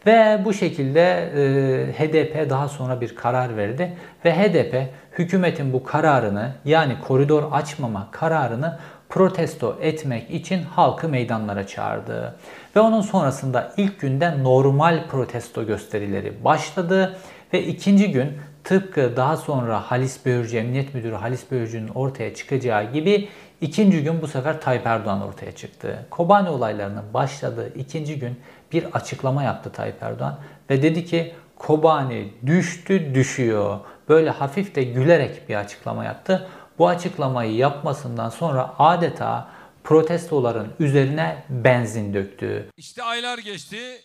Ve 0.05 0.41
bu 0.45 0.53
şekilde 0.53 1.01
e, 1.01 1.93
HDP 1.93 2.49
daha 2.49 2.67
sonra 2.67 3.01
bir 3.01 3.15
karar 3.15 3.57
verdi 3.57 3.97
ve 4.25 4.33
HDP 4.33 4.89
hükümetin 5.17 5.73
bu 5.73 5.83
kararını 5.83 6.51
yani 6.65 6.95
koridor 7.07 7.43
açmama 7.51 8.07
kararını 8.11 8.77
protesto 9.09 9.77
etmek 9.81 10.31
için 10.31 10.63
halkı 10.63 11.09
meydanlara 11.09 11.67
çağırdı. 11.67 12.35
Ve 12.75 12.79
onun 12.79 13.01
sonrasında 13.01 13.73
ilk 13.77 13.99
günden 13.99 14.43
normal 14.43 15.07
protesto 15.07 15.65
gösterileri 15.65 16.43
başladı 16.43 17.17
ve 17.53 17.63
ikinci 17.63 18.11
gün 18.11 18.37
tıpkı 18.63 19.17
daha 19.17 19.37
sonra 19.37 19.91
Halis 19.91 20.25
Böğürcü, 20.25 20.57
Emniyet 20.57 20.93
Müdürü 20.93 21.15
Halis 21.15 21.51
Böğürcü'nün 21.51 21.87
ortaya 21.87 22.35
çıkacağı 22.35 22.91
gibi 22.93 23.29
ikinci 23.61 24.03
gün 24.03 24.21
bu 24.21 24.27
sefer 24.27 24.61
Tayyip 24.61 24.87
Erdoğan 24.87 25.21
ortaya 25.21 25.51
çıktı. 25.51 26.05
Kobani 26.09 26.49
olaylarının 26.49 27.13
başladığı 27.13 27.73
ikinci 27.75 28.19
gün 28.19 28.39
bir 28.71 28.85
açıklama 28.93 29.43
yaptı 29.43 29.71
Tayyip 29.71 30.03
Erdoğan 30.03 30.39
ve 30.69 30.81
dedi 30.81 31.05
ki 31.05 31.33
Kobani 31.57 32.33
düştü 32.45 33.15
düşüyor. 33.15 33.79
Böyle 34.09 34.29
hafif 34.29 34.75
de 34.75 34.83
gülerek 34.83 35.49
bir 35.49 35.55
açıklama 35.55 36.05
yaptı. 36.05 36.47
Bu 36.79 36.87
açıklamayı 36.87 37.55
yapmasından 37.55 38.29
sonra 38.29 38.73
adeta 38.79 39.47
protestoların 39.87 40.73
üzerine 40.79 41.43
benzin 41.49 42.13
döktü. 42.13 42.69
İşte 42.77 43.03
aylar 43.03 43.37
geçti. 43.37 44.01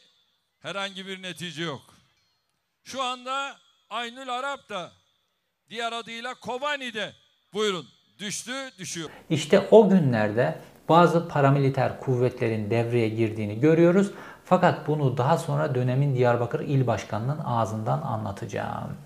Herhangi 0.61 1.07
bir 1.07 1.23
netice 1.23 1.63
yok. 1.63 1.81
Şu 2.85 3.03
anda 3.03 3.57
Aynül 3.91 4.35
Arap 4.35 4.69
da 4.69 4.91
diğer 5.71 5.93
adıyla 5.93 6.35
Kobani'de 6.35 7.13
buyurun 7.53 7.87
düştü 8.19 8.53
düşüyor. 8.79 9.11
İşte 9.31 9.69
o 9.71 9.89
günlerde 9.89 10.59
bazı 10.89 11.29
paramiliter 11.29 12.01
kuvvetlerin 12.01 12.71
devreye 12.71 13.09
girdiğini 13.09 13.61
görüyoruz. 13.61 14.11
Fakat 14.45 14.89
bunu 14.89 15.17
daha 15.17 15.39
sonra 15.39 15.75
dönemin 15.75 16.17
Diyarbakır 16.17 16.61
İl 16.61 16.87
Başkanı'nın 16.87 17.39
ağzından 17.39 18.03
anlatacağım. 18.03 18.97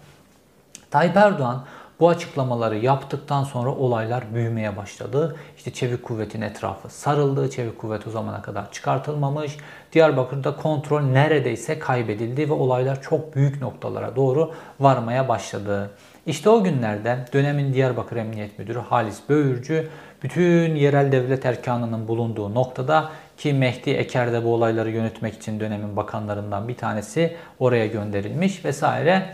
Tayyip 0.90 1.16
Erdoğan 1.16 1.66
bu 2.00 2.08
açıklamaları 2.08 2.76
yaptıktan 2.76 3.44
sonra 3.44 3.70
olaylar 3.70 4.34
büyümeye 4.34 4.76
başladı. 4.76 5.36
İşte 5.56 5.72
çevik 5.72 6.02
kuvvetin 6.02 6.40
etrafı 6.40 6.88
sarıldı. 6.88 7.50
Çevik 7.50 7.78
kuvvet 7.78 8.06
o 8.06 8.10
zamana 8.10 8.42
kadar 8.42 8.72
çıkartılmamış. 8.72 9.56
Diyarbakır'da 9.92 10.56
kontrol 10.56 11.00
neredeyse 11.00 11.78
kaybedildi 11.78 12.48
ve 12.48 12.52
olaylar 12.52 13.02
çok 13.02 13.36
büyük 13.36 13.62
noktalara 13.62 14.16
doğru 14.16 14.54
varmaya 14.80 15.28
başladı. 15.28 15.90
İşte 16.26 16.50
o 16.50 16.64
günlerde 16.64 17.18
dönemin 17.32 17.74
Diyarbakır 17.74 18.16
Emniyet 18.16 18.58
Müdürü 18.58 18.78
Halis 18.78 19.20
Böğürcü 19.28 19.88
bütün 20.22 20.74
yerel 20.74 21.12
devlet 21.12 21.46
erkanının 21.46 22.08
bulunduğu 22.08 22.54
noktada 22.54 23.10
ki 23.36 23.52
Mehdi 23.52 23.90
Eker 23.90 24.32
de 24.32 24.44
bu 24.44 24.54
olayları 24.54 24.90
yönetmek 24.90 25.34
için 25.34 25.60
dönemin 25.60 25.96
bakanlarından 25.96 26.68
bir 26.68 26.76
tanesi 26.76 27.36
oraya 27.58 27.86
gönderilmiş 27.86 28.64
vesaire. 28.64 29.26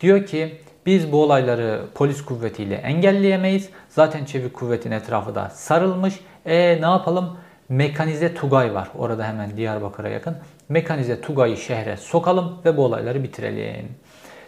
Diyor 0.00 0.26
ki 0.26 0.60
biz 0.86 1.12
bu 1.12 1.22
olayları 1.22 1.82
polis 1.94 2.24
kuvvetiyle 2.24 2.74
engelleyemeyiz. 2.74 3.68
Zaten 3.88 4.24
çevik 4.24 4.54
kuvvetin 4.54 4.90
etrafı 4.90 5.34
da 5.34 5.50
sarılmış. 5.50 6.20
E 6.46 6.80
ne 6.80 6.86
yapalım? 6.86 7.36
Mekanize 7.68 8.34
Tugay 8.34 8.74
var. 8.74 8.88
Orada 8.98 9.24
hemen 9.24 9.56
Diyarbakır'a 9.56 10.08
yakın. 10.08 10.36
Mekanize 10.68 11.20
Tugay'ı 11.20 11.56
şehre 11.56 11.96
sokalım 11.96 12.58
ve 12.64 12.76
bu 12.76 12.84
olayları 12.84 13.22
bitirelim. 13.22 13.88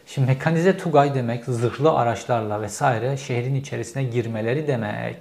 Şimdi 0.07 0.27
mekanize 0.27 0.79
Tugay 0.79 1.15
demek 1.15 1.45
zırhlı 1.45 1.93
araçlarla 1.93 2.63
vesaire 2.63 3.17
şehrin 3.17 3.55
içerisine 3.55 4.05
girmeleri 4.05 4.67
demek. 4.67 5.17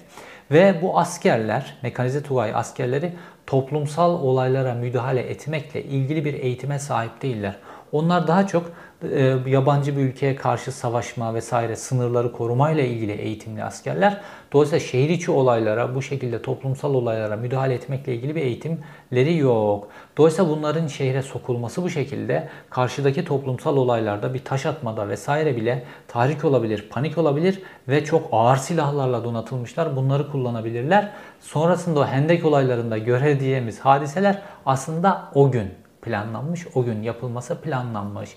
Ve 0.51 0.81
bu 0.81 0.99
askerler, 0.99 1.77
mekanize 1.83 2.23
Tugay 2.23 2.51
askerleri 2.55 3.13
toplumsal 3.47 4.13
olaylara 4.13 4.73
müdahale 4.73 5.21
etmekle 5.21 5.83
ilgili 5.83 6.25
bir 6.25 6.33
eğitime 6.33 6.79
sahip 6.79 7.21
değiller. 7.21 7.55
Onlar 7.91 8.27
daha 8.27 8.47
çok 8.47 8.71
e, 9.03 9.37
yabancı 9.47 9.97
bir 9.97 10.01
ülkeye 10.01 10.35
karşı 10.35 10.71
savaşma 10.71 11.33
vesaire 11.33 11.75
sınırları 11.75 12.31
korumayla 12.31 12.83
ilgili 12.83 13.11
eğitimli 13.11 13.63
askerler. 13.63 14.21
Dolayısıyla 14.53 14.85
şehir 14.85 15.09
içi 15.09 15.31
olaylara, 15.31 15.95
bu 15.95 16.01
şekilde 16.01 16.41
toplumsal 16.41 16.93
olaylara 16.93 17.35
müdahale 17.35 17.73
etmekle 17.73 18.15
ilgili 18.15 18.35
bir 18.35 18.41
eğitimleri 18.41 19.37
yok. 19.37 19.87
Dolayısıyla 20.17 20.51
bunların 20.51 20.87
şehre 20.87 21.21
sokulması 21.21 21.83
bu 21.83 21.89
şekilde 21.89 22.49
karşıdaki 22.69 23.25
toplumsal 23.25 23.77
olaylarda 23.77 24.33
bir 24.33 24.45
taş 24.45 24.65
atmada 24.65 25.09
vesaire 25.09 25.55
bile 25.55 25.83
tahrik 26.07 26.45
olabilir, 26.45 26.87
panik 26.89 27.17
olabilir 27.17 27.61
ve 27.87 28.05
çok 28.05 28.29
ağır 28.31 28.57
silahlarla 28.57 29.23
donatılmışlar. 29.23 29.95
Bunları 29.95 30.31
kullanabilirler. 30.31 31.09
Sonrasında 31.39 31.99
o 31.99 32.05
hendek 32.05 32.45
olaylarında 32.45 32.97
görediğimiz 32.97 33.79
hadiseler 33.79 34.41
aslında 34.65 35.31
o 35.35 35.51
gün 35.51 35.69
planlanmış, 36.01 36.67
o 36.75 36.83
gün 36.83 37.01
yapılması 37.01 37.61
planlanmış. 37.61 38.29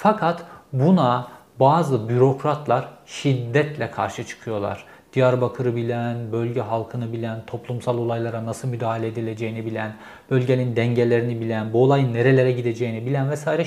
Fakat 0.00 0.44
buna 0.72 1.28
bazı 1.60 2.08
bürokratlar 2.08 2.88
şiddetle 3.06 3.90
karşı 3.90 4.24
çıkıyorlar. 4.26 4.84
Diyarbakır'ı 5.12 5.76
bilen, 5.76 6.32
bölge 6.32 6.60
halkını 6.60 7.12
bilen, 7.12 7.46
toplumsal 7.46 7.98
olaylara 7.98 8.46
nasıl 8.46 8.68
müdahale 8.68 9.06
edileceğini 9.06 9.66
bilen, 9.66 9.94
bölgenin 10.30 10.76
dengelerini 10.76 11.40
bilen, 11.40 11.72
bu 11.72 11.82
olayın 11.82 12.14
nerelere 12.14 12.52
gideceğini 12.52 13.06
bilen 13.06 13.30
vesaire 13.30 13.66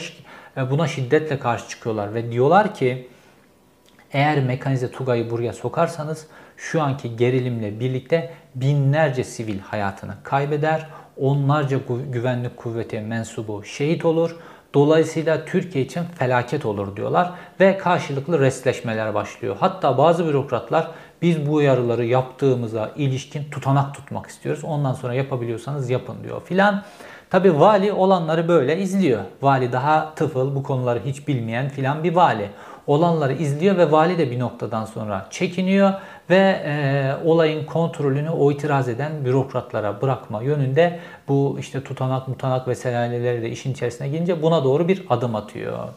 e, 0.57 0.71
buna 0.71 0.87
şiddetle 0.87 1.39
karşı 1.39 1.69
çıkıyorlar 1.69 2.13
ve 2.13 2.31
diyorlar 2.31 2.75
ki 2.75 3.07
eğer 4.13 4.43
mekanize 4.43 4.91
Tugay'ı 4.91 5.29
buraya 5.29 5.53
sokarsanız 5.53 6.27
şu 6.57 6.81
anki 6.81 7.15
gerilimle 7.15 7.79
birlikte 7.79 8.33
binlerce 8.55 9.23
sivil 9.23 9.59
hayatını 9.59 10.13
kaybeder 10.23 10.87
onlarca 11.17 11.79
güvenlik 12.11 12.57
kuvveti 12.57 13.01
mensubu 13.01 13.63
şehit 13.63 14.05
olur. 14.05 14.35
Dolayısıyla 14.73 15.45
Türkiye 15.45 15.85
için 15.85 16.03
felaket 16.15 16.65
olur 16.65 16.95
diyorlar 16.95 17.31
ve 17.59 17.77
karşılıklı 17.77 18.39
restleşmeler 18.39 19.13
başlıyor. 19.13 19.55
Hatta 19.59 19.97
bazı 19.97 20.27
bürokratlar 20.27 20.87
biz 21.21 21.47
bu 21.47 21.53
uyarıları 21.53 22.05
yaptığımıza 22.05 22.91
ilişkin 22.95 23.43
tutanak 23.51 23.93
tutmak 23.93 24.27
istiyoruz. 24.27 24.63
Ondan 24.63 24.93
sonra 24.93 25.13
yapabiliyorsanız 25.13 25.89
yapın 25.89 26.23
diyor 26.23 26.41
filan. 26.45 26.83
Tabi 27.29 27.59
vali 27.59 27.91
olanları 27.91 28.47
böyle 28.47 28.77
izliyor. 28.77 29.21
Vali 29.41 29.71
daha 29.71 30.15
tıfıl 30.15 30.55
bu 30.55 30.63
konuları 30.63 30.99
hiç 31.05 31.27
bilmeyen 31.27 31.69
filan 31.69 32.03
bir 32.03 32.15
vali. 32.15 32.49
Olanları 32.87 33.33
izliyor 33.33 33.77
ve 33.77 33.91
vali 33.91 34.17
de 34.17 34.31
bir 34.31 34.39
noktadan 34.39 34.85
sonra 34.85 35.27
çekiniyor 35.29 35.93
ve 36.31 36.61
e, 36.65 37.13
olayın 37.25 37.65
kontrolünü 37.65 38.29
o 38.29 38.51
itiraz 38.51 38.89
eden 38.89 39.25
bürokratlara 39.25 40.01
bırakma 40.01 40.41
yönünde 40.41 40.99
bu 41.27 41.57
işte 41.59 41.83
tutanak 41.83 42.27
mutanak 42.27 42.67
vesaireleri 42.67 43.41
de 43.41 43.49
işin 43.49 43.71
içerisine 43.71 44.09
girince 44.09 44.41
buna 44.41 44.63
doğru 44.63 44.87
bir 44.87 45.05
adım 45.09 45.35
atıyor. 45.35 45.87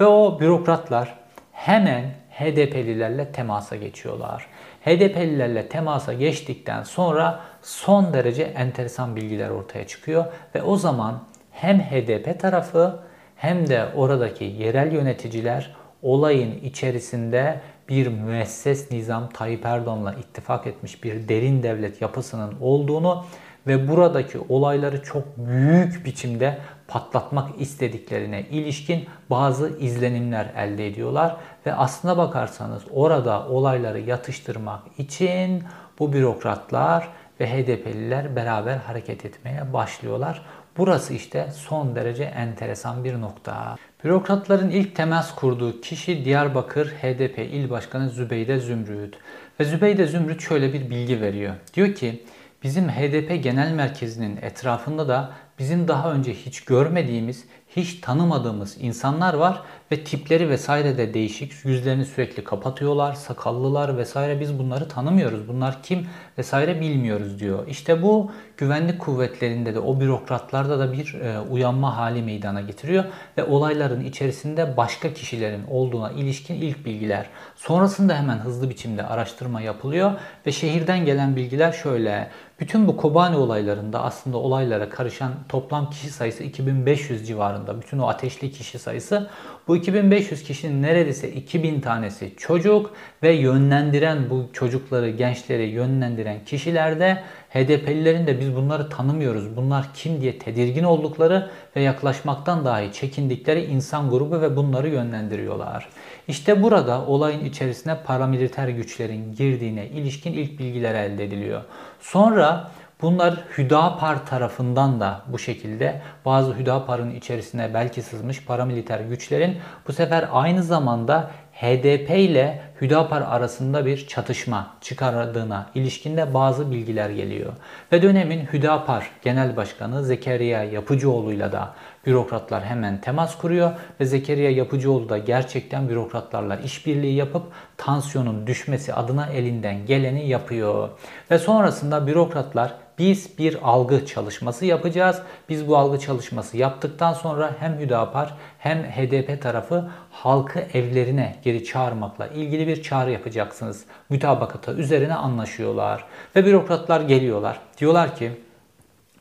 Ve 0.00 0.06
o 0.06 0.40
bürokratlar 0.40 1.14
hemen 1.52 2.04
HDP'lilerle 2.30 3.32
temasa 3.32 3.76
geçiyorlar. 3.76 4.46
HDP'lilerle 4.84 5.68
temasa 5.68 6.12
geçtikten 6.12 6.82
sonra 6.82 7.40
son 7.62 8.12
derece 8.12 8.42
enteresan 8.42 9.16
bilgiler 9.16 9.50
ortaya 9.50 9.86
çıkıyor 9.86 10.24
ve 10.54 10.62
o 10.62 10.76
zaman 10.76 11.22
hem 11.52 11.80
HDP 11.80 12.40
tarafı 12.40 12.98
hem 13.36 13.68
de 13.68 13.88
oradaki 13.96 14.44
yerel 14.44 14.92
yöneticiler 14.92 15.76
olayın 16.02 16.60
içerisinde 16.60 17.60
bir 17.88 18.06
müesses 18.06 18.90
nizam 18.90 19.28
Tayyip 19.28 19.66
Erdoğan'la 19.66 20.14
ittifak 20.14 20.66
etmiş 20.66 21.04
bir 21.04 21.28
derin 21.28 21.62
devlet 21.62 22.02
yapısının 22.02 22.54
olduğunu 22.60 23.24
ve 23.66 23.88
buradaki 23.88 24.38
olayları 24.48 25.02
çok 25.02 25.24
büyük 25.36 26.06
biçimde 26.06 26.58
patlatmak 26.88 27.60
istediklerine 27.60 28.40
ilişkin 28.40 29.06
bazı 29.30 29.78
izlenimler 29.78 30.52
elde 30.56 30.86
ediyorlar 30.86 31.36
ve 31.66 31.74
aslına 31.74 32.16
bakarsanız 32.16 32.82
orada 32.90 33.48
olayları 33.48 34.00
yatıştırmak 34.00 34.82
için 34.98 35.64
bu 35.98 36.12
bürokratlar 36.12 37.08
ve 37.40 37.46
HDP'liler 37.46 38.36
beraber 38.36 38.76
hareket 38.76 39.24
etmeye 39.24 39.72
başlıyorlar. 39.72 40.42
Burası 40.76 41.14
işte 41.14 41.48
son 41.54 41.94
derece 41.94 42.24
enteresan 42.24 43.04
bir 43.04 43.20
nokta. 43.20 43.76
Bürokratların 44.04 44.70
ilk 44.70 44.94
temas 44.94 45.34
kurduğu 45.34 45.80
kişi 45.80 46.24
Diyarbakır 46.24 46.86
HDP 46.86 47.38
İl 47.38 47.70
Başkanı 47.70 48.10
Zübeyde 48.10 48.60
Zümrüt. 48.60 49.16
Ve 49.60 49.64
Zübeyde 49.64 50.06
Zümrüt 50.06 50.42
şöyle 50.42 50.72
bir 50.72 50.90
bilgi 50.90 51.20
veriyor. 51.20 51.54
Diyor 51.74 51.94
ki 51.94 52.22
bizim 52.62 52.88
HDP 52.88 53.42
Genel 53.42 53.72
Merkezi'nin 53.72 54.36
etrafında 54.36 55.08
da 55.08 55.32
bizim 55.58 55.88
daha 55.88 56.12
önce 56.12 56.34
hiç 56.34 56.64
görmediğimiz 56.64 57.44
hiç 57.80 58.00
tanımadığımız 58.00 58.76
insanlar 58.80 59.34
var 59.34 59.62
ve 59.92 60.04
tipleri 60.04 60.48
vesaire 60.48 60.98
de 60.98 61.14
değişik. 61.14 61.64
Yüzlerini 61.64 62.04
sürekli 62.04 62.44
kapatıyorlar, 62.44 63.14
sakallılar 63.14 63.96
vesaire 63.96 64.40
biz 64.40 64.58
bunları 64.58 64.88
tanımıyoruz. 64.88 65.48
Bunlar 65.48 65.82
kim 65.82 66.06
vesaire 66.38 66.80
bilmiyoruz 66.80 67.40
diyor. 67.40 67.66
İşte 67.68 68.02
bu 68.02 68.32
güvenlik 68.56 68.98
kuvvetlerinde 68.98 69.74
de 69.74 69.78
o 69.78 70.00
bürokratlarda 70.00 70.78
da 70.78 70.92
bir 70.92 71.14
e, 71.14 71.40
uyanma 71.40 71.96
hali 71.96 72.22
meydana 72.22 72.60
getiriyor 72.60 73.04
ve 73.38 73.44
olayların 73.44 74.04
içerisinde 74.04 74.76
başka 74.76 75.14
kişilerin 75.14 75.66
olduğuna 75.70 76.10
ilişkin 76.10 76.54
ilk 76.54 76.84
bilgiler. 76.86 77.26
Sonrasında 77.56 78.18
hemen 78.18 78.38
hızlı 78.38 78.70
biçimde 78.70 79.02
araştırma 79.02 79.60
yapılıyor 79.60 80.12
ve 80.46 80.52
şehirden 80.52 81.04
gelen 81.04 81.36
bilgiler 81.36 81.72
şöyle. 81.72 82.30
Bütün 82.60 82.86
bu 82.86 82.96
Kobani 82.96 83.36
olaylarında 83.36 84.02
aslında 84.02 84.36
olaylara 84.36 84.90
karışan 84.90 85.32
toplam 85.48 85.90
kişi 85.90 86.10
sayısı 86.10 86.44
2500 86.44 87.26
civarında. 87.26 87.80
Bütün 87.80 87.98
o 87.98 88.06
ateşli 88.08 88.50
kişi 88.50 88.78
sayısı. 88.78 89.30
Bu 89.68 89.76
2500 89.76 90.42
kişinin 90.42 90.82
neredeyse 90.82 91.32
2000 91.32 91.80
tanesi 91.80 92.34
çocuk 92.36 92.90
ve 93.22 93.32
yönlendiren 93.32 94.30
bu 94.30 94.46
çocukları, 94.52 95.10
gençleri 95.10 95.62
yönlendiren 95.68 96.44
kişilerde 96.44 97.22
HDP'lilerin 97.50 98.26
de 98.26 98.40
biz 98.40 98.56
bunları 98.56 98.88
tanımıyoruz. 98.88 99.56
Bunlar 99.56 99.86
kim 99.94 100.20
diye 100.20 100.38
tedirgin 100.38 100.84
oldukları 100.84 101.50
ve 101.76 101.80
yaklaşmaktan 101.80 102.64
dahi 102.64 102.92
çekindikleri 102.92 103.64
insan 103.64 104.10
grubu 104.10 104.40
ve 104.40 104.56
bunları 104.56 104.88
yönlendiriyorlar. 104.88 105.88
İşte 106.28 106.62
burada 106.62 107.06
olayın 107.06 107.44
içerisine 107.44 107.98
paramiliter 108.02 108.68
güçlerin 108.68 109.34
girdiğine 109.34 109.86
ilişkin 109.86 110.32
ilk 110.32 110.58
bilgiler 110.58 110.94
elde 110.94 111.24
ediliyor. 111.24 111.62
Sonra 112.00 112.70
Bunlar 113.02 113.44
Hüdapar 113.58 114.26
tarafından 114.26 115.00
da 115.00 115.20
bu 115.26 115.38
şekilde 115.38 116.02
bazı 116.24 116.54
Hüdapar'ın 116.54 117.14
içerisine 117.14 117.74
belki 117.74 118.02
sızmış 118.02 118.44
paramiliter 118.44 119.00
güçlerin 119.00 119.56
bu 119.88 119.92
sefer 119.92 120.28
aynı 120.32 120.62
zamanda 120.62 121.30
HDP 121.60 122.10
ile 122.10 122.60
Hüdapar 122.80 123.22
arasında 123.22 123.86
bir 123.86 124.06
çatışma 124.06 124.74
çıkardığına 124.80 125.70
ilişkinde 125.74 126.34
bazı 126.34 126.70
bilgiler 126.70 127.10
geliyor. 127.10 127.52
Ve 127.92 128.02
dönemin 128.02 128.46
Hüdapar 128.52 129.10
Genel 129.22 129.56
Başkanı 129.56 130.04
Zekeriya 130.04 130.64
Yapıcıoğlu'yla 130.64 131.52
da 131.52 131.74
bürokratlar 132.06 132.64
hemen 132.64 133.00
temas 133.00 133.38
kuruyor 133.38 133.70
ve 134.00 134.04
Zekeriya 134.04 134.50
Yapıcıoğlu 134.50 135.08
da 135.08 135.18
gerçekten 135.18 135.88
bürokratlarla 135.88 136.56
işbirliği 136.56 137.14
yapıp 137.14 137.42
tansiyonun 137.76 138.46
düşmesi 138.46 138.94
adına 138.94 139.26
elinden 139.26 139.86
geleni 139.86 140.28
yapıyor. 140.28 140.88
Ve 141.30 141.38
sonrasında 141.38 142.06
bürokratlar 142.06 142.74
biz 142.98 143.38
bir 143.38 143.58
algı 143.62 144.06
çalışması 144.06 144.66
yapacağız. 144.66 145.22
Biz 145.48 145.68
bu 145.68 145.76
algı 145.76 145.98
çalışması 145.98 146.56
yaptıktan 146.56 147.12
sonra 147.12 147.54
hem 147.60 147.78
Hüdapar 147.78 148.34
hem 148.58 148.78
HDP 148.78 149.42
tarafı 149.42 149.90
halkı 150.10 150.58
evlerine 150.58 151.36
geri 151.42 151.64
çağırmakla 151.64 152.26
ilgili 152.26 152.66
bir 152.66 152.82
çağrı 152.82 153.10
yapacaksınız. 153.10 153.84
Mütabakata 154.10 154.72
üzerine 154.72 155.14
anlaşıyorlar. 155.14 156.04
Ve 156.36 156.46
bürokratlar 156.46 157.00
geliyorlar. 157.00 157.60
Diyorlar 157.78 158.16
ki 158.16 158.32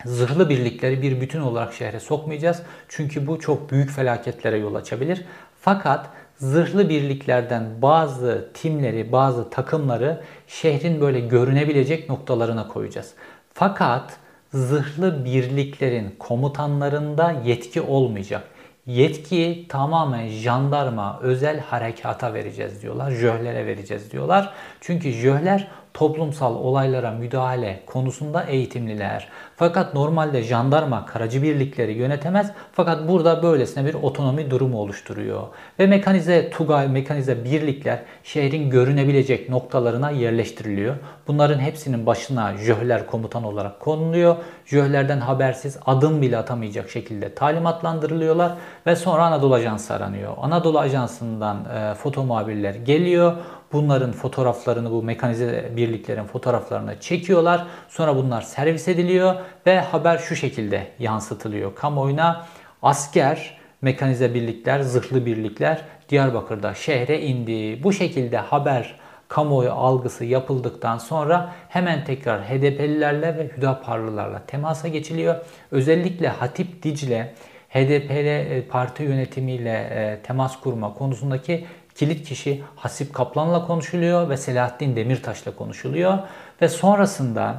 zırhlı 0.06 0.50
birlikleri 0.50 1.02
bir 1.02 1.22
bütün 1.22 1.42
olarak 1.42 1.74
şehre 1.74 2.00
sokmayacağız. 2.00 2.62
Çünkü 2.88 3.28
bu 3.28 3.40
çok 3.40 3.72
büyük 3.72 3.90
felaketlere 3.90 4.58
yol 4.58 4.76
açabilir. 4.76 5.26
Fakat 5.62 6.10
zırhlı 6.38 6.90
birliklerden 6.90 7.82
bazı 7.82 8.50
timleri, 8.54 9.12
bazı 9.12 9.50
takımları 9.50 10.22
şehrin 10.48 11.02
böyle 11.02 11.20
görünebilecek 11.20 12.10
noktalarına 12.10 12.68
koyacağız. 12.68 13.14
Fakat 13.60 14.18
zırhlı 14.53 15.26
birliklerin 15.26 16.16
komutanlarında 16.20 17.32
yetki 17.45 17.82
olmayacak. 17.82 18.43
Yetkiyi 18.86 19.68
tamamen 19.68 20.28
jandarma, 20.28 21.20
özel 21.22 21.60
harekata 21.60 22.34
vereceğiz 22.34 22.82
diyorlar. 22.82 23.12
Jöhlere 23.12 23.66
vereceğiz 23.66 24.12
diyorlar. 24.12 24.53
Çünkü 24.82 25.12
jöhler 25.12 25.68
toplumsal 25.98 26.56
olaylara 26.56 27.12
müdahale 27.12 27.80
konusunda 27.86 28.43
eğitimliler. 28.43 29.28
Fakat 29.56 29.93
normalde 29.93 30.43
jandarma 30.43 31.06
karacı 31.06 31.43
birlikleri 31.43 31.93
yönetemez. 31.93 32.52
Fakat 32.72 33.08
burada 33.08 33.43
böylesine 33.43 33.86
bir 33.86 33.93
otonomi 33.93 34.52
durumu 34.52 34.78
oluşturuyor. 34.78 35.41
Ve 35.80 35.88
mekanize 35.88 36.50
tugay, 36.50 36.88
mekanize 36.88 37.43
birlikler 37.43 38.00
şehrin 38.24 38.70
görünebilecek 38.70 39.50
noktalarına 39.50 40.12
yerleştiriliyor. 40.12 40.95
Bunların 41.28 41.60
hepsinin 41.60 42.06
başına 42.06 42.58
jöhler 42.58 43.08
komutan 43.08 43.43
olarak 43.43 43.80
konuluyor. 43.80 44.36
Jöhlerden 44.66 45.20
habersiz 45.20 45.78
adım 45.86 46.22
bile 46.22 46.38
atamayacak 46.38 46.89
şekilde 46.89 47.34
talimatlandırılıyorlar 47.34 48.52
ve 48.86 48.95
sonra 48.95 49.26
Anadolu 49.26 49.54
Ajansı 49.54 49.93
aranıyor. 49.93 50.34
Anadolu 50.41 50.80
Ajansı'ndan 50.80 51.66
e, 51.66 51.93
foto 51.93 52.24
muhabirler 52.24 52.76
geliyor. 52.76 53.34
Bunların 53.74 54.11
fotoğraflarını 54.11 54.91
bu 54.91 55.03
mekanize 55.03 55.72
birliklerin 55.76 56.24
fotoğraflarını 56.24 56.99
çekiyorlar. 56.99 57.68
Sonra 57.89 58.15
bunlar 58.15 58.41
servis 58.41 58.88
ediliyor 58.88 59.36
ve 59.65 59.80
haber 59.80 60.18
şu 60.18 60.36
şekilde 60.36 60.88
yansıtılıyor 60.99 61.76
kamuoyuna. 61.76 62.45
Asker, 62.82 63.57
mekanize 63.82 64.34
birlikler, 64.34 64.80
zırhlı 64.80 65.26
birlikler 65.26 65.82
Diyarbakır'da 66.09 66.74
şehre 66.74 67.22
indi. 67.22 67.84
Bu 67.84 67.93
şekilde 67.93 68.38
haber 68.38 68.95
kamuoyu 69.28 69.72
algısı 69.72 70.26
yapıldıktan 70.26 70.97
sonra 70.97 71.53
hemen 71.70 72.05
tekrar 72.05 72.41
HDP'lilerle 72.41 73.38
ve 73.38 73.51
Hüdaparlılarla 73.57 74.45
temasa 74.47 74.88
geçiliyor. 74.88 75.36
Özellikle 75.72 76.28
Hatip 76.28 76.84
Dicle 76.84 77.34
HDP'li 77.70 78.68
parti 78.70 79.03
yönetimiyle 79.03 79.72
e, 79.72 80.20
temas 80.24 80.59
kurma 80.59 80.93
konusundaki 80.93 81.65
kilit 81.98 82.28
kişi 82.28 82.64
Hasip 82.76 83.14
Kaplan'la 83.14 83.68
konuşuluyor 83.68 84.30
ve 84.30 84.38
Selahattin 84.38 84.95
Demirtaş'la 84.95 85.56
konuşuluyor. 85.56 86.18
Ve 86.62 86.70
sonrasında 86.70 87.56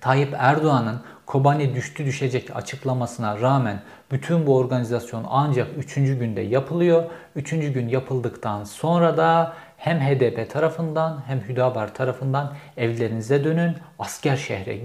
Tayyip 0.00 0.34
Erdoğan'ın 0.38 1.00
Kobani 1.26 1.74
düştü 1.74 2.06
düşecek 2.06 2.56
açıklamasına 2.56 3.40
rağmen 3.40 3.82
bütün 4.10 4.46
bu 4.46 4.56
organizasyon 4.56 5.26
ancak 5.28 5.68
3. 5.78 5.94
günde 5.94 6.40
yapılıyor. 6.40 7.04
3. 7.36 7.50
gün 7.50 7.88
yapıldıktan 7.88 8.64
sonra 8.64 9.16
da 9.16 9.52
hem 9.82 10.00
HDP 10.00 10.50
tarafından 10.50 11.22
hem 11.26 11.40
Hüdabar 11.40 11.94
tarafından 11.94 12.52
evlerinize 12.76 13.44
dönün. 13.44 13.76
Asker 13.98 14.36
şehre 14.36 14.76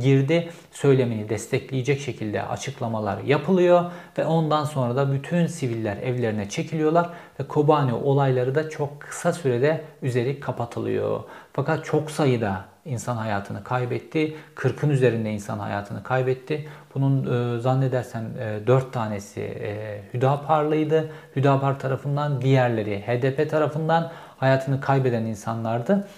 girdi. 0.00 0.48
Söylemini 0.72 1.28
destekleyecek 1.28 2.00
şekilde 2.00 2.42
açıklamalar 2.42 3.22
yapılıyor 3.22 3.84
ve 4.18 4.24
ondan 4.26 4.64
sonra 4.64 4.96
da 4.96 5.12
bütün 5.12 5.46
siviller 5.46 5.96
evlerine 5.96 6.48
çekiliyorlar 6.48 7.10
ve 7.40 7.48
Kobani 7.48 7.92
olayları 7.92 8.54
da 8.54 8.70
çok 8.70 9.00
kısa 9.00 9.32
sürede 9.32 9.84
üzeri 10.02 10.40
kapatılıyor. 10.40 11.20
Fakat 11.52 11.84
çok 11.84 12.10
sayıda 12.10 12.64
insan 12.84 13.16
hayatını 13.16 13.64
kaybetti. 13.64 14.36
40'ın 14.56 14.90
üzerinde 14.90 15.32
insan 15.32 15.58
hayatını 15.58 16.02
kaybetti. 16.02 16.68
Bunun 16.94 17.22
e, 17.56 17.60
zannedersem 17.60 18.24
e, 18.38 18.66
4 18.66 18.92
tanesi 18.92 19.40
e, 19.40 20.00
Hüdaparlıydı. 20.14 21.12
Hüdapar 21.36 21.78
tarafından 21.78 22.42
diğerleri 22.42 23.00
HDP 23.06 23.50
tarafından 23.50 24.12
hayatını 24.44 24.80
kaybeden 24.80 25.22
insanlardı. 25.24 26.08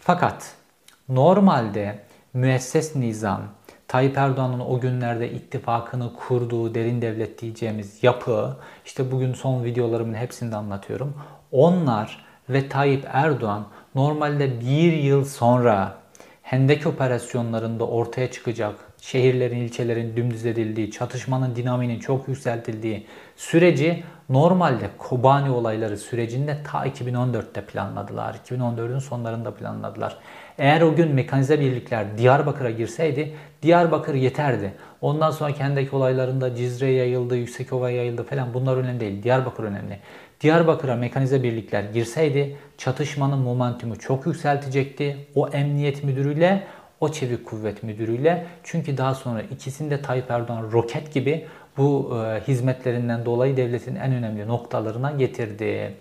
Fakat 0.00 0.54
normalde 1.08 1.98
müesses 2.34 2.96
nizam, 2.96 3.42
Tayyip 3.88 4.18
Erdoğan'ın 4.18 4.60
o 4.60 4.80
günlerde 4.80 5.30
ittifakını 5.30 6.12
kurduğu 6.14 6.74
derin 6.74 7.02
devlet 7.02 7.42
diyeceğimiz 7.42 8.02
yapı, 8.02 8.56
işte 8.84 9.12
bugün 9.12 9.34
son 9.34 9.64
videolarımın 9.64 10.14
hepsinde 10.14 10.56
anlatıyorum. 10.56 11.14
Onlar 11.52 12.24
ve 12.48 12.68
Tayyip 12.68 13.06
Erdoğan 13.12 13.66
normalde 13.94 14.60
bir 14.60 14.92
yıl 14.92 15.24
sonra 15.24 15.94
Hendek 16.42 16.86
operasyonlarında 16.86 17.86
ortaya 17.86 18.30
çıkacak 18.30 18.74
şehirlerin, 19.00 19.56
ilçelerin 19.56 20.16
dümdüz 20.16 20.46
edildiği, 20.46 20.90
çatışmanın 20.90 21.56
dinaminin 21.56 21.98
çok 21.98 22.28
yükseltildiği 22.28 23.06
süreci 23.36 24.04
normalde 24.28 24.90
Kobani 24.98 25.50
olayları 25.50 25.96
sürecinde 25.96 26.56
ta 26.64 26.86
2014'te 26.86 27.64
planladılar. 27.64 28.34
2014'ün 28.34 28.98
sonlarında 28.98 29.54
planladılar. 29.54 30.16
Eğer 30.58 30.82
o 30.82 30.94
gün 30.94 31.14
mekanize 31.14 31.60
birlikler 31.60 32.18
Diyarbakır'a 32.18 32.70
girseydi 32.70 33.34
Diyarbakır 33.62 34.14
yeterdi. 34.14 34.72
Ondan 35.00 35.30
sonra 35.30 35.52
kendi 35.52 35.88
olaylarında 35.92 36.54
Cizre 36.54 36.90
yayıldı, 36.90 37.36
Yüksekova 37.36 37.90
yayıldı 37.90 38.24
falan 38.24 38.54
bunlar 38.54 38.76
önemli 38.76 39.00
değil. 39.00 39.22
Diyarbakır 39.22 39.64
önemli. 39.64 39.98
Diyarbakır'a 40.40 40.96
mekanize 40.96 41.42
birlikler 41.42 41.82
girseydi 41.82 42.56
çatışmanın 42.78 43.38
momentumu 43.38 43.98
çok 43.98 44.26
yükseltecekti. 44.26 45.16
O 45.34 45.48
emniyet 45.48 46.04
müdürüyle 46.04 46.62
o 47.00 47.12
çevik 47.12 47.46
kuvvet 47.46 47.82
müdürüyle. 47.82 48.46
Çünkü 48.64 48.96
daha 48.96 49.14
sonra 49.14 49.42
ikisinde 49.42 50.02
Tayyip 50.02 50.30
Erdoğan 50.30 50.72
roket 50.72 51.14
gibi 51.14 51.46
bu 51.76 52.16
e, 52.16 52.40
hizmetlerinden 52.48 53.24
dolayı 53.24 53.56
devletin 53.56 53.96
en 53.96 54.12
önemli 54.12 54.48
noktalarına 54.48 55.10
getirdi. 55.10 55.94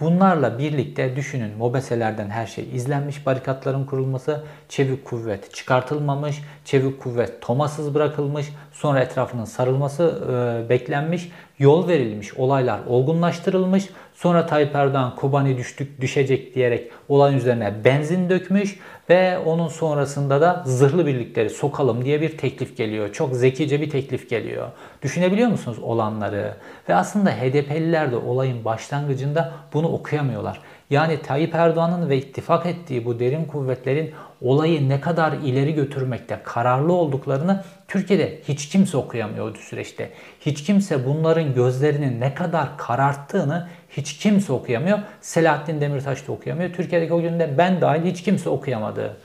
Bunlarla 0.00 0.58
birlikte 0.58 1.16
düşünün 1.16 1.56
mobeselerden 1.58 2.30
her 2.30 2.46
şey 2.46 2.68
izlenmiş 2.74 3.26
barikatların 3.26 3.84
kurulması, 3.84 4.44
çevik 4.68 5.04
kuvvet 5.04 5.54
çıkartılmamış, 5.54 6.42
çevik 6.64 7.00
kuvvet 7.00 7.42
tomasız 7.42 7.94
bırakılmış, 7.94 8.46
sonra 8.72 9.00
etrafının 9.00 9.44
sarılması 9.44 10.22
e, 10.30 10.68
beklenmiş, 10.68 11.30
yol 11.58 11.88
verilmiş, 11.88 12.34
olaylar 12.34 12.80
olgunlaştırılmış, 12.86 13.88
sonra 14.14 14.46
Tayyip 14.46 14.74
Erdoğan 14.74 15.14
Kobani 15.16 15.58
düştük 15.58 16.00
düşecek 16.00 16.54
diyerek 16.54 16.90
olayın 17.08 17.38
üzerine 17.38 17.84
benzin 17.84 18.30
dökmüş 18.30 18.78
ve 19.10 19.38
onun 19.38 19.68
sonrasında 19.68 20.40
da 20.40 20.62
zırhlı 20.66 21.06
birlikleri 21.06 21.50
sokalım 21.50 22.04
diye 22.04 22.20
bir 22.20 22.38
teklif 22.38 22.76
geliyor. 22.76 23.12
Çok 23.12 23.34
zekice 23.34 23.80
bir 23.80 23.90
teklif 23.90 24.30
geliyor. 24.30 24.68
Düşünebiliyor 25.02 25.48
musunuz 25.48 25.78
olanları? 25.78 26.54
Ve 26.88 26.94
aslında 26.94 27.30
HDP'liler 27.30 28.12
de 28.12 28.16
olayın 28.16 28.64
başlangıcında 28.64 29.52
bunu 29.72 29.88
okuyamıyorlar. 29.88 30.60
Yani 30.94 31.22
Tayyip 31.22 31.54
Erdoğan'ın 31.54 32.08
ve 32.08 32.16
ittifak 32.16 32.66
ettiği 32.66 33.04
bu 33.04 33.18
derin 33.18 33.44
kuvvetlerin 33.44 34.14
olayı 34.40 34.88
ne 34.88 35.00
kadar 35.00 35.32
ileri 35.32 35.74
götürmekte 35.74 36.40
kararlı 36.44 36.92
olduklarını 36.92 37.64
Türkiye'de 37.88 38.40
hiç 38.48 38.68
kimse 38.68 38.96
okuyamıyordu 38.96 39.58
süreçte. 39.58 40.10
Hiç 40.40 40.64
kimse 40.64 41.06
bunların 41.06 41.54
gözlerinin 41.54 42.20
ne 42.20 42.34
kadar 42.34 42.78
kararttığını 42.78 43.68
hiç 43.90 44.16
kimse 44.16 44.52
okuyamıyor. 44.52 44.98
Selahattin 45.20 45.80
Demirtaş 45.80 46.28
da 46.28 46.32
okuyamıyor. 46.32 46.72
Türkiye'deki 46.72 47.14
o 47.14 47.20
günde 47.20 47.58
ben 47.58 47.80
dahil 47.80 48.04
hiç 48.04 48.22
kimse 48.22 48.48
okuyamadı. 48.48 49.16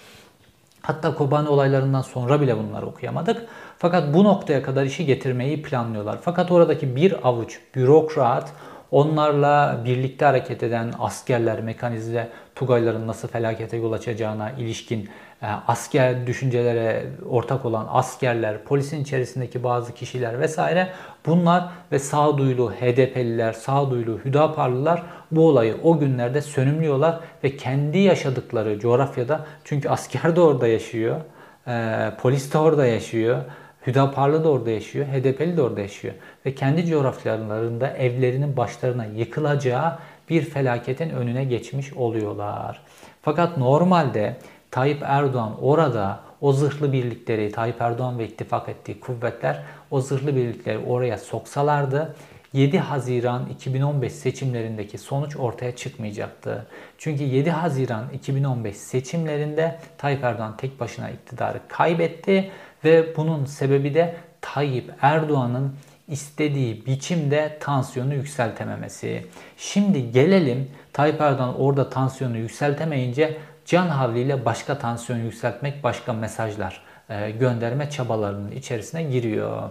Hatta 0.81 1.15
Kobani 1.15 1.49
olaylarından 1.49 2.01
sonra 2.01 2.41
bile 2.41 2.57
bunları 2.57 2.85
okuyamadık. 2.85 3.45
Fakat 3.77 4.13
bu 4.13 4.23
noktaya 4.23 4.63
kadar 4.63 4.85
işi 4.85 5.05
getirmeyi 5.05 5.61
planlıyorlar. 5.61 6.17
Fakat 6.21 6.51
oradaki 6.51 6.95
bir 6.95 7.27
avuç 7.27 7.59
bürokrat, 7.75 8.53
onlarla 8.91 9.81
birlikte 9.85 10.25
hareket 10.25 10.63
eden 10.63 10.93
askerler, 10.99 11.61
mekanize 11.61 12.29
Tugayların 12.55 13.07
nasıl 13.07 13.27
felakete 13.27 13.77
yol 13.77 13.91
açacağına 13.91 14.51
ilişkin 14.51 15.09
e, 15.41 15.47
asker 15.67 16.27
düşüncelere 16.27 17.05
ortak 17.29 17.65
olan 17.65 17.87
askerler, 17.89 18.63
polisin 18.63 19.01
içerisindeki 19.01 19.63
bazı 19.63 19.93
kişiler 19.93 20.39
vesaire 20.39 20.89
bunlar 21.25 21.69
ve 21.91 21.99
sağduyulu 21.99 22.71
HDP'liler, 22.71 23.53
sağduyulu 23.53 24.19
Hüdaparlılar 24.25 25.03
bu 25.31 25.47
olayı 25.47 25.75
o 25.83 25.99
günlerde 25.99 26.41
sönümlüyorlar 26.41 27.19
ve 27.43 27.57
kendi 27.57 27.97
yaşadıkları 27.97 28.79
coğrafyada 28.79 29.45
çünkü 29.63 29.89
asker 29.89 30.35
de 30.35 30.41
orada 30.41 30.67
yaşıyor, 30.67 31.15
e, 31.67 32.05
polis 32.21 32.53
de 32.53 32.57
orada 32.57 32.85
yaşıyor, 32.85 33.37
Hüdaparlı 33.87 34.43
da 34.43 34.49
orada 34.49 34.69
yaşıyor, 34.69 35.05
HDP'li 35.05 35.57
de 35.57 35.61
orada 35.61 35.81
yaşıyor 35.81 36.13
ve 36.45 36.55
kendi 36.55 36.85
coğrafyalarında 36.85 37.89
evlerinin 37.89 38.57
başlarına 38.57 39.05
yıkılacağı 39.05 39.99
bir 40.29 40.41
felaketin 40.41 41.09
önüne 41.09 41.43
geçmiş 41.43 41.93
oluyorlar. 41.93 42.81
Fakat 43.21 43.57
normalde 43.57 44.37
Tayyip 44.71 45.01
Erdoğan 45.03 45.55
orada 45.61 46.19
o 46.41 46.53
zırhlı 46.53 46.93
birlikleri, 46.93 47.51
Tayyip 47.51 47.81
Erdoğan 47.81 48.19
ve 48.19 48.27
ittifak 48.27 48.69
ettiği 48.69 48.99
kuvvetler 48.99 49.63
o 49.91 50.01
zırhlı 50.01 50.35
birlikleri 50.35 50.77
oraya 50.77 51.17
soksalardı 51.17 52.15
7 52.53 52.79
Haziran 52.79 53.49
2015 53.49 54.13
seçimlerindeki 54.13 54.97
sonuç 54.97 55.37
ortaya 55.37 55.75
çıkmayacaktı. 55.75 56.67
Çünkü 56.97 57.23
7 57.23 57.51
Haziran 57.51 58.05
2015 58.13 58.77
seçimlerinde 58.77 59.79
Tayyip 59.97 60.23
Erdoğan 60.23 60.57
tek 60.57 60.79
başına 60.79 61.09
iktidarı 61.09 61.59
kaybetti 61.67 62.51
ve 62.85 63.15
bunun 63.17 63.45
sebebi 63.45 63.93
de 63.93 64.15
Tayyip 64.41 64.91
Erdoğan'ın 65.01 65.75
istediği 66.09 66.85
biçimde 66.85 67.57
tansiyonu 67.59 68.13
yükseltememesi. 68.13 69.25
Şimdi 69.57 70.11
gelelim 70.11 70.71
Tayyip 70.93 71.21
Erdoğan 71.21 71.61
orada 71.61 71.89
tansiyonu 71.89 72.37
yükseltemeyince 72.37 73.37
can 73.65 73.87
havliyle 73.87 74.45
başka 74.45 74.77
tansiyon 74.77 75.19
yükseltmek, 75.19 75.83
başka 75.83 76.13
mesajlar 76.13 76.81
e, 77.09 77.31
gönderme 77.31 77.89
çabalarının 77.89 78.51
içerisine 78.51 79.03
giriyor. 79.03 79.69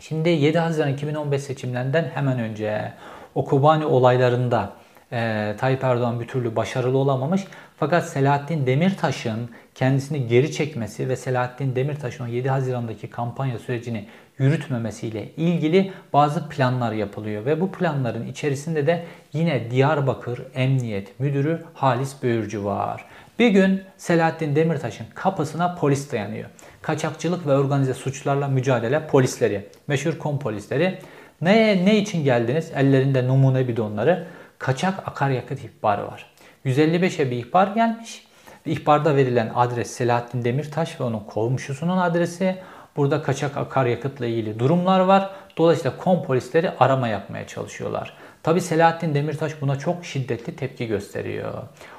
Şimdi 0.00 0.28
7 0.28 0.58
Haziran 0.58 0.92
2015 0.92 1.42
seçimlerinden 1.42 2.10
hemen 2.14 2.38
önce 2.38 2.92
o 3.34 3.44
Kobani 3.44 3.86
olaylarında 3.86 4.72
e, 5.12 5.54
Tayyip 5.58 5.84
Erdoğan 5.84 6.20
bir 6.20 6.28
türlü 6.28 6.56
başarılı 6.56 6.98
olamamış. 6.98 7.44
Fakat 7.76 8.08
Selahattin 8.08 8.66
Demirtaş'ın 8.66 9.50
kendisini 9.74 10.26
geri 10.26 10.52
çekmesi 10.52 11.08
ve 11.08 11.16
Selahattin 11.16 11.76
Demirtaş'ın 11.76 12.26
7 12.26 12.48
Haziran'daki 12.48 13.10
kampanya 13.10 13.58
sürecini 13.58 14.06
yürütmemesiyle 14.38 15.28
ilgili 15.36 15.92
bazı 16.12 16.48
planlar 16.48 16.92
yapılıyor 16.92 17.44
ve 17.44 17.60
bu 17.60 17.72
planların 17.72 18.26
içerisinde 18.26 18.86
de 18.86 19.04
yine 19.32 19.70
Diyarbakır 19.70 20.42
Emniyet 20.54 21.20
Müdürü 21.20 21.62
Halis 21.74 22.22
Böğürcü 22.22 22.64
var. 22.64 23.04
Bir 23.38 23.48
gün 23.48 23.82
Selahattin 23.96 24.56
Demirtaş'ın 24.56 25.06
kapısına 25.14 25.74
polis 25.74 26.12
dayanıyor. 26.12 26.48
Kaçakçılık 26.82 27.46
ve 27.46 27.52
organize 27.52 27.94
suçlarla 27.94 28.48
mücadele 28.48 29.06
polisleri, 29.06 29.68
meşhur 29.86 30.18
kom 30.18 30.38
polisleri. 30.38 30.98
Ne, 31.40 31.84
ne 31.84 31.98
için 31.98 32.24
geldiniz? 32.24 32.70
Ellerinde 32.74 33.28
numune 33.28 33.68
bidonları. 33.68 34.26
Kaçak 34.58 35.08
akaryakıt 35.08 35.58
ihbarı 35.64 36.06
var. 36.06 36.26
155'e 36.64 37.30
bir 37.30 37.36
ihbar 37.36 37.66
gelmiş. 37.66 38.26
İhbarda 38.66 39.16
verilen 39.16 39.52
adres 39.54 39.90
Selahattin 39.90 40.44
Demirtaş 40.44 41.00
ve 41.00 41.04
onun 41.04 41.20
komşusunun 41.20 41.98
adresi. 41.98 42.56
Burada 42.96 43.22
kaçak 43.22 43.56
akaryakıtla 43.56 44.26
ilgili 44.26 44.58
durumlar 44.58 45.00
var. 45.00 45.30
Dolayısıyla 45.56 45.96
kom 45.96 46.22
polisleri 46.22 46.70
arama 46.70 47.08
yapmaya 47.08 47.46
çalışıyorlar. 47.46 48.16
Tabi 48.42 48.60
Selahattin 48.60 49.14
Demirtaş 49.14 49.60
buna 49.60 49.78
çok 49.78 50.04
şiddetli 50.04 50.56
tepki 50.56 50.86
gösteriyor. 50.86 51.52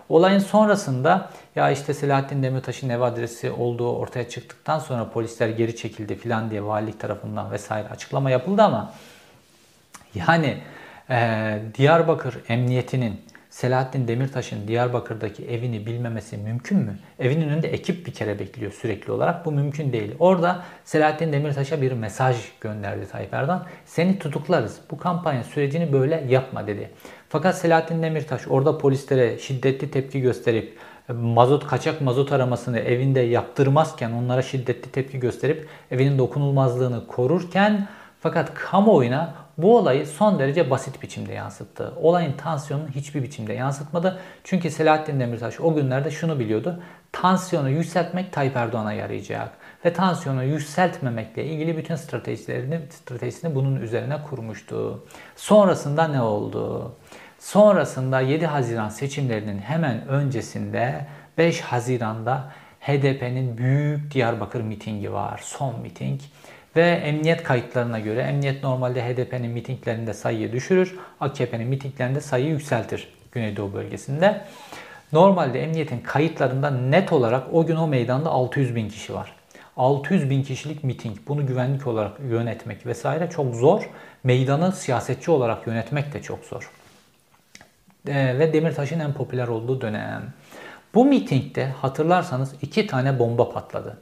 Olayın 0.10 0.39
sonrasında 0.39 1.30
ya 1.56 1.72
işte 1.72 1.93
Selahattin 1.93 2.43
Demirtaş'ın 2.43 2.89
ev 2.89 3.02
adresi 3.02 3.52
olduğu 3.52 3.96
ortaya 3.96 4.30
çıktıktan 4.30 4.80
sonra 4.80 5.10
polisler 5.10 5.50
geri 5.50 5.76
çekildi 5.76 6.16
filan 6.16 6.52
diye 6.52 6.64
valilik 6.64 7.00
tarafından 7.00 7.52
vesaire 7.52 7.88
açıklama 7.88 8.30
yapıldı 8.30 8.62
ama 8.62 8.93
yani 10.16 10.58
e, 11.10 11.60
Diyarbakır 11.78 12.38
Emniyetinin 12.50 13.22
Selahattin 13.56 14.08
Demirtaş'ın 14.08 14.68
Diyarbakır'daki 14.68 15.45
evini 15.45 15.86
bilmemesi 15.86 16.38
mümkün 16.38 16.78
mü? 16.78 16.97
Evinin 17.20 17.49
önünde 17.49 17.68
ekip 17.68 18.08
bir 18.08 18.14
kere 18.14 18.39
bekliyor 18.39 18.72
sürekli 18.72 19.12
olarak. 19.12 19.45
Bu 19.45 19.51
mümkün 19.51 19.93
değil. 19.93 20.16
Orada 20.20 20.64
Selahattin 20.84 21.34
Demirtaş'a 21.34 21.82
bir 21.82 21.91
mesaj 21.91 22.38
gönderdi 22.62 23.08
Tayyip 23.08 23.34
Erdoğan. 23.34 23.66
Seni 23.86 24.20
tutuklarız. 24.20 24.80
Bu 24.91 24.97
kampanya 24.97 25.43
sürecini 25.43 25.93
böyle 25.93 26.26
yapma 26.30 26.68
dedi. 26.68 26.89
Fakat 27.30 27.58
Selahattin 27.58 28.03
Demirtaş 28.03 28.47
orada 28.47 28.78
polislere 28.78 29.39
şiddetli 29.39 29.91
tepki 29.91 30.22
gösterip 30.22 30.78
mazot 31.14 31.68
kaçak 31.68 32.01
mazot 32.01 32.32
aramasını 32.32 32.80
evinde 32.80 33.20
yaptırmazken 33.20 34.12
onlara 34.12 34.41
şiddetli 34.41 34.91
tepki 34.91 35.20
gösterip 35.20 35.68
evinin 35.91 36.18
dokunulmazlığını 36.18 37.08
korurken 37.08 37.88
fakat 38.20 38.53
kamuoyuna 38.53 39.45
bu 39.58 39.78
olayı 39.78 40.08
son 40.08 40.39
derece 40.39 40.70
basit 40.70 41.03
biçimde 41.03 41.34
yansıttı. 41.34 41.93
Olayın 42.01 42.34
tansiyonunu 42.34 42.89
hiçbir 42.89 43.24
biçimde 43.24 43.53
yansıtmadı. 43.53 44.20
Çünkü 44.43 44.72
Selahattin 44.72 45.20
Demirtaş 45.20 45.60
o 45.60 45.76
günlerde 45.76 46.12
şunu 46.12 46.39
biliyordu. 46.39 46.80
Tansiyonu 47.12 47.70
yükseltmek 47.70 48.34
Tayyip 48.34 48.56
Erdoğan'a 48.56 48.93
yarayacak. 48.93 49.51
Ve 49.86 49.93
tansiyonu 49.93 50.43
yükseltmemekle 50.43 51.45
ilgili 51.45 51.78
bütün 51.78 51.95
stratejilerini, 51.95 52.80
stratejisini 52.89 53.56
bunun 53.56 53.76
üzerine 53.76 54.24
kurmuştu. 54.30 55.06
Sonrasında 55.36 56.08
ne 56.08 56.22
oldu? 56.22 56.95
Sonrasında 57.39 58.22
7 58.22 58.45
Haziran 58.45 58.89
seçimlerinin 58.89 59.60
hemen 59.60 60.08
öncesinde 60.08 61.06
5 61.38 61.62
Haziran'da 61.62 62.51
HDP'nin 62.80 63.58
büyük 63.58 64.12
Diyarbakır 64.12 64.62
mitingi 64.62 65.14
var. 65.14 65.41
Son 65.43 65.80
miting. 65.80 66.22
Ve 66.76 66.89
emniyet 66.89 67.43
kayıtlarına 67.43 67.99
göre 67.99 68.21
emniyet 68.21 68.63
normalde 68.63 69.03
HDP'nin 69.03 69.51
mitinglerinde 69.51 70.13
sayıyı 70.13 70.51
düşürür. 70.51 70.95
AKP'nin 71.19 71.67
mitinglerinde 71.67 72.21
sayıyı 72.21 72.49
yükseltir 72.49 73.07
Güneydoğu 73.32 73.73
bölgesinde. 73.73 74.41
Normalde 75.13 75.63
emniyetin 75.63 75.99
kayıtlarında 75.99 76.69
net 76.69 77.13
olarak 77.13 77.53
o 77.53 77.65
gün 77.65 77.76
o 77.76 77.88
meydanda 77.88 78.30
600 78.30 78.76
bin 78.76 78.89
kişi 78.89 79.13
var. 79.13 79.36
600 79.78 80.30
bin 80.30 80.43
kişilik 80.43 80.84
miting, 80.84 81.17
bunu 81.28 81.47
güvenlik 81.47 81.88
olarak 81.88 82.19
yönetmek 82.19 82.86
vesaire 82.86 83.30
çok 83.30 83.55
zor. 83.55 83.89
Meydanı 84.23 84.71
siyasetçi 84.71 85.32
olarak 85.32 85.67
yönetmek 85.67 86.13
de 86.13 86.21
çok 86.21 86.45
zor. 86.45 86.71
Ee, 88.07 88.39
ve 88.39 88.53
Demirtaş'ın 88.53 88.99
en 88.99 89.13
popüler 89.13 89.47
olduğu 89.47 89.82
dönem. 89.82 90.34
Bu 90.93 91.05
mitingde 91.05 91.65
hatırlarsanız 91.65 92.53
iki 92.61 92.88
tane 92.88 93.19
bomba 93.19 93.49
patladı 93.49 93.97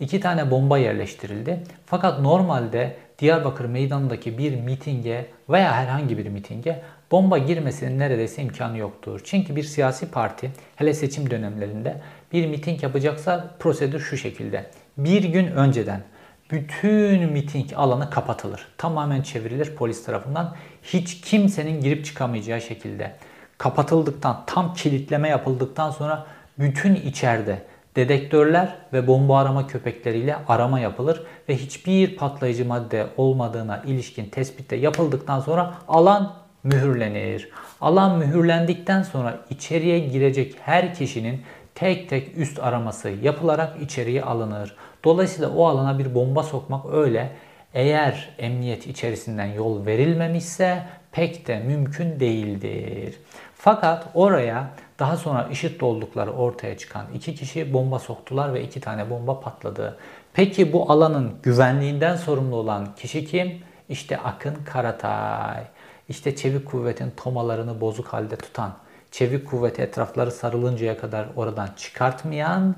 iki 0.00 0.20
tane 0.20 0.50
bomba 0.50 0.78
yerleştirildi. 0.78 1.60
Fakat 1.86 2.20
normalde 2.20 2.96
Diyarbakır 3.18 3.64
meydanındaki 3.64 4.38
bir 4.38 4.60
mitinge 4.60 5.26
veya 5.48 5.72
herhangi 5.72 6.18
bir 6.18 6.26
mitinge 6.26 6.82
bomba 7.10 7.38
girmesinin 7.38 7.98
neredeyse 7.98 8.42
imkanı 8.42 8.78
yoktur. 8.78 9.20
Çünkü 9.24 9.56
bir 9.56 9.62
siyasi 9.62 10.10
parti 10.10 10.50
hele 10.76 10.94
seçim 10.94 11.30
dönemlerinde 11.30 12.00
bir 12.32 12.46
miting 12.46 12.82
yapacaksa 12.82 13.54
prosedür 13.58 14.00
şu 14.00 14.16
şekilde. 14.16 14.66
Bir 14.98 15.24
gün 15.24 15.46
önceden 15.46 16.02
bütün 16.50 17.32
miting 17.32 17.70
alanı 17.76 18.10
kapatılır. 18.10 18.68
Tamamen 18.78 19.22
çevrilir 19.22 19.74
polis 19.74 20.04
tarafından. 20.04 20.54
Hiç 20.82 21.20
kimsenin 21.20 21.80
girip 21.80 22.04
çıkamayacağı 22.04 22.60
şekilde. 22.60 23.12
kapatıldıktan, 23.58 24.42
tam 24.46 24.74
kilitleme 24.74 25.28
yapıldıktan 25.28 25.90
sonra 25.90 26.26
bütün 26.58 26.94
içeride 26.94 27.62
dedektörler 27.98 28.74
ve 28.92 29.06
bomba 29.06 29.38
arama 29.38 29.66
köpekleriyle 29.66 30.36
arama 30.48 30.80
yapılır 30.80 31.22
ve 31.48 31.56
hiçbir 31.56 32.16
patlayıcı 32.16 32.64
madde 32.64 33.06
olmadığına 33.16 33.82
ilişkin 33.86 34.24
tespitte 34.24 34.76
yapıldıktan 34.76 35.40
sonra 35.40 35.74
alan 35.88 36.34
mühürlenir. 36.64 37.48
Alan 37.80 38.18
mühürlendikten 38.18 39.02
sonra 39.02 39.38
içeriye 39.50 39.98
girecek 39.98 40.54
her 40.60 40.94
kişinin 40.94 41.42
tek 41.74 42.08
tek 42.08 42.38
üst 42.38 42.58
araması 42.58 43.08
yapılarak 43.08 43.82
içeriye 43.82 44.22
alınır. 44.22 44.76
Dolayısıyla 45.04 45.50
o 45.50 45.66
alana 45.66 45.98
bir 45.98 46.14
bomba 46.14 46.42
sokmak 46.42 46.86
öyle 46.92 47.32
eğer 47.74 48.28
emniyet 48.38 48.86
içerisinden 48.86 49.46
yol 49.46 49.86
verilmemişse 49.86 50.82
pek 51.12 51.46
de 51.46 51.58
mümkün 51.58 52.20
değildir. 52.20 53.14
Fakat 53.54 54.06
oraya 54.14 54.70
daha 54.98 55.16
sonra 55.16 55.48
IŞİD'de 55.50 55.84
oldukları 55.84 56.32
ortaya 56.32 56.78
çıkan 56.78 57.06
iki 57.14 57.34
kişi 57.34 57.72
bomba 57.72 57.98
soktular 57.98 58.54
ve 58.54 58.62
iki 58.62 58.80
tane 58.80 59.10
bomba 59.10 59.40
patladı. 59.40 59.98
Peki 60.32 60.72
bu 60.72 60.92
alanın 60.92 61.32
güvenliğinden 61.42 62.16
sorumlu 62.16 62.56
olan 62.56 62.94
kişi 62.94 63.24
kim? 63.24 63.62
İşte 63.88 64.18
Akın 64.18 64.54
Karatay. 64.64 65.64
İşte 66.08 66.36
çevik 66.36 66.66
kuvvetin 66.66 67.10
tomalarını 67.16 67.80
bozuk 67.80 68.06
halde 68.06 68.36
tutan, 68.36 68.72
çevik 69.10 69.46
kuvveti 69.46 69.82
etrafları 69.82 70.30
sarılıncaya 70.30 70.98
kadar 70.98 71.26
oradan 71.36 71.68
çıkartmayan 71.76 72.74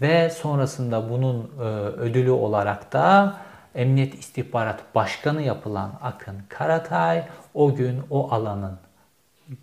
ve 0.00 0.30
sonrasında 0.30 1.10
bunun 1.10 1.50
e, 1.60 1.62
ödülü 1.98 2.30
olarak 2.30 2.92
da 2.92 3.36
Emniyet 3.74 4.14
İstihbarat 4.14 4.94
Başkanı 4.94 5.42
yapılan 5.42 5.92
Akın 6.02 6.36
Karatay 6.48 7.24
o 7.54 7.74
gün 7.74 8.00
o 8.10 8.32
alanın 8.32 8.78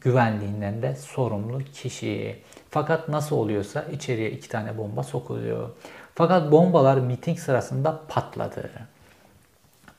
güvenliğinden 0.01 0.81
de 0.81 0.95
sorumlu 0.95 1.59
kişi. 1.73 2.39
Fakat 2.69 3.09
nasıl 3.09 3.35
oluyorsa 3.35 3.81
içeriye 3.81 4.31
iki 4.31 4.49
tane 4.49 4.77
bomba 4.77 5.03
sokuluyor. 5.03 5.69
Fakat 6.15 6.51
bombalar 6.51 6.97
miting 6.97 7.39
sırasında 7.39 8.01
patladı. 8.07 8.69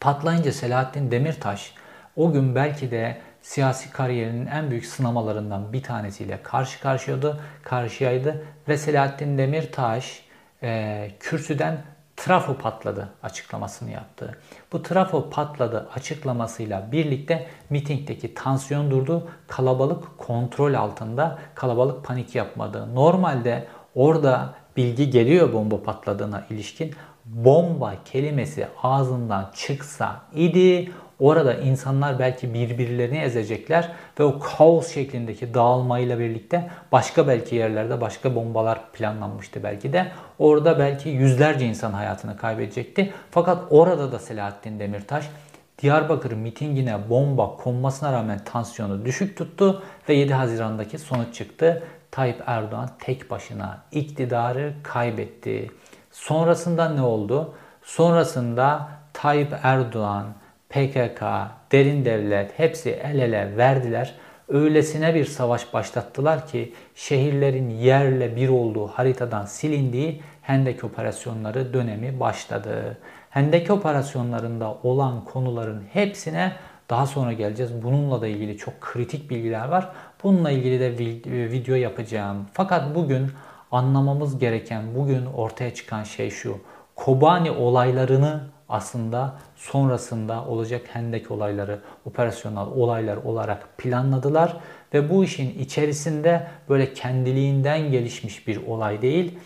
Patlayınca 0.00 0.52
Selahattin 0.52 1.10
Demirtaş 1.10 1.74
o 2.16 2.32
gün 2.32 2.54
belki 2.54 2.90
de 2.90 3.20
siyasi 3.42 3.90
kariyerinin 3.90 4.46
en 4.46 4.70
büyük 4.70 4.86
sınamalarından 4.86 5.72
bir 5.72 5.82
tanesiyle 5.82 6.42
karşı 6.42 6.80
karşıyaydı, 6.80 7.40
karşıyaydı 7.62 8.44
ve 8.68 8.76
Selahattin 8.76 9.38
Demirtaş 9.38 10.22
e, 10.62 11.10
kürsüden 11.20 11.78
trafo 12.24 12.54
patladı 12.54 13.08
açıklamasını 13.22 13.90
yaptı. 13.90 14.38
Bu 14.72 14.82
trafo 14.82 15.30
patladı 15.30 15.88
açıklamasıyla 15.94 16.92
birlikte 16.92 17.46
mitingdeki 17.70 18.34
tansiyon 18.34 18.90
durdu. 18.90 19.28
Kalabalık 19.48 20.18
kontrol 20.18 20.74
altında, 20.74 21.38
kalabalık 21.54 22.04
panik 22.04 22.34
yapmadı. 22.34 22.94
Normalde 22.94 23.66
orada 23.94 24.54
bilgi 24.76 25.10
geliyor 25.10 25.52
bomba 25.52 25.82
patladığına 25.82 26.44
ilişkin. 26.50 26.94
Bomba 27.24 27.94
kelimesi 28.04 28.68
ağzından 28.82 29.50
çıksa 29.54 30.20
idi 30.34 30.92
Orada 31.20 31.54
insanlar 31.54 32.18
belki 32.18 32.54
birbirlerini 32.54 33.18
ezecekler 33.18 33.92
ve 34.20 34.24
o 34.24 34.38
kaos 34.38 34.94
şeklindeki 34.94 35.54
dağılmayla 35.54 36.18
birlikte 36.18 36.70
başka 36.92 37.28
belki 37.28 37.56
yerlerde 37.56 38.00
başka 38.00 38.34
bombalar 38.34 38.92
planlanmıştı 38.92 39.62
belki 39.62 39.92
de. 39.92 40.06
Orada 40.38 40.78
belki 40.78 41.08
yüzlerce 41.08 41.66
insan 41.66 41.92
hayatını 41.92 42.36
kaybedecekti. 42.36 43.12
Fakat 43.30 43.58
orada 43.70 44.12
da 44.12 44.18
Selahattin 44.18 44.80
Demirtaş 44.80 45.24
Diyarbakır 45.82 46.32
mitingine 46.32 47.10
bomba 47.10 47.56
konmasına 47.56 48.12
rağmen 48.12 48.44
tansiyonu 48.44 49.04
düşük 49.04 49.36
tuttu 49.36 49.82
ve 50.08 50.14
7 50.14 50.34
Haziran'daki 50.34 50.98
sonuç 50.98 51.34
çıktı. 51.34 51.82
Tayyip 52.10 52.42
Erdoğan 52.46 52.90
tek 52.98 53.30
başına 53.30 53.82
iktidarı 53.92 54.74
kaybetti. 54.82 55.70
Sonrasında 56.10 56.88
ne 56.88 57.02
oldu? 57.02 57.54
Sonrasında 57.82 58.88
Tayyip 59.12 59.54
Erdoğan 59.62 60.26
PKK, 60.70 61.22
derin 61.72 62.04
devlet 62.04 62.58
hepsi 62.58 62.90
el 62.90 63.18
ele 63.18 63.56
verdiler. 63.56 64.14
Öylesine 64.48 65.14
bir 65.14 65.24
savaş 65.24 65.74
başlattılar 65.74 66.46
ki 66.46 66.74
şehirlerin 66.94 67.70
yerle 67.70 68.36
bir 68.36 68.48
olduğu 68.48 68.86
haritadan 68.86 69.44
silindiği 69.44 70.22
Hendek 70.42 70.84
operasyonları 70.84 71.74
dönemi 71.74 72.20
başladı. 72.20 72.98
Hendek 73.30 73.70
operasyonlarında 73.70 74.78
olan 74.82 75.24
konuların 75.24 75.82
hepsine 75.92 76.52
daha 76.90 77.06
sonra 77.06 77.32
geleceğiz. 77.32 77.82
Bununla 77.82 78.20
da 78.20 78.26
ilgili 78.26 78.56
çok 78.56 78.80
kritik 78.80 79.30
bilgiler 79.30 79.68
var. 79.68 79.88
Bununla 80.24 80.50
ilgili 80.50 80.80
de 80.80 80.98
video 81.52 81.74
yapacağım. 81.74 82.46
Fakat 82.52 82.94
bugün 82.94 83.30
anlamamız 83.72 84.38
gereken, 84.38 84.94
bugün 84.94 85.26
ortaya 85.26 85.74
çıkan 85.74 86.02
şey 86.02 86.30
şu. 86.30 86.58
Kobani 86.96 87.50
olaylarını 87.50 88.40
aslında 88.70 89.34
sonrasında 89.56 90.44
olacak 90.44 90.82
hendek 90.92 91.30
olayları, 91.30 91.80
operasyonel 92.04 92.66
olaylar 92.66 93.16
olarak 93.16 93.78
planladılar 93.78 94.56
ve 94.94 95.10
bu 95.10 95.24
işin 95.24 95.58
içerisinde 95.58 96.46
böyle 96.68 96.94
kendiliğinden 96.94 97.90
gelişmiş 97.90 98.46
bir 98.46 98.66
olay 98.66 99.02
değil. 99.02 99.38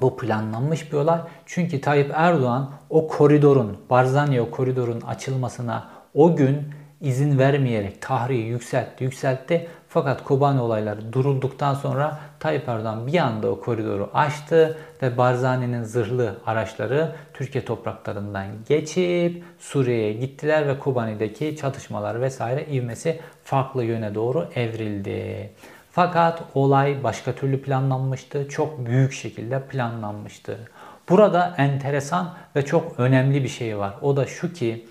Bu 0.00 0.16
planlanmış 0.16 0.92
bir 0.92 0.96
olay. 0.96 1.20
Çünkü 1.46 1.80
Tayyip 1.80 2.10
Erdoğan 2.14 2.70
o 2.90 3.08
koridorun, 3.08 3.76
Barzanya 3.90 4.50
koridorun 4.50 5.00
açılmasına 5.00 5.90
o 6.14 6.36
gün 6.36 6.62
izin 7.00 7.38
vermeyerek 7.38 8.02
tahriyi 8.02 8.46
yükseltti, 8.46 9.04
yükseltti. 9.04 9.68
Fakat 9.90 10.24
Kobani 10.24 10.60
olayları 10.60 11.12
durulduktan 11.12 11.74
sonra 11.74 12.18
Tayyip 12.40 12.68
Erdoğan 12.68 13.06
bir 13.06 13.18
anda 13.18 13.50
o 13.50 13.60
koridoru 13.60 14.10
açtı 14.14 14.78
ve 15.02 15.18
Barzani'nin 15.18 15.82
zırhlı 15.82 16.36
araçları 16.46 17.12
Türkiye 17.34 17.64
topraklarından 17.64 18.46
geçip 18.68 19.44
Suriye'ye 19.58 20.12
gittiler 20.12 20.68
ve 20.68 20.78
Kobani'deki 20.78 21.56
çatışmalar 21.56 22.20
vesaire 22.20 22.66
ivmesi 22.66 23.20
farklı 23.44 23.84
yöne 23.84 24.14
doğru 24.14 24.48
evrildi. 24.54 25.50
Fakat 25.90 26.42
olay 26.54 27.04
başka 27.04 27.32
türlü 27.32 27.62
planlanmıştı. 27.62 28.48
Çok 28.48 28.86
büyük 28.86 29.12
şekilde 29.12 29.62
planlanmıştı. 29.62 30.58
Burada 31.08 31.54
enteresan 31.58 32.34
ve 32.56 32.64
çok 32.64 33.00
önemli 33.00 33.44
bir 33.44 33.48
şey 33.48 33.78
var. 33.78 33.94
O 34.02 34.16
da 34.16 34.26
şu 34.26 34.52
ki 34.52 34.86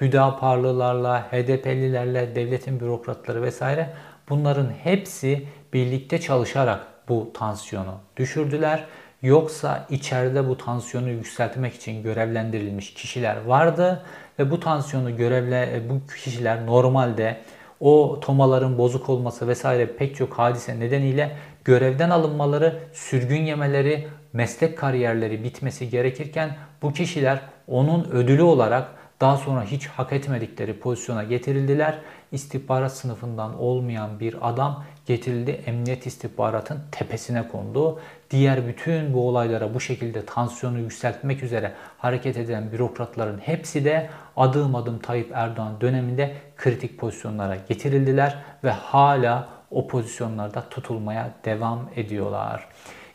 Hüdaparlılarla, 0.00 1.32
HDP'lilerle, 1.32 2.34
devletin 2.34 2.80
bürokratları 2.80 3.42
vesaire 3.42 3.88
bunların 4.32 4.70
hepsi 4.82 5.46
birlikte 5.72 6.20
çalışarak 6.20 6.80
bu 7.08 7.30
tansiyonu 7.34 7.94
düşürdüler. 8.16 8.84
Yoksa 9.22 9.86
içeride 9.90 10.48
bu 10.48 10.58
tansiyonu 10.58 11.10
yükseltmek 11.10 11.74
için 11.74 12.02
görevlendirilmiş 12.02 12.94
kişiler 12.94 13.44
vardı 13.44 14.02
ve 14.38 14.50
bu 14.50 14.60
tansiyonu 14.60 15.16
görevle 15.16 15.76
e, 15.76 15.90
bu 15.90 16.14
kişiler 16.24 16.66
normalde 16.66 17.40
o 17.80 18.20
tomaların 18.20 18.78
bozuk 18.78 19.08
olması 19.08 19.48
vesaire 19.48 19.86
pek 19.86 20.16
çok 20.16 20.32
hadise 20.32 20.80
nedeniyle 20.80 21.36
görevden 21.64 22.10
alınmaları, 22.10 22.78
sürgün 22.92 23.42
yemeleri, 23.42 24.08
meslek 24.32 24.78
kariyerleri 24.78 25.44
bitmesi 25.44 25.90
gerekirken 25.90 26.56
bu 26.82 26.92
kişiler 26.92 27.40
onun 27.68 28.04
ödülü 28.04 28.42
olarak 28.42 28.88
daha 29.20 29.36
sonra 29.36 29.64
hiç 29.64 29.86
hak 29.86 30.12
etmedikleri 30.12 30.78
pozisyona 30.78 31.24
getirildiler. 31.24 31.98
İstihbarat 32.32 32.92
sınıfından 32.92 33.58
olmayan 33.58 34.20
bir 34.20 34.48
adam 34.48 34.84
getirildi. 35.06 35.50
Emniyet 35.50 36.06
istihbaratın 36.06 36.80
tepesine 36.92 37.48
kondu. 37.48 38.00
Diğer 38.30 38.66
bütün 38.66 39.14
bu 39.14 39.28
olaylara 39.28 39.74
bu 39.74 39.80
şekilde 39.80 40.26
tansiyonu 40.26 40.78
yükseltmek 40.78 41.42
üzere 41.42 41.72
hareket 41.98 42.36
eden 42.36 42.72
bürokratların 42.72 43.38
hepsi 43.38 43.84
de 43.84 44.10
adım 44.36 44.74
adım 44.74 44.98
Tayyip 44.98 45.30
Erdoğan 45.34 45.80
döneminde 45.80 46.34
kritik 46.56 46.98
pozisyonlara 46.98 47.56
getirildiler 47.68 48.38
ve 48.64 48.70
hala 48.70 49.48
o 49.70 49.86
pozisyonlarda 49.86 50.68
tutulmaya 50.68 51.30
devam 51.44 51.88
ediyorlar. 51.96 52.68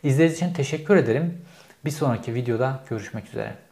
İzlediğiniz 0.04 0.38
için 0.38 0.54
teşekkür 0.54 0.96
ederim. 0.96 1.42
Bir 1.86 1.92
sonraki 1.92 2.34
videoda 2.34 2.80
görüşmek 2.90 3.28
üzere. 3.28 3.67